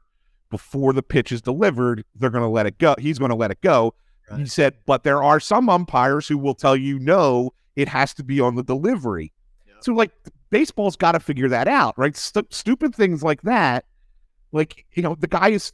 before 0.53 0.93
the 0.93 1.01
pitch 1.01 1.31
is 1.31 1.41
delivered, 1.41 2.05
they're 2.13 2.29
going 2.29 2.43
to 2.43 2.47
let 2.47 2.67
it 2.67 2.77
go. 2.77 2.93
He's 2.99 3.17
going 3.17 3.29
to 3.29 3.35
let 3.35 3.49
it 3.49 3.59
go. 3.61 3.95
Right. 4.29 4.41
He 4.41 4.45
said, 4.45 4.75
but 4.85 5.03
there 5.03 5.23
are 5.23 5.39
some 5.39 5.67
umpires 5.67 6.27
who 6.27 6.37
will 6.37 6.53
tell 6.53 6.75
you, 6.75 6.99
no, 6.99 7.53
it 7.75 7.87
has 7.87 8.13
to 8.13 8.23
be 8.23 8.39
on 8.39 8.53
the 8.53 8.61
delivery. 8.61 9.33
So, 9.79 9.93
like, 9.93 10.11
baseball's 10.51 10.95
got 10.95 11.13
to 11.13 11.19
figure 11.19 11.49
that 11.49 11.67
out, 11.67 11.97
right? 11.97 12.15
St- 12.15 12.53
stupid 12.53 12.93
things 12.95 13.23
like 13.23 13.41
that. 13.41 13.85
Like, 14.51 14.85
you 14.93 15.01
know, 15.01 15.15
the 15.19 15.27
guy 15.27 15.49
is, 15.49 15.73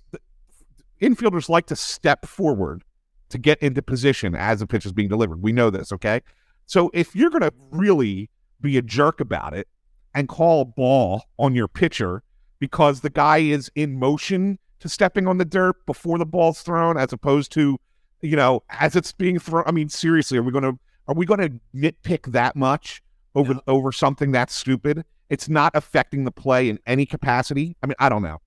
infielders 1.01 1.49
like 1.49 1.65
to 1.67 1.75
step 1.75 2.25
forward 2.25 2.83
to 3.29 3.37
get 3.37 3.59
into 3.59 3.81
position 3.81 4.35
as 4.35 4.59
the 4.59 4.67
pitch 4.67 4.85
is 4.85 4.91
being 4.91 5.09
delivered. 5.09 5.41
We 5.41 5.51
know 5.51 5.69
this, 5.69 5.91
okay? 5.91 6.21
So, 6.65 6.91
if 6.93 7.15
you're 7.15 7.29
going 7.29 7.41
to 7.41 7.53
really 7.71 8.29
be 8.61 8.77
a 8.77 8.81
jerk 8.81 9.19
about 9.19 9.53
it 9.53 9.67
and 10.13 10.27
call 10.27 10.61
a 10.61 10.65
ball 10.65 11.23
on 11.37 11.55
your 11.55 11.67
pitcher 11.67 12.23
because 12.59 13.01
the 13.01 13.09
guy 13.09 13.37
is 13.39 13.71
in 13.75 13.97
motion 13.97 14.59
to 14.79 14.89
stepping 14.89 15.27
on 15.27 15.37
the 15.37 15.45
dirt 15.45 15.85
before 15.85 16.17
the 16.17 16.25
ball's 16.25 16.61
thrown, 16.61 16.97
as 16.97 17.13
opposed 17.13 17.51
to, 17.53 17.77
you 18.21 18.35
know, 18.35 18.63
as 18.69 18.95
it's 18.95 19.11
being 19.11 19.39
thrown. 19.39 19.63
I 19.65 19.71
mean, 19.71 19.89
seriously, 19.89 20.37
are 20.37 20.43
we 20.43 20.51
going 20.51 20.63
to 20.63 20.79
are 21.07 21.15
we 21.15 21.25
going 21.25 21.39
to 21.39 21.59
nitpick 21.75 22.31
that 22.31 22.55
much 22.55 23.01
over 23.33 23.55
no. 23.55 23.61
over 23.67 23.91
something 23.91 24.31
that's 24.31 24.53
stupid? 24.53 25.05
It's 25.29 25.49
not 25.49 25.71
affecting 25.75 26.23
the 26.23 26.31
play 26.31 26.69
in 26.69 26.79
any 26.85 27.05
capacity. 27.05 27.75
I 27.83 27.87
mean, 27.87 27.95
I 27.99 28.09
don't 28.09 28.21
know. 28.21 28.39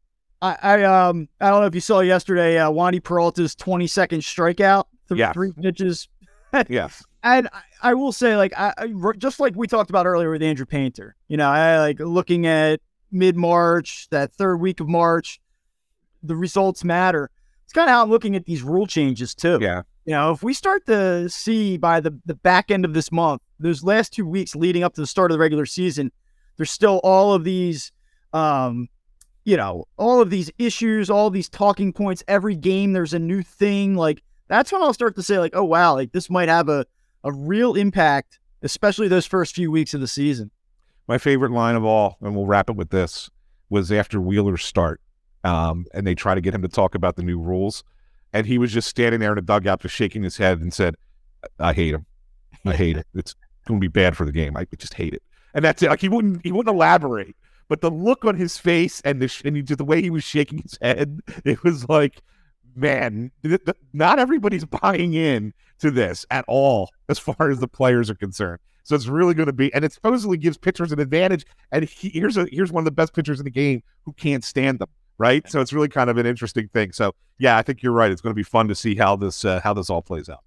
I, 0.42 0.58
I 0.60 0.82
um 0.82 1.28
I 1.40 1.48
don't 1.48 1.60
know 1.60 1.66
if 1.66 1.74
you 1.74 1.80
saw 1.80 2.00
yesterday 2.00 2.58
uh, 2.58 2.70
Wandy 2.70 3.00
Peralta's 3.00 3.54
twenty 3.54 3.86
second 3.86 4.20
strikeout, 4.20 4.84
th- 5.08 5.32
three 5.32 5.52
pitches. 5.52 6.08
yes. 6.68 7.02
And 7.24 7.48
I, 7.52 7.90
I, 7.90 7.94
will 7.94 8.12
say, 8.12 8.36
like, 8.36 8.52
I, 8.58 8.74
I, 8.76 8.92
just 9.16 9.38
like 9.38 9.54
we 9.54 9.68
talked 9.68 9.90
about 9.90 10.06
earlier 10.06 10.30
with 10.30 10.42
Andrew 10.42 10.66
Painter, 10.66 11.14
you 11.28 11.36
know, 11.36 11.48
I 11.48 11.78
like 11.78 12.00
looking 12.00 12.46
at 12.46 12.80
mid 13.12 13.36
March, 13.36 14.08
that 14.10 14.34
third 14.34 14.56
week 14.56 14.80
of 14.80 14.88
March, 14.88 15.40
the 16.22 16.34
results 16.34 16.82
matter. 16.82 17.30
It's 17.64 17.72
kind 17.72 17.88
of 17.88 17.94
how 17.94 18.02
I'm 18.02 18.10
looking 18.10 18.34
at 18.34 18.44
these 18.44 18.62
rule 18.62 18.86
changes 18.86 19.34
too. 19.34 19.58
Yeah. 19.60 19.82
You 20.04 20.12
know, 20.12 20.32
if 20.32 20.42
we 20.42 20.52
start 20.52 20.84
to 20.86 21.28
see 21.28 21.76
by 21.76 22.00
the, 22.00 22.18
the 22.26 22.34
back 22.34 22.72
end 22.72 22.84
of 22.84 22.92
this 22.92 23.12
month, 23.12 23.40
those 23.60 23.84
last 23.84 24.12
two 24.12 24.26
weeks 24.26 24.56
leading 24.56 24.82
up 24.82 24.94
to 24.94 25.00
the 25.00 25.06
start 25.06 25.30
of 25.30 25.36
the 25.36 25.40
regular 25.40 25.64
season, 25.64 26.10
there's 26.56 26.72
still 26.72 27.00
all 27.04 27.32
of 27.32 27.44
these, 27.44 27.92
um, 28.32 28.88
you 29.44 29.56
know, 29.56 29.86
all 29.96 30.20
of 30.20 30.30
these 30.30 30.50
issues, 30.58 31.10
all 31.10 31.30
these 31.30 31.48
talking 31.48 31.92
points. 31.92 32.22
Every 32.28 32.54
game, 32.54 32.92
there's 32.92 33.14
a 33.14 33.18
new 33.18 33.42
thing. 33.42 33.94
Like 33.94 34.22
that's 34.48 34.72
when 34.72 34.82
I'll 34.82 34.94
start 34.94 35.16
to 35.16 35.22
say, 35.22 35.38
like, 35.38 35.54
oh 35.54 35.64
wow, 35.64 35.94
like 35.94 36.12
this 36.12 36.30
might 36.30 36.48
have 36.48 36.68
a 36.68 36.86
a 37.24 37.32
real 37.32 37.74
impact, 37.74 38.40
especially 38.62 39.08
those 39.08 39.26
first 39.26 39.54
few 39.54 39.70
weeks 39.70 39.94
of 39.94 40.00
the 40.00 40.08
season. 40.08 40.50
My 41.08 41.18
favorite 41.18 41.52
line 41.52 41.76
of 41.76 41.84
all, 41.84 42.16
and 42.20 42.34
we'll 42.34 42.46
wrap 42.46 42.70
it 42.70 42.76
with 42.76 42.90
this, 42.90 43.30
was 43.70 43.92
after 43.92 44.20
Wheeler's 44.20 44.64
start 44.64 45.00
um, 45.44 45.86
and 45.92 46.06
they 46.06 46.14
try 46.14 46.34
to 46.34 46.40
get 46.40 46.54
him 46.54 46.62
to 46.62 46.68
talk 46.68 46.94
about 46.94 47.16
the 47.16 47.22
new 47.22 47.38
rules, 47.38 47.82
and 48.32 48.46
he 48.46 48.58
was 48.58 48.72
just 48.72 48.88
standing 48.88 49.20
there 49.20 49.32
in 49.32 49.38
a 49.38 49.42
dugout, 49.42 49.80
just 49.80 49.94
shaking 49.94 50.22
his 50.22 50.36
head 50.36 50.60
and 50.60 50.72
said, 50.72 50.94
"I 51.58 51.72
hate 51.72 51.94
him. 51.94 52.06
I 52.64 52.74
hate 52.74 52.96
it. 52.96 53.06
It's 53.14 53.34
going 53.66 53.80
to 53.80 53.84
be 53.84 53.88
bad 53.88 54.16
for 54.16 54.24
the 54.24 54.32
game. 54.32 54.56
I 54.56 54.66
just 54.76 54.94
hate 54.94 55.14
it." 55.14 55.22
And 55.54 55.64
that's 55.64 55.82
it. 55.82 55.90
Like 55.90 56.00
he 56.00 56.08
wouldn't 56.08 56.44
he 56.44 56.52
wouldn't 56.52 56.74
elaborate, 56.74 57.36
but 57.72 57.80
the 57.80 57.90
look 57.90 58.26
on 58.26 58.36
his 58.36 58.58
face 58.58 59.00
and 59.00 59.22
the 59.22 59.28
sh- 59.28 59.40
and 59.46 59.66
just 59.66 59.78
the 59.78 59.84
way 59.86 60.02
he 60.02 60.10
was 60.10 60.22
shaking 60.22 60.58
his 60.58 60.76
head, 60.82 61.20
it 61.46 61.64
was 61.64 61.88
like, 61.88 62.20
man, 62.76 63.32
th- 63.42 63.64
th- 63.64 63.78
not 63.94 64.18
everybody's 64.18 64.66
buying 64.66 65.14
in 65.14 65.54
to 65.78 65.90
this 65.90 66.26
at 66.30 66.44
all 66.48 66.90
as 67.08 67.18
far 67.18 67.48
as 67.48 67.60
the 67.60 67.68
players 67.68 68.10
are 68.10 68.14
concerned. 68.14 68.58
So 68.82 68.94
it's 68.94 69.06
really 69.06 69.32
going 69.32 69.46
to 69.46 69.54
be, 69.54 69.72
and 69.72 69.86
it 69.86 69.92
supposedly 69.94 70.36
gives 70.36 70.58
pitchers 70.58 70.92
an 70.92 71.00
advantage. 71.00 71.46
And 71.70 71.86
he, 71.86 72.10
here's 72.10 72.36
a 72.36 72.46
here's 72.52 72.70
one 72.70 72.82
of 72.82 72.84
the 72.84 72.90
best 72.90 73.14
pitchers 73.14 73.40
in 73.40 73.44
the 73.44 73.50
game 73.50 73.82
who 74.04 74.12
can't 74.12 74.44
stand 74.44 74.78
them, 74.78 74.90
right? 75.16 75.48
So 75.48 75.62
it's 75.62 75.72
really 75.72 75.88
kind 75.88 76.10
of 76.10 76.18
an 76.18 76.26
interesting 76.26 76.68
thing. 76.74 76.92
So 76.92 77.14
yeah, 77.38 77.56
I 77.56 77.62
think 77.62 77.82
you're 77.82 77.92
right. 77.92 78.10
It's 78.10 78.20
going 78.20 78.32
to 78.32 78.38
be 78.38 78.42
fun 78.42 78.68
to 78.68 78.74
see 78.74 78.96
how 78.96 79.16
this 79.16 79.46
uh, 79.46 79.62
how 79.64 79.72
this 79.72 79.88
all 79.88 80.02
plays 80.02 80.28
out. 80.28 80.44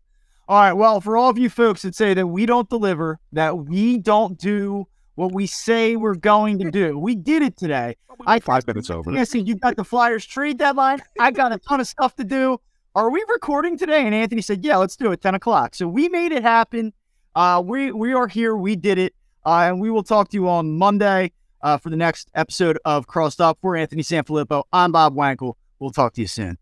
All 0.47 0.59
right. 0.59 0.73
Well, 0.73 1.01
for 1.01 1.17
all 1.17 1.31
of 1.31 1.39
you 1.39 1.49
folks 1.49 1.81
that 1.81 1.95
say 1.95 2.13
that 2.13 2.27
we 2.27 2.45
don't 2.45 2.69
deliver, 2.69 3.17
that 3.31 3.57
we 3.57 3.97
don't 3.97 4.37
do 4.37 4.85
what 5.15 5.33
we 5.33 5.47
say 5.47 5.95
we're 5.95 6.15
going 6.15 6.59
to 6.59 6.71
do, 6.71 6.97
we 6.97 7.15
did 7.15 7.41
it 7.41 7.57
today. 7.57 7.95
I 8.25 8.39
five 8.39 8.65
minutes 8.67 8.89
over. 8.89 9.11
I 9.11 9.23
see 9.23 9.39
you 9.39 9.55
got 9.55 9.75
the 9.75 9.83
Flyers 9.83 10.25
trade 10.25 10.57
deadline. 10.57 11.01
I 11.19 11.31
got 11.31 11.51
a 11.51 11.57
ton 11.57 11.79
of 11.79 11.87
stuff 11.87 12.15
to 12.15 12.23
do. 12.23 12.59
Are 12.93 13.09
we 13.09 13.23
recording 13.27 13.77
today? 13.77 14.05
And 14.05 14.15
Anthony 14.15 14.41
said, 14.41 14.63
"Yeah, 14.63 14.77
let's 14.77 14.95
do 14.95 15.11
it. 15.11 15.21
Ten 15.21 15.35
o'clock." 15.35 15.75
So 15.75 15.87
we 15.87 16.07
made 16.07 16.31
it 16.31 16.43
happen. 16.43 16.93
Uh, 17.35 17.61
we 17.65 17.91
we 17.91 18.13
are 18.13 18.27
here. 18.27 18.55
We 18.55 18.75
did 18.75 18.97
it, 18.97 19.13
uh, 19.45 19.67
and 19.67 19.81
we 19.81 19.91
will 19.91 20.03
talk 20.03 20.29
to 20.29 20.37
you 20.37 20.47
on 20.47 20.77
Monday 20.77 21.31
uh, 21.61 21.77
for 21.77 21.89
the 21.89 21.97
next 21.97 22.29
episode 22.35 22.79
of 22.85 23.07
Crossed 23.07 23.41
Up. 23.41 23.57
For 23.61 23.75
Anthony 23.75 24.01
Sanfilippo, 24.01 24.63
I'm 24.71 24.93
Bob 24.93 25.15
Wankel. 25.15 25.55
We'll 25.79 25.91
talk 25.91 26.13
to 26.13 26.21
you 26.21 26.27
soon. 26.27 26.57